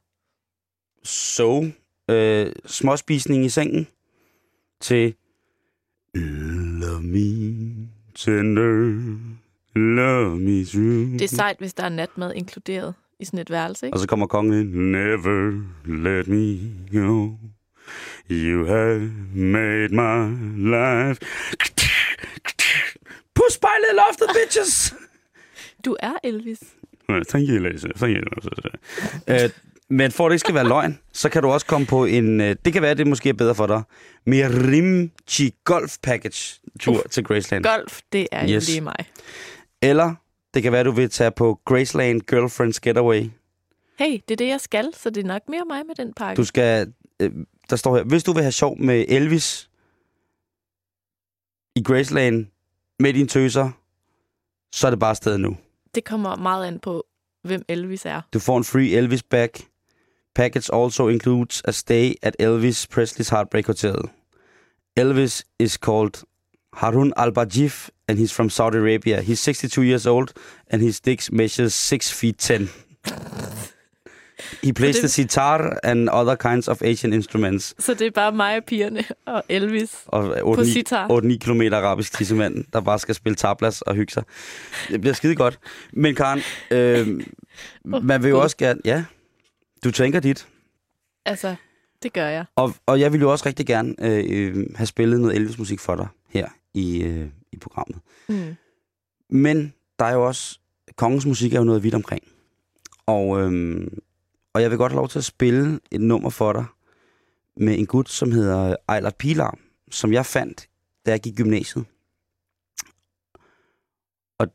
So, 1.04 1.64
øh, 2.10 2.52
småspisning 2.66 3.44
i 3.44 3.48
sengen 3.48 3.86
til 4.80 5.14
Love 6.14 7.02
me 7.02 7.88
tender, 8.14 9.18
love 9.76 10.36
me 10.40 10.64
true. 10.64 11.12
Det 11.12 11.22
er 11.22 11.28
sejt, 11.28 11.56
hvis 11.58 11.74
der 11.74 11.82
er 11.84 11.88
natmad 11.88 12.32
inkluderet 12.34 12.94
i 13.20 13.24
sådan 13.24 13.38
et 13.38 13.50
værelse, 13.50 13.86
ikke? 13.86 13.96
Og 13.96 14.00
så 14.00 14.06
kommer 14.06 14.26
kongen 14.26 14.60
ind. 14.60 14.74
Never 14.74 15.62
let 15.86 16.28
me 16.28 16.58
go. 16.92 17.30
You 18.30 18.66
have 18.66 19.12
made 19.34 19.88
my 19.94 20.34
life. 20.56 21.20
På 23.34 23.42
spejlet 23.50 23.86
i 23.92 23.96
loftet, 23.96 24.28
bitches! 24.42 24.94
Du 25.84 25.96
er 26.00 26.12
Elvis. 26.24 26.58
Thank 27.28 27.48
you, 27.48 27.58
Lasse. 27.58 27.88
Thank 27.96 28.16
you. 28.16 28.22
Øh, 29.28 29.50
Men 29.88 30.10
for 30.12 30.26
at 30.26 30.30
det 30.30 30.34
ikke 30.34 30.40
skal 30.40 30.54
være 30.54 30.68
løgn, 30.68 30.98
så 31.12 31.28
kan 31.28 31.42
du 31.42 31.48
også 31.48 31.66
komme 31.66 31.86
på 31.86 32.04
en... 32.04 32.40
øh, 32.40 32.56
Det 32.64 32.72
kan 32.72 32.82
være, 32.82 32.90
at 32.90 32.98
det 32.98 33.06
måske 33.06 33.28
er 33.28 33.32
bedre 33.32 33.54
for 33.54 33.66
dig. 33.66 33.82
Mirimchi 34.26 35.54
Golf 35.64 35.96
Package 36.02 36.60
tur 36.80 37.02
til 37.10 37.24
Graceland. 37.24 37.64
Golf, 37.64 38.00
det 38.12 38.26
er 38.32 38.48
Yes. 38.50 38.68
lige 38.68 38.80
mig. 38.80 38.94
Eller 39.84 40.14
det 40.54 40.62
kan 40.62 40.72
være, 40.72 40.84
du 40.84 40.90
vil 40.90 41.10
tage 41.10 41.30
på 41.30 41.60
Graceland 41.64 42.20
Girlfriends 42.20 42.80
Getaway. 42.80 43.30
Hey, 43.98 44.12
det 44.28 44.30
er 44.30 44.36
det, 44.36 44.48
jeg 44.48 44.60
skal, 44.60 44.94
så 44.94 45.10
det 45.10 45.24
er 45.24 45.26
nok 45.28 45.42
mere 45.48 45.64
mig 45.64 45.86
med 45.86 45.94
den 45.94 46.14
pakke. 46.14 46.40
Du 46.40 46.44
skal... 46.44 46.92
Øh, 47.20 47.32
der 47.70 47.76
står 47.76 47.96
her, 47.96 48.04
hvis 48.04 48.24
du 48.24 48.32
vil 48.32 48.42
have 48.42 48.52
sjov 48.52 48.78
med 48.78 49.04
Elvis 49.08 49.70
i 51.76 51.82
Graceland 51.82 52.46
med 52.98 53.12
dine 53.12 53.28
tøser, 53.28 53.70
så 54.72 54.86
er 54.86 54.90
det 54.90 55.00
bare 55.00 55.14
stedet 55.14 55.40
nu. 55.40 55.56
Det 55.94 56.04
kommer 56.04 56.36
meget 56.36 56.66
an 56.66 56.78
på, 56.78 57.06
hvem 57.42 57.64
Elvis 57.68 58.06
er. 58.06 58.20
Du 58.32 58.38
får 58.38 58.58
en 58.58 58.64
free 58.64 58.90
Elvis 58.90 59.22
bag. 59.22 59.50
Package 60.34 60.74
also 60.74 61.08
includes 61.08 61.62
a 61.64 61.70
stay 61.70 62.14
at 62.22 62.36
Elvis 62.38 62.88
Presley's 62.94 63.30
Heartbreak 63.30 63.66
Hotel. 63.66 63.98
Elvis 64.96 65.44
is 65.58 65.72
called 65.72 66.24
Harun 66.76 67.12
al-Bajif, 67.16 67.88
and 68.08 68.18
he's 68.18 68.32
from 68.32 68.50
Saudi 68.50 68.76
Arabia. 68.78 69.20
He's 69.20 69.40
62 69.40 69.82
years 69.82 70.06
old, 70.06 70.28
and 70.70 70.82
his 70.82 71.00
dick 71.00 71.32
measures 71.32 71.72
6 71.74 72.12
feet 72.12 72.38
10. 72.38 72.68
He 74.62 74.72
plays 74.80 74.94
det- 74.96 75.02
the 75.02 75.08
sitar 75.08 75.78
and 75.82 76.08
other 76.12 76.34
kinds 76.36 76.68
of 76.68 76.82
Asian 76.82 77.12
instruments. 77.12 77.74
Så 77.78 77.94
det 77.94 78.06
er 78.06 78.10
bare 78.10 78.32
mig 78.32 78.56
og 78.56 78.64
pigerne 78.66 79.04
og 79.26 79.42
Elvis. 79.48 79.94
Og 80.06 80.36
På 80.42 80.54
8-9 80.54 80.64
sitar. 80.64 81.08
8-9 81.08 81.38
km 81.38 81.60
arabisk 81.72 82.12
tissemand, 82.18 82.64
der 82.72 82.80
bare 82.80 82.98
skal 82.98 83.14
spille 83.14 83.36
tablas 83.36 83.82
og 83.82 83.94
hygge 83.94 84.12
sig. 84.12 84.22
Det 84.88 85.00
bliver 85.00 85.14
skide 85.14 85.34
godt. 85.36 85.58
Men 85.92 86.14
Karen, 86.14 86.40
øh, 86.70 87.20
man 87.84 88.22
vil 88.22 88.28
jo 88.28 88.40
også 88.40 88.56
gerne... 88.56 88.80
Ja, 88.84 89.04
du 89.84 89.90
tænker 89.90 90.20
dit. 90.20 90.46
Altså, 91.26 91.54
det 92.02 92.12
gør 92.12 92.26
jeg. 92.28 92.44
Og, 92.56 92.74
og 92.86 93.00
jeg 93.00 93.12
ville 93.12 93.22
jo 93.22 93.32
også 93.32 93.46
rigtig 93.46 93.66
gerne 93.66 93.94
øh, 94.00 94.24
øh, 94.28 94.66
have 94.76 94.86
spillet 94.86 95.20
noget 95.20 95.36
Elvis-musik 95.36 95.80
for 95.80 95.94
dig 95.96 96.06
her 96.28 96.48
i, 96.74 97.02
øh, 97.02 97.28
i 97.52 97.56
programmet. 97.56 97.98
Mm. 98.28 98.54
Men 99.28 99.74
der 99.98 100.04
er 100.04 100.12
jo 100.12 100.26
også... 100.26 100.58
Kongens 100.96 101.26
musik 101.26 101.54
er 101.54 101.58
jo 101.58 101.64
noget 101.64 101.82
vidt 101.82 101.94
omkring. 101.94 102.22
Og, 103.06 103.40
øhm, 103.40 103.98
og 104.52 104.62
jeg 104.62 104.70
vil 104.70 104.78
godt 104.78 104.92
have 104.92 104.96
lov 104.96 105.08
til 105.08 105.18
at 105.18 105.24
spille 105.24 105.80
et 105.90 106.00
nummer 106.00 106.30
for 106.30 106.52
dig 106.52 106.64
med 107.56 107.78
en 107.78 107.86
gut, 107.86 108.08
som 108.08 108.32
hedder 108.32 108.76
Ejlert 108.88 109.16
Pilar, 109.16 109.58
som 109.90 110.12
jeg 110.12 110.26
fandt, 110.26 110.68
da 111.06 111.10
jeg 111.10 111.20
gik 111.20 111.32
i 111.32 111.42
gymnasiet. 111.42 111.84
Og 114.38 114.46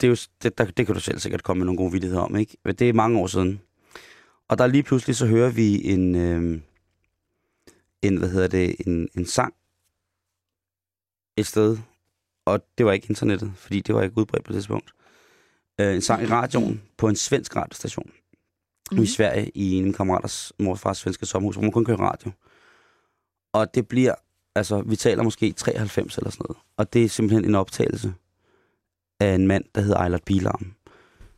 det, 0.00 0.06
er 0.06 0.08
jo, 0.08 0.16
det, 0.42 0.58
der, 0.58 0.64
det 0.64 0.86
kan 0.86 0.94
du 0.94 1.00
selv 1.00 1.18
sikkert 1.18 1.42
komme 1.42 1.58
med 1.58 1.66
nogle 1.66 1.78
gode 1.78 1.92
vidtigheder 1.92 2.22
om, 2.22 2.36
ikke? 2.36 2.56
Men 2.64 2.74
Det 2.74 2.88
er 2.88 2.92
mange 2.92 3.18
år 3.18 3.26
siden. 3.26 3.60
Og 4.48 4.58
der 4.58 4.66
lige 4.66 4.82
pludselig 4.82 5.16
så 5.16 5.26
hører 5.26 5.50
vi 5.50 5.84
en, 5.84 6.14
øhm, 6.14 6.62
en 8.02 8.16
hvad 8.16 8.28
hedder 8.28 8.48
det, 8.48 8.76
en, 8.86 9.08
en 9.14 9.26
sang 9.26 9.54
et 11.36 11.46
sted, 11.46 11.78
og 12.44 12.60
det 12.78 12.86
var 12.86 12.92
ikke 12.92 13.06
internettet, 13.08 13.52
fordi 13.56 13.80
det 13.80 13.94
var 13.94 14.02
ikke 14.02 14.18
udbredt 14.18 14.44
på 14.44 14.52
det 14.52 14.56
tidspunkt. 14.56 14.92
Øh, 15.80 15.94
en 15.94 16.00
sang 16.00 16.22
i 16.22 16.26
radioen 16.26 16.82
på 16.96 17.08
en 17.08 17.16
svensk 17.16 17.56
radiostation 17.56 18.10
mm. 18.92 19.02
i 19.02 19.06
Sverige 19.06 19.50
i 19.54 19.74
en 19.74 19.92
kammeraters 19.92 20.52
morfars 20.58 20.98
svenske 20.98 21.26
sommerhus, 21.26 21.54
hvor 21.54 21.62
man 21.62 21.72
kun 21.72 21.84
kører 21.84 22.00
radio. 22.00 22.30
Og 23.52 23.74
det 23.74 23.88
bliver, 23.88 24.14
altså 24.54 24.80
vi 24.80 24.96
taler 24.96 25.22
måske 25.22 25.52
93 25.52 26.18
eller 26.18 26.30
sådan 26.30 26.44
noget, 26.48 26.58
og 26.76 26.92
det 26.92 27.04
er 27.04 27.08
simpelthen 27.08 27.44
en 27.44 27.54
optagelse 27.54 28.14
af 29.20 29.34
en 29.34 29.46
mand, 29.46 29.64
der 29.74 29.80
hedder 29.80 30.02
Eilert 30.02 30.24
Bilarm, 30.24 30.74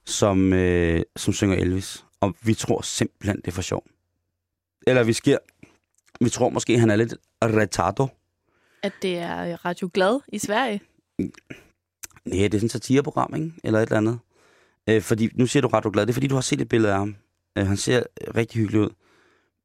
som, 0.05 0.53
øh, 0.53 1.03
som 1.17 1.33
synger 1.33 1.57
Elvis. 1.57 2.05
Og 2.21 2.35
vi 2.43 2.55
tror 2.55 2.81
simpelthen, 2.83 3.37
det 3.37 3.49
er 3.49 3.53
for 3.53 3.63
sjov. 3.63 3.85
Eller 4.87 5.03
vi 5.03 5.13
sker, 5.13 5.39
vi 6.21 6.29
tror 6.31 6.49
måske, 6.49 6.79
han 6.79 6.91
er 6.91 6.97
lidt 6.97 7.15
retardo. 7.43 8.09
At 8.83 8.93
det 9.03 9.19
er 9.19 9.53
øh, 9.53 9.65
Radio 9.65 9.91
Glad 9.95 10.21
i 10.29 10.39
Sverige. 10.39 10.81
Mm. 11.19 11.33
Nej, 12.25 12.39
det 12.39 12.55
er 12.55 12.59
sådan 12.59 12.67
et 12.67 12.71
satireprogram, 12.71 13.35
ikke? 13.35 13.53
Eller 13.65 13.79
et 13.79 13.83
eller 13.83 13.97
andet. 13.97 14.19
Øh, 14.89 15.03
fordi, 15.03 15.29
nu 15.35 15.47
siger 15.47 15.61
du 15.61 15.69
Radio 15.69 15.91
glad. 15.93 16.07
Det 16.07 16.13
er 16.13 16.15
fordi, 16.15 16.27
du 16.27 16.35
har 16.35 16.43
set 16.43 16.61
et 16.61 16.69
billede 16.69 16.93
af 16.93 16.99
ham. 16.99 17.17
Øh, 17.59 17.67
han 17.67 17.77
ser 17.77 18.03
rigtig 18.37 18.61
hyggelig 18.61 18.81
ud. 18.81 18.91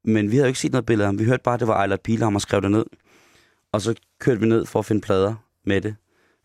Men 0.04 0.30
vi 0.30 0.36
havde 0.36 0.46
jo 0.46 0.48
ikke 0.48 0.60
set 0.60 0.72
noget 0.72 0.86
billede 0.86 1.04
af 1.04 1.08
ham. 1.08 1.18
Vi 1.18 1.24
hørte 1.24 1.42
bare, 1.42 1.54
at 1.54 1.60
det 1.60 1.68
var 1.68 1.76
Ejlert 1.76 2.00
Pilharm 2.00 2.34
og 2.34 2.40
skrev 2.40 2.62
det 2.62 2.70
ned. 2.70 2.84
Og 3.72 3.82
så 3.82 3.94
kørte 4.18 4.40
vi 4.40 4.46
ned 4.46 4.66
for 4.66 4.78
at 4.78 4.84
finde 4.84 5.00
plader 5.00 5.34
med 5.64 5.80
det, 5.80 5.96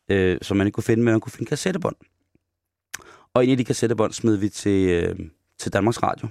øh, 0.09 0.37
som 0.41 0.57
man 0.57 0.67
ikke 0.67 0.75
kunne 0.75 0.83
finde, 0.83 1.03
men 1.03 1.11
man 1.11 1.21
kunne 1.21 1.31
finde 1.31 1.49
kassettebånd. 1.49 1.95
Og 3.33 3.45
en 3.45 3.51
af 3.51 3.57
de 3.57 3.65
kassettebånd 3.65 4.13
smed 4.13 4.35
vi 4.35 4.49
til, 4.49 4.89
øh, 4.89 5.19
til 5.57 5.73
Danmarks 5.73 6.03
Radio. 6.03 6.27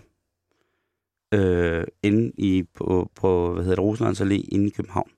Øh, 1.34 1.86
inde 2.02 2.32
i, 2.38 2.62
på, 2.74 3.10
på 3.14 3.52
hvad 3.52 3.64
hedder 3.64 3.76
det, 3.76 3.84
Rosenlands 3.84 4.20
Allé 4.20 4.48
inde 4.52 4.66
i 4.66 4.70
København. 4.70 5.10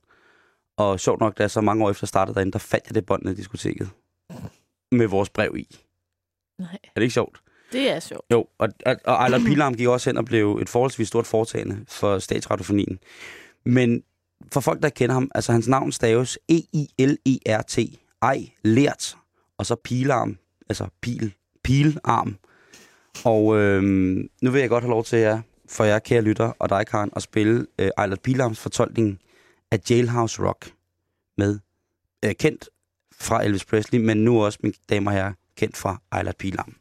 Og 0.81 0.99
sjovt 0.99 1.19
nok, 1.19 1.37
da 1.37 1.43
jeg 1.43 1.51
så 1.51 1.61
mange 1.61 1.85
år 1.85 1.89
efter 1.89 2.07
startede 2.07 2.35
derinde, 2.35 2.51
der 2.51 2.59
fandt 2.59 2.85
jeg 2.87 2.95
det 2.95 3.05
bånd 3.05 3.29
i 3.29 3.33
diskoteket. 3.33 3.89
Med 4.91 5.07
vores 5.07 5.29
brev 5.29 5.55
i. 5.57 5.77
Nej, 6.59 6.67
Er 6.83 6.89
det 6.95 7.01
ikke 7.01 7.13
sjovt? 7.13 7.41
det 7.71 7.89
er 7.91 7.99
sjovt. 7.99 8.25
Jo, 8.31 8.45
og, 8.57 8.69
og, 8.85 8.95
og 9.05 9.13
Ejlert 9.13 9.41
Pilarm 9.41 9.75
gik 9.75 9.87
også 9.87 10.09
hen 10.09 10.17
og 10.17 10.25
blev 10.25 10.57
et 10.61 10.69
forholdsvis 10.69 11.07
stort 11.07 11.27
foretagende 11.27 11.85
for 11.87 12.19
statsradiofonien. 12.19 12.99
Men 13.65 14.03
for 14.53 14.59
folk, 14.61 14.81
der 14.83 14.89
kender 14.89 15.13
ham, 15.13 15.31
altså 15.35 15.51
hans 15.51 15.67
navn 15.67 15.91
staves 15.91 16.39
E 16.49 16.53
E-I-L-E-R-T. 16.53 17.79
Ej, 18.21 18.47
lært. 18.63 19.17
Og 19.57 19.65
så 19.65 19.75
Pilarm, 19.75 20.37
altså 20.69 20.87
pil, 21.01 21.33
pilarm. 21.63 22.37
Og 23.25 23.57
øhm, 23.57 24.29
nu 24.41 24.51
vil 24.51 24.59
jeg 24.59 24.69
godt 24.69 24.83
have 24.83 24.91
lov 24.91 25.03
til 25.03 25.19
jer, 25.19 25.41
for 25.69 25.83
jer 25.83 25.99
kære 25.99 26.21
lytter 26.21 26.51
og 26.59 26.69
dig, 26.69 26.87
Karen, 26.87 27.09
at 27.15 27.21
spille 27.21 27.65
øh, 27.79 27.89
Ejlert 27.97 28.21
Pilarms 28.21 28.59
fortolkning 28.59 29.19
af 29.71 29.79
Jailhouse 29.89 30.43
Rock 30.43 30.73
med 31.37 31.59
øh, 32.25 32.35
kendt 32.39 32.69
fra 33.19 33.43
Elvis 33.43 33.65
Presley, 33.65 33.99
men 33.99 34.17
nu 34.17 34.45
også, 34.45 34.59
mine 34.63 34.73
damer 34.89 35.11
og 35.11 35.17
herrer, 35.17 35.33
kendt 35.57 35.77
fra 35.77 36.01
Ejlert 36.11 36.37
Pilam. 36.37 36.75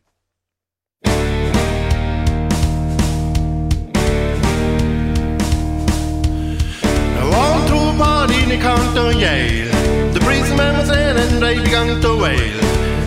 Along 7.23 7.69
to 7.69 7.79
a 7.91 7.95
party 7.99 8.35
in 8.43 8.49
the 8.49 8.61
counter 8.69 9.09
Yale. 9.25 9.71
The 10.15 10.21
prison 10.27 10.57
man 10.57 10.75
was 10.81 10.91
in 10.91 11.17
and 11.23 11.43
they 11.45 11.57
began 11.67 12.03
to 12.03 12.11
wail. 12.23 12.53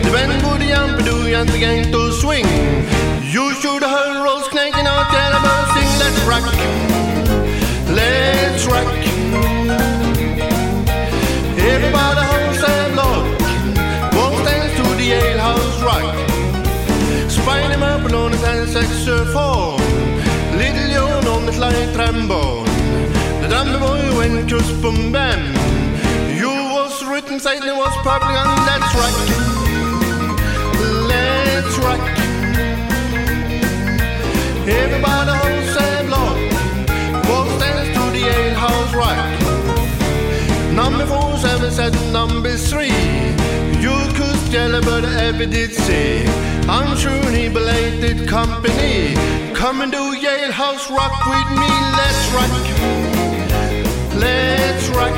The 0.04 0.12
band 0.16 0.34
would 0.46 0.64
yamp 0.74 0.98
do 1.10 1.16
and 1.40 1.50
began 1.58 1.92
to 1.96 2.02
swing. 2.22 2.48
You 3.36 3.46
should 3.60 3.82
have 3.84 3.94
heard 3.98 4.18
Rose 4.26 4.48
clanking 4.54 4.88
out 4.94 5.10
and 5.24 5.34
about 5.40 5.66
sing. 5.74 5.90
Let's 6.02 6.20
rock. 6.32 6.46
Let's 8.00 8.66
rock. 8.74 9.03
And 17.74 17.84
on 21.28 21.46
slide 21.54 21.94
trombone. 21.94 22.66
The 23.42 23.48
drummer 23.50 23.80
boy 23.80 24.18
went 24.18 24.50
boom 24.82 25.12
bam. 25.12 25.54
You 26.38 26.50
was 26.50 27.04
written, 27.06 27.40
Satan 27.40 27.76
was 27.78 27.94
public, 28.04 28.30
and 28.30 28.68
that's 28.68 28.96
rock. 29.00 29.16
Let's 31.10 31.78
rock. 31.86 32.04
Everybody 34.68 35.32
holds 35.42 35.74
their 35.78 36.04
blood. 36.08 36.38
Walk 37.30 37.48
dance 37.60 37.90
to 37.96 38.04
the 38.12 38.20
Yale 38.20 38.56
House 38.56 38.94
rock. 38.94 39.18
Number 40.74 41.06
four, 41.06 41.38
seven, 41.38 41.72
seven, 41.72 42.12
number 42.12 42.58
three. 42.58 43.13
You 44.54 44.60
tell 44.60 44.82
but 44.82 45.50
did 45.50 45.74
say 45.74 46.24
I'm 46.70 46.96
truly 46.96 47.42
he 47.42 47.50
belated 47.50 48.28
company. 48.28 49.16
Come 49.56 49.82
and 49.82 49.92
do 49.92 50.04
Yale 50.26 50.52
House 50.52 50.92
Rock 50.92 51.16
with 51.26 51.50
me 51.62 51.72
Let's 52.00 52.24
rock. 52.36 52.54
Let's 54.24 54.86
rock. 54.90 55.16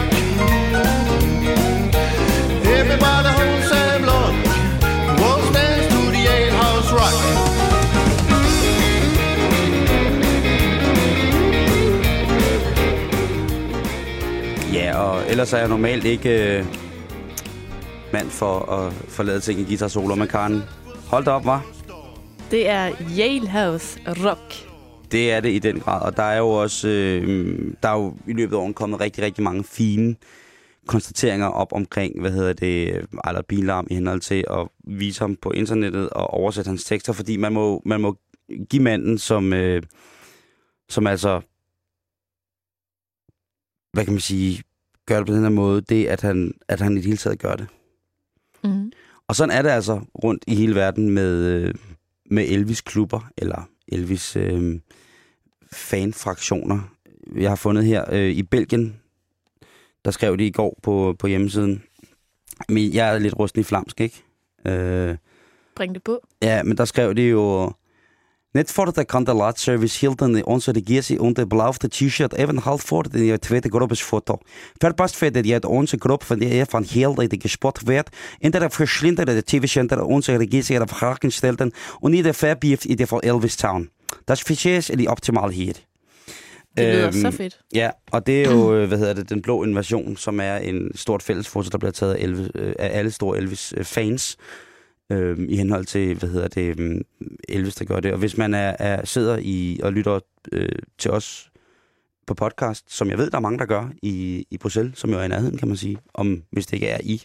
Everybody 2.79 3.29
hold 3.37 3.63
Sam 3.69 4.01
Lord 4.09 4.35
Won't 5.19 5.53
dance 5.53 5.87
to 5.93 6.01
the 6.15 6.21
Yale 6.29 6.55
House 6.63 6.91
Rock. 6.99 7.15
Ja, 14.73 14.97
og 14.97 15.29
ellers 15.29 15.53
er 15.53 15.57
jeg 15.57 15.69
normalt 15.69 16.05
ikke 16.05 16.57
øh, 16.59 16.84
mand 18.15 18.29
for 18.29 18.59
at 18.71 18.93
forlade 18.93 19.39
ting 19.39 19.59
i 19.59 19.63
guitar 19.63 19.87
solo, 19.87 20.15
men 20.15 20.27
Karen, 20.27 20.63
hold 21.07 21.25
da 21.25 21.31
op, 21.31 21.45
var. 21.45 21.65
Det 22.51 22.69
er 22.69 22.91
Yale 23.17 23.47
House 23.47 23.99
Rock. 24.07 24.69
Det 25.11 25.31
er 25.31 25.39
det 25.39 25.51
i 25.51 25.59
den 25.59 25.79
grad, 25.79 26.01
og 26.01 26.17
der 26.17 26.23
er 26.23 26.37
jo 26.37 26.49
også, 26.49 26.87
øh, 26.87 27.73
der 27.83 27.89
er 27.89 27.93
jo 27.93 28.17
i 28.27 28.33
løbet 28.33 28.55
af 28.55 28.59
året 28.59 28.75
kommet 28.75 28.99
rigtig, 28.99 29.23
rigtig 29.23 29.43
mange 29.43 29.63
fine 29.63 30.15
konstateringer 30.87 31.47
op 31.47 31.73
omkring, 31.73 32.21
hvad 32.21 32.31
hedder 32.31 32.53
det, 32.53 33.05
Ejler 33.23 33.41
Bilarm 33.41 33.87
i 33.89 33.93
henhold 33.93 34.21
til 34.21 34.43
at 34.49 34.67
vise 34.87 35.19
ham 35.19 35.35
på 35.35 35.51
internettet 35.51 36.09
og 36.09 36.27
oversætte 36.27 36.67
hans 36.67 36.83
tekster, 36.83 37.13
fordi 37.13 37.37
man 37.37 37.53
må, 37.53 37.81
man 37.85 38.01
må 38.01 38.17
give 38.69 38.83
manden, 38.83 39.17
som, 39.17 39.53
øh, 39.53 39.83
som 40.89 41.07
altså, 41.07 41.41
hvad 43.93 44.05
kan 44.05 44.13
man 44.13 44.21
sige, 44.21 44.63
gør 45.05 45.17
det 45.17 45.27
på 45.27 45.33
den 45.33 45.41
her 45.43 45.49
måde, 45.49 45.81
det 45.81 46.05
at 46.05 46.21
han, 46.21 46.53
at 46.67 46.81
han 46.81 46.91
i 46.91 46.95
det 46.95 47.05
hele 47.05 47.17
taget 47.17 47.39
gør 47.39 47.55
det. 47.55 47.67
Og 49.27 49.35
sådan 49.35 49.57
er 49.57 49.61
det 49.61 49.69
altså 49.69 50.01
rundt 50.23 50.43
i 50.47 50.55
hele 50.55 50.75
verden 50.75 51.09
med, 51.09 51.45
øh, 51.45 51.73
med 52.31 52.45
Elvis-klubber, 52.47 53.29
eller 53.37 53.69
Elvis 53.87 54.35
øh, 54.35 54.79
fanfraktioner. 55.73 56.79
Jeg 57.35 57.51
har 57.51 57.55
fundet 57.55 57.85
her 57.85 58.05
øh, 58.11 58.29
i 58.29 58.43
Belgien, 58.43 58.95
der 60.05 60.11
skrev 60.11 60.37
de 60.37 60.47
i 60.47 60.51
går 60.51 60.79
på, 60.83 61.15
på 61.19 61.27
hjemmesiden. 61.27 61.83
Men 62.69 62.93
jeg 62.93 63.15
er 63.15 63.19
lidt 63.19 63.39
rusten 63.39 63.61
i 63.61 63.63
flamsk, 63.63 64.01
ikke? 64.01 64.23
Øh, 64.65 65.17
Bring 65.75 65.95
det 65.95 66.03
på. 66.03 66.27
ja, 66.41 66.63
men 66.63 66.77
der 66.77 66.85
skrev 66.85 67.15
de 67.15 67.21
jo... 67.21 67.71
Net 68.55 68.71
voordat 68.71 68.95
de 68.95 69.05
kandidaatservice 69.05 69.99
hielden 69.99 70.45
onze 70.45 70.71
regisie 70.71 71.21
onder 71.21 71.47
belofte 71.47 71.87
t-shirt 71.87 72.33
even 72.33 72.57
half 72.57 72.81
voor 72.81 73.05
in 73.11 73.23
je 73.23 73.39
tweede 73.39 73.69
groepsfoto. 73.69 74.37
Verpast 74.77 75.15
verder 75.15 75.41
die 75.41 75.53
uit 75.53 75.65
onze 75.65 75.95
groep 75.99 76.23
van 76.23 76.39
de 76.39 76.51
eer 76.51 76.65
van 76.69 76.83
heel 76.83 77.15
dat 77.15 77.35
gespot 77.37 77.81
werd, 77.81 78.15
in 78.39 78.51
de 78.51 78.69
verschillende 78.69 79.43
TV-center 79.43 80.03
onze 80.03 80.35
regisie 80.35 80.79
er 80.79 80.87
vragen 80.87 81.31
stelten 81.31 81.71
en 82.01 82.13
ieder 82.13 82.33
verbieft 82.33 82.85
i 82.85 82.95
det 82.95 83.07
for 83.07 83.19
Elvis 83.19 83.55
Town. 83.55 83.89
Dat 84.23 84.45
is 84.47 84.89
er 84.89 84.97
de 84.97 85.09
optimal 85.09 85.49
hier. 85.49 85.75
Det 86.73 86.85
lyder 86.85 87.07
Øhm, 87.07 87.21
så 87.21 87.31
fedt. 87.31 87.61
Ja, 87.71 87.89
og 88.11 88.25
det 88.25 88.41
er 88.41 88.51
jo, 88.51 88.85
hvad 88.85 88.97
hedder 88.97 89.13
det, 89.13 89.29
den 89.29 89.41
blå 89.41 89.63
invasion, 89.63 90.17
som 90.17 90.39
er 90.39 90.55
en 90.55 90.91
stort 90.95 91.23
fællesfoto, 91.23 91.69
der 91.69 91.77
bliver 91.77 91.91
taget 91.91 92.13
af, 92.13 92.23
Elvis, 92.23 92.47
øh, 92.55 92.73
af 92.79 92.97
alle 92.97 93.11
store 93.11 93.37
Elvis-fans. 93.37 94.37
Øh, 95.11 95.37
I 95.49 95.55
henhold 95.55 95.85
til, 95.85 96.15
hvad 96.15 96.29
hedder 96.29 96.47
det, 96.47 96.79
øh, 96.79 97.01
Elvis, 97.49 97.75
der 97.75 97.85
gør 97.85 97.99
det. 97.99 98.11
Og 98.11 98.19
hvis 98.19 98.37
man 98.37 98.53
er, 98.53 98.75
er 98.79 99.05
sidder 99.05 99.39
i 99.41 99.79
og 99.83 99.93
lytter 99.93 100.19
øh, 100.51 100.69
til 100.97 101.11
os 101.11 101.51
på 102.27 102.33
podcast, 102.33 102.93
som 102.93 103.09
jeg 103.09 103.17
ved, 103.17 103.31
der 103.31 103.37
er 103.37 103.41
mange, 103.41 103.59
der 103.59 103.65
gør 103.65 103.89
i, 104.01 104.45
i 104.51 104.57
Bruxelles, 104.57 104.99
som 104.99 105.09
jo 105.09 105.19
er 105.19 105.23
i 105.23 105.27
nærheden, 105.27 105.57
kan 105.57 105.67
man 105.67 105.77
sige, 105.77 105.97
om 106.13 106.43
hvis 106.51 106.65
det 106.65 106.73
ikke 106.73 106.87
er 106.87 106.99
i, 107.03 107.23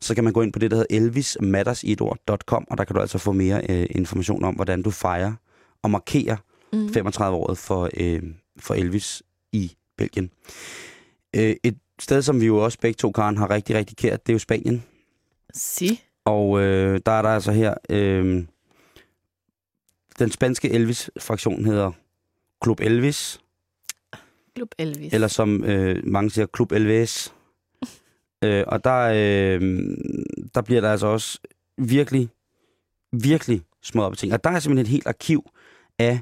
så 0.00 0.14
kan 0.14 0.24
man 0.24 0.32
gå 0.32 0.42
ind 0.42 0.52
på 0.52 0.58
det, 0.58 0.70
der 0.70 0.76
hedder 0.76 0.96
elvismattersidord.com, 0.96 2.66
og 2.70 2.78
der 2.78 2.84
kan 2.84 2.94
du 2.94 3.00
altså 3.00 3.18
få 3.18 3.32
mere 3.32 3.62
øh, 3.68 3.86
information 3.90 4.44
om, 4.44 4.54
hvordan 4.54 4.82
du 4.82 4.90
fejrer 4.90 5.32
og 5.82 5.90
markerer 5.90 6.36
Mm. 6.74 6.86
35-året 6.86 7.58
for, 7.58 7.90
øh, 7.96 8.22
for 8.58 8.74
Elvis 8.74 9.22
i 9.52 9.72
Belgien. 9.98 10.30
Øh, 11.36 11.56
et 11.62 11.78
sted, 12.00 12.22
som 12.22 12.40
vi 12.40 12.46
jo 12.46 12.64
også 12.64 12.78
begge 12.80 12.96
to, 12.96 13.12
Karen, 13.12 13.36
har 13.36 13.50
rigtig, 13.50 13.76
rigtig 13.76 13.96
kært, 13.96 14.26
det 14.26 14.32
er 14.32 14.34
jo 14.34 14.38
Spanien. 14.38 14.84
Si. 15.54 16.03
Og 16.24 16.60
øh, 16.60 17.00
der 17.06 17.12
er 17.12 17.22
der 17.22 17.28
altså 17.28 17.52
her... 17.52 17.74
Øh, 17.90 18.44
den 20.18 20.30
spanske 20.30 20.70
Elvis-fraktion 20.70 21.64
hedder 21.64 21.92
Club 22.64 22.80
Elvis, 22.80 23.40
Klub 24.54 24.74
Elvis. 24.78 25.12
eller 25.12 25.28
som 25.28 25.64
øh, 25.64 26.06
mange 26.06 26.30
siger, 26.30 26.46
Club 26.56 26.72
Elvis. 26.72 27.34
øh, 28.44 28.64
og 28.66 28.84
der, 28.84 29.00
øh, 29.00 29.60
der 30.54 30.62
bliver 30.62 30.80
der 30.80 30.90
altså 30.90 31.06
også 31.06 31.38
virkelig, 31.78 32.28
virkelig 33.12 33.62
små 33.82 34.02
op 34.02 34.16
ting. 34.16 34.32
Og 34.32 34.44
der 34.44 34.50
er 34.50 34.58
simpelthen 34.58 34.86
et 34.86 34.90
helt 34.90 35.06
arkiv 35.06 35.50
af 35.98 36.20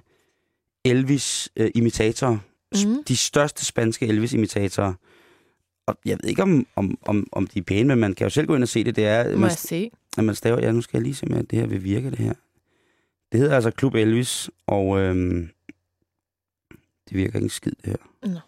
Elvis-imitatorer. 0.85 2.39
Mhm. 2.85 3.05
De 3.05 3.17
største 3.17 3.65
spanske 3.65 4.07
Elvis-imitatorer. 4.07 4.93
Og 5.87 5.99
jeg 6.05 6.19
ved 6.23 6.31
ikke, 6.31 6.43
om, 6.43 6.67
om, 6.77 6.99
om, 7.03 7.27
om 7.33 7.47
de 7.47 7.59
er 7.59 7.63
pæne, 7.63 7.89
men 7.89 7.99
man 7.99 8.15
kan 8.15 8.25
jo 8.25 8.31
selv 8.31 8.47
gå 8.47 8.55
ind 8.55 8.63
og 8.63 8.69
se 8.69 8.85
det. 8.85 8.97
Det 8.97 9.07
er, 9.07 9.31
Må 9.31 9.37
man, 9.37 9.51
jeg 9.51 9.59
se? 9.59 9.91
at 10.19 10.25
man 10.25 10.35
staver, 10.35 10.61
ja, 10.61 10.73
nu 10.73 10.81
skal 10.81 10.99
jeg 10.99 11.03
lige 11.03 11.15
se, 11.15 11.27
om 11.31 11.47
det 11.47 11.59
her 11.59 11.67
vil 11.67 11.85
virke, 11.85 12.11
det 12.11 12.19
her. 12.19 12.35
Det 13.33 13.41
hedder 13.41 13.55
altså 13.55 13.71
Klub 13.71 13.95
Elvis, 13.95 14.51
og 14.67 14.99
øhm, 14.99 15.51
det 17.09 17.17
virker 17.17 17.35
ikke 17.37 17.45
en 17.45 17.51
skid, 17.51 17.73
det 17.73 17.87
her. 17.87 18.29
Nå. 18.29 18.41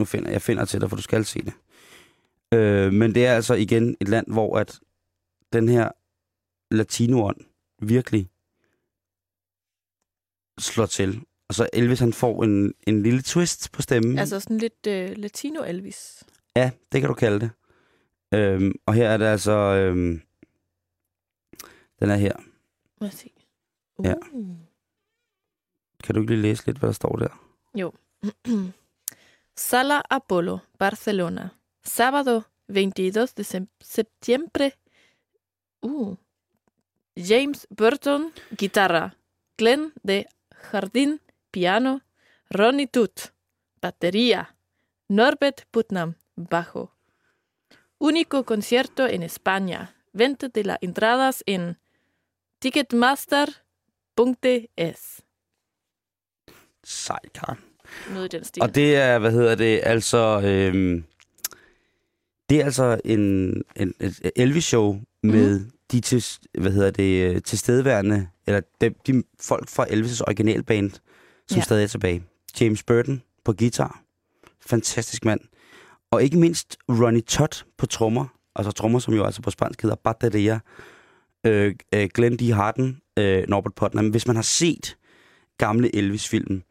Nu 0.00 0.04
finder 0.06 0.30
jeg 0.30 0.42
finder 0.42 0.64
til 0.64 0.80
dig, 0.80 0.88
for 0.88 0.96
du 0.96 1.02
skal 1.02 1.24
se 1.24 1.42
det. 1.42 1.52
Øh, 2.54 2.92
men 2.92 3.14
det 3.14 3.26
er 3.26 3.34
altså 3.34 3.54
igen 3.54 3.96
et 4.00 4.08
land, 4.08 4.26
hvor 4.32 4.58
at 4.58 4.80
den 5.52 5.68
her 5.68 5.90
latinoånd 6.70 7.36
virkelig 7.82 8.30
slår 10.58 10.86
til. 10.86 11.22
Og 11.52 11.56
så 11.56 11.68
Elvis, 11.72 11.98
han 11.98 12.12
får 12.12 12.44
en, 12.44 12.74
en 12.86 13.02
lille 13.02 13.22
twist 13.22 13.72
på 13.72 13.82
stemmen. 13.82 14.18
Altså 14.18 14.40
sådan 14.40 14.58
lidt 14.58 14.86
uh, 14.86 15.22
Latino-Elvis. 15.22 16.22
Ja, 16.56 16.70
det 16.92 17.00
kan 17.00 17.08
du 17.08 17.14
kalde 17.14 17.40
det. 17.40 17.50
Øhm, 18.34 18.72
og 18.86 18.94
her 18.94 19.08
er 19.08 19.16
det 19.16 19.24
altså... 19.24 19.52
Øhm, 19.52 20.22
den 22.00 22.10
er 22.10 22.16
her. 22.16 22.32
Må 23.00 23.06
jeg 23.06 23.12
se? 23.12 23.30
Ja. 24.04 24.14
Uh. 24.32 24.56
Kan 26.04 26.14
du 26.14 26.20
ikke 26.20 26.32
lige 26.32 26.42
læse 26.42 26.66
lidt, 26.66 26.78
hvad 26.78 26.86
der 26.86 26.92
står 26.94 27.16
der? 27.16 27.28
Sala 29.56 30.00
Apollo, 30.10 30.58
Barcelona. 30.78 31.48
Sábado 31.88 32.40
22 32.68 33.26
de 33.36 33.66
septiembre. 33.82 34.70
Uh. 35.82 36.16
James 37.16 37.66
Burton, 37.76 38.32
guitarra. 38.58 39.10
Glenn 39.58 39.92
de 40.08 40.24
Jardín, 40.72 41.18
piano. 41.52 42.00
Ronnie 42.50 42.86
Tut, 42.86 43.32
batería. 43.80 44.56
Norbert 45.08 45.66
Putnam, 45.70 46.14
bajo. 46.36 46.92
Único 47.98 48.44
concierto 48.44 49.06
en 49.06 49.22
España. 49.22 49.94
Venta 50.12 50.48
de 50.48 50.64
las 50.64 50.78
entradas 50.80 51.42
en 51.46 51.78
ticketmaster.es. 52.60 55.22
Sejt, 56.84 57.32
Karen. 57.32 57.58
Noget 58.14 58.32
den 58.32 58.44
stil. 58.44 58.62
Og 58.62 58.74
det 58.74 58.96
er, 58.96 59.18
hvad 59.18 59.32
hedder 59.32 59.54
det, 59.54 59.80
altså... 59.82 60.40
Øhm, 60.44 61.04
det 62.50 62.60
er 62.60 62.64
altså 62.64 63.00
en, 63.04 63.54
en, 63.76 63.94
et 64.00 64.30
Elvis-show 64.36 65.00
med 65.22 65.58
mm. 65.58 65.70
de 65.92 66.00
til, 66.00 66.24
hvad 66.58 66.72
hedder 66.72 66.90
det, 66.90 67.34
øh, 67.34 67.42
tilstedeværende, 67.42 68.28
eller 68.46 68.60
de, 68.80 68.94
de 69.06 69.22
folk 69.40 69.68
fra 69.68 69.86
Elvis' 69.86 70.22
originalband, 70.26 70.90
som 71.52 71.58
Ja. 71.58 71.64
stadig 71.64 71.82
er 71.82 71.88
tilbage. 71.88 72.22
James 72.60 72.82
Burton 72.82 73.22
på 73.44 73.52
guitar. 73.52 74.02
Fantastisk 74.60 75.24
mand. 75.24 75.40
Og 76.10 76.22
ikke 76.22 76.38
mindst 76.38 76.76
Ronnie 76.88 77.22
Todd 77.22 77.64
på 77.78 77.86
trommer. 77.86 78.26
Altså 78.56 78.72
trommer, 78.72 78.98
som 78.98 79.14
jo 79.14 79.24
altså 79.24 79.42
på 79.42 79.50
spansk 79.50 79.82
hedder 79.82 79.96
bateria. 79.96 80.60
Øh, 81.46 81.74
øh, 81.94 82.08
Glenn 82.14 82.36
D. 82.36 82.52
Harden, 82.52 83.00
øh, 83.18 83.44
Norbert 83.48 83.74
Putnam. 83.74 84.08
Hvis 84.08 84.26
man 84.26 84.36
har 84.36 84.42
set 84.42 84.96
gamle 85.58 85.96
Elvis-film, 85.96 86.62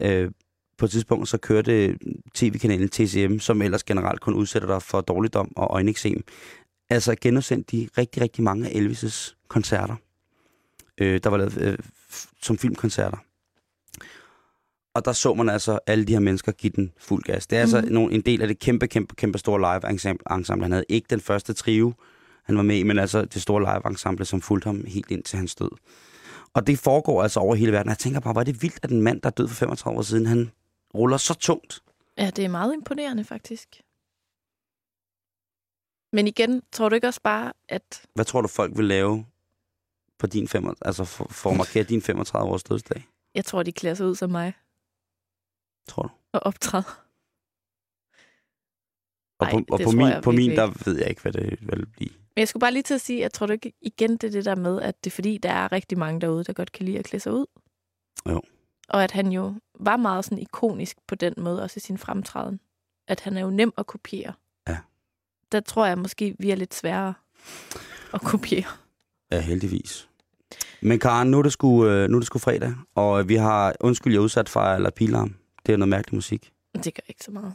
øh, 0.00 0.30
på 0.78 0.84
et 0.84 0.90
tidspunkt 0.90 1.28
så 1.28 1.38
kørte 1.38 1.98
tv-kanalen 2.34 2.88
TCM, 2.88 3.38
som 3.38 3.62
ellers 3.62 3.84
generelt 3.84 4.20
kun 4.20 4.34
udsætter 4.34 4.68
dig 4.68 4.82
for 4.82 5.00
dårligdom 5.00 5.52
og 5.56 5.66
øjeneksem. 5.70 6.24
Altså 6.90 7.14
genudsendt 7.20 7.70
de 7.70 7.88
rigtig, 7.98 8.22
rigtig 8.22 8.44
mange 8.44 8.66
af 8.68 8.70
Elvis' 8.80 9.34
koncerter, 9.48 9.96
øh, 11.00 11.20
der 11.24 11.30
var 11.30 11.36
lavet 11.36 11.58
øh, 11.60 11.78
som 12.42 12.58
filmkoncerter. 12.58 13.18
Og 14.96 15.04
der 15.04 15.12
så 15.12 15.34
man 15.34 15.48
altså 15.48 15.78
alle 15.86 16.04
de 16.04 16.12
her 16.12 16.20
mennesker 16.20 16.52
give 16.52 16.72
den 16.76 16.92
fuld 16.98 17.22
gas. 17.22 17.46
Det 17.46 17.56
er 17.56 17.60
altså 17.60 17.80
Mhm. 17.80 17.92
nogle, 17.92 18.14
en 18.14 18.20
del 18.20 18.42
af 18.42 18.48
det 18.48 18.58
kæmpe, 18.58 18.86
kæmpe, 18.88 19.14
kæmpe 19.14 19.38
store 19.38 19.58
live 19.60 19.90
ensemble. 19.90 20.36
ensemble. 20.36 20.64
Han 20.64 20.72
havde 20.72 20.84
ikke 20.88 21.06
den 21.10 21.20
første 21.20 21.52
trio, 21.52 21.92
han 22.44 22.56
var 22.56 22.62
med 22.62 22.76
i, 22.78 22.82
men 22.82 22.98
altså 22.98 23.24
det 23.24 23.42
store 23.42 23.60
live 23.62 23.90
ensemble, 23.90 24.24
som 24.24 24.40
fulgte 24.40 24.66
ham 24.66 24.84
helt 24.86 25.10
ind 25.10 25.22
til 25.22 25.36
hans 25.36 25.54
død. 25.54 25.70
Og 26.54 26.66
det 26.66 26.78
foregår 26.78 27.22
altså 27.22 27.40
over 27.40 27.54
hele 27.54 27.72
verden. 27.72 27.88
Jeg 27.90 27.98
tænker 27.98 28.20
bare, 28.20 28.32
hvor 28.32 28.40
er 28.40 28.44
det 28.44 28.62
vildt, 28.62 28.78
at 28.82 28.90
en 28.90 29.02
mand, 29.02 29.20
der 29.20 29.26
er 29.26 29.30
død 29.30 29.48
for 29.48 29.54
35 29.54 29.98
år 29.98 30.02
siden, 30.02 30.26
han 30.26 30.50
ruller 30.94 31.16
så 31.16 31.34
tungt. 31.34 31.80
Ja, 32.18 32.30
det 32.36 32.44
er 32.44 32.48
meget 32.48 32.74
imponerende, 32.74 33.24
faktisk. 33.24 33.68
Men 36.12 36.26
igen, 36.26 36.62
tror 36.72 36.88
du 36.88 36.94
ikke 36.94 37.06
også 37.06 37.20
bare, 37.24 37.52
at 37.68 38.02
Hvad 38.14 38.24
tror 38.24 38.40
du, 38.40 38.48
folk 38.48 38.76
vil 38.76 38.84
lave 38.84 39.26
på 40.18 40.26
din 40.26 40.48
fem, 40.48 40.74
altså 40.82 41.04
for, 41.04 41.26
for 41.30 41.50
at 41.50 41.56
markere 41.56 41.84
din 41.84 42.00
35-års 42.02 42.62
dødsdag? 42.62 43.06
jeg 43.34 43.44
tror, 43.44 43.62
de 43.62 43.72
klæder 43.72 43.94
sig 43.94 44.06
ud 44.06 44.14
som 44.14 44.30
mig 44.30 44.52
Tror 45.88 46.02
du? 46.02 46.10
og 46.36 46.46
optræder? 46.46 47.02
Og 49.38 49.46
Ej, 49.46 49.52
på, 49.52 49.64
og 49.70 49.78
det 49.78 49.84
på 49.84 49.90
min, 49.92 50.06
jeg 50.06 50.22
på 50.22 50.30
min, 50.30 50.50
der 50.50 50.84
ved 50.84 50.98
jeg 50.98 51.08
ikke, 51.08 51.22
hvad 51.22 51.32
det 51.32 51.58
vil 51.60 51.86
blive. 51.86 52.10
Men 52.10 52.40
jeg 52.40 52.48
skulle 52.48 52.60
bare 52.60 52.72
lige 52.72 52.82
til 52.82 52.94
at 52.94 53.00
sige, 53.00 53.20
jeg 53.20 53.32
tror 53.32 53.46
du 53.46 53.52
ikke 53.52 53.72
igen, 53.80 54.10
det 54.10 54.24
er 54.24 54.30
det 54.30 54.44
der 54.44 54.54
med, 54.54 54.82
at 54.82 55.04
det 55.04 55.10
er 55.10 55.14
fordi, 55.14 55.38
der 55.38 55.50
er 55.50 55.72
rigtig 55.72 55.98
mange 55.98 56.20
derude, 56.20 56.44
der 56.44 56.52
godt 56.52 56.72
kan 56.72 56.86
lide 56.86 56.98
at 56.98 57.04
klæde 57.04 57.22
sig 57.22 57.32
ud. 57.32 57.46
Jo. 58.28 58.42
Og 58.88 59.04
at 59.04 59.10
han 59.10 59.32
jo 59.32 59.54
var 59.80 59.96
meget 59.96 60.24
sådan 60.24 60.38
ikonisk 60.38 60.96
på 61.06 61.14
den 61.14 61.34
måde, 61.36 61.62
også 61.62 61.74
i 61.76 61.80
sin 61.80 61.98
fremtræden. 61.98 62.60
At 63.08 63.20
han 63.20 63.36
er 63.36 63.40
jo 63.40 63.50
nem 63.50 63.72
at 63.78 63.86
kopiere. 63.86 64.32
Ja. 64.68 64.76
Der 65.52 65.60
tror 65.60 65.86
jeg 65.86 65.98
måske, 65.98 66.36
vi 66.38 66.50
er 66.50 66.56
lidt 66.56 66.74
sværere 66.74 67.14
at 68.14 68.20
kopiere. 68.20 68.70
Ja, 69.32 69.40
heldigvis. 69.40 70.08
Men 70.82 70.98
Karen, 70.98 71.30
nu 71.30 71.38
er 71.38 71.42
det 71.42 71.52
sgu, 71.52 71.86
øh, 71.86 72.08
nu 72.08 72.16
er 72.16 72.20
det 72.20 72.26
sgu 72.26 72.38
fredag, 72.38 72.74
og 72.94 73.28
vi 73.28 73.34
har, 73.34 73.74
undskyld, 73.80 74.12
jeg 74.12 74.18
er 74.18 74.24
udsat 74.24 74.48
for 74.48 74.60
eller 74.60 74.90
pilarm. 74.90 75.34
Det 75.66 75.72
er 75.72 75.76
noget 75.76 75.88
mærkelig 75.88 76.14
musik. 76.14 76.52
Det 76.84 76.94
gør 76.94 77.02
ikke 77.08 77.24
så 77.24 77.30
meget. 77.30 77.54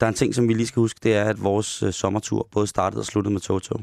Der 0.00 0.06
er 0.06 0.08
en 0.08 0.14
ting, 0.14 0.34
som 0.34 0.48
vi 0.48 0.54
lige 0.54 0.66
skal 0.66 0.80
huske, 0.80 1.00
det 1.02 1.14
er, 1.14 1.24
at 1.24 1.42
vores 1.42 1.82
øh, 1.82 1.92
sommertur 1.92 2.48
både 2.50 2.66
startede 2.66 3.00
og 3.00 3.06
sluttede 3.06 3.32
med 3.32 3.40
Toto. 3.40 3.78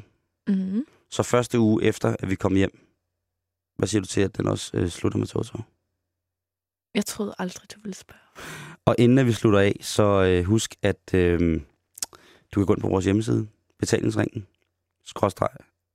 Mm-hmm. 0.47 0.85
Så 1.09 1.23
første 1.23 1.59
uge 1.59 1.83
efter, 1.83 2.15
at 2.19 2.29
vi 2.29 2.35
kom 2.35 2.55
hjem, 2.55 2.87
hvad 3.77 3.87
siger 3.87 4.01
du 4.01 4.07
til, 4.07 4.21
at 4.21 4.37
den 4.37 4.47
også 4.47 4.71
øh, 4.73 4.89
slutter 4.89 5.19
med 5.19 5.27
Toto? 5.27 5.57
Jeg 6.93 7.05
troede 7.05 7.35
aldrig, 7.39 7.71
du 7.75 7.79
ville 7.83 7.95
spørge. 7.95 8.19
Og 8.85 8.95
inden 8.97 9.17
at 9.17 9.25
vi 9.25 9.31
slutter 9.31 9.59
af, 9.59 9.77
så 9.81 10.23
øh, 10.23 10.45
husk, 10.45 10.75
at 10.81 11.13
øh, 11.13 11.61
du 12.51 12.59
kan 12.59 12.65
gå 12.65 12.73
ind 12.73 12.81
på 12.81 12.87
vores 12.87 13.05
hjemmeside, 13.05 13.47
betalingsringen, 13.79 14.47
skråstreg, 15.03 15.49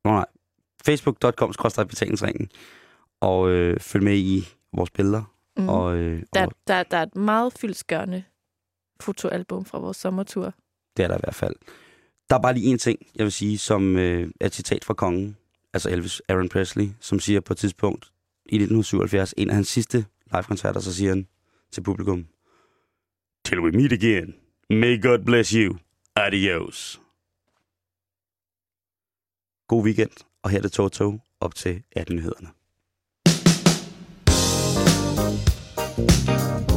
nå 0.05 0.11
nej, 0.11 0.27
facebook.com, 0.85 1.53
skråstreg, 1.53 1.89
betalingsringen, 1.89 2.51
og 3.21 3.51
øh, 3.51 3.81
følg 3.81 4.05
med 4.05 4.17
i 4.17 4.49
vores 4.73 4.91
billeder. 4.91 5.40
Mm. 5.63 5.69
Og, 5.69 5.97
øh, 5.97 6.23
Der, 6.35 6.47
og 6.47 6.53
der, 6.67 6.83
der 6.83 6.97
er 6.97 7.03
et 7.03 7.17
meget 7.17 7.53
fyldskørende 7.53 8.25
fotoalbum 9.01 9.65
fra 9.65 9.79
vores 9.79 9.97
sommertur. 9.97 10.55
det 10.97 11.03
er 11.05 11.09
der 11.09 11.17
i 11.17 11.21
hvert 11.23 11.35
fald. 11.35 11.55
Der 12.31 12.37
er 12.37 12.41
bare 12.41 12.55
lige 12.55 12.67
en 12.67 12.79
ting, 12.79 12.99
jeg 13.17 13.25
vil 13.25 13.33
sige, 13.33 13.59
som 13.59 13.97
øh, 13.97 14.31
er 14.41 14.47
et 14.47 14.55
citat 14.55 14.85
fra 14.85 14.95
kongen, 14.95 15.37
altså 15.75 15.91
Elvis 15.91 16.23
Aaron 16.29 16.49
Presley, 16.49 16.89
som 17.01 17.21
siger 17.21 17.41
på 17.41 17.53
et 17.53 17.57
tidspunkt 17.59 18.05
i 18.47 18.55
1977, 18.55 19.35
en 19.37 19.49
af 19.51 19.55
hans 19.55 19.69
sidste 19.69 20.07
live-koncerter, 20.33 20.81
så 20.81 20.95
siger 20.95 21.11
han 21.11 21.27
til 21.73 21.81
publikum, 21.83 22.27
Till 23.45 23.61
we 23.61 23.71
meet 23.71 23.93
again, 23.93 24.35
may 24.71 25.03
God 25.03 25.19
bless 25.25 25.51
you, 25.51 25.77
adios. 26.17 27.01
God 29.69 29.85
weekend, 29.85 30.11
og 30.43 30.51
her 30.51 30.59
er 30.59 30.63
det 30.63 30.73
Toto 30.73 31.19
op 31.41 31.55
til 31.55 31.83
18 31.93 32.17
nyhederne. 32.17 32.49
you 36.09 36.70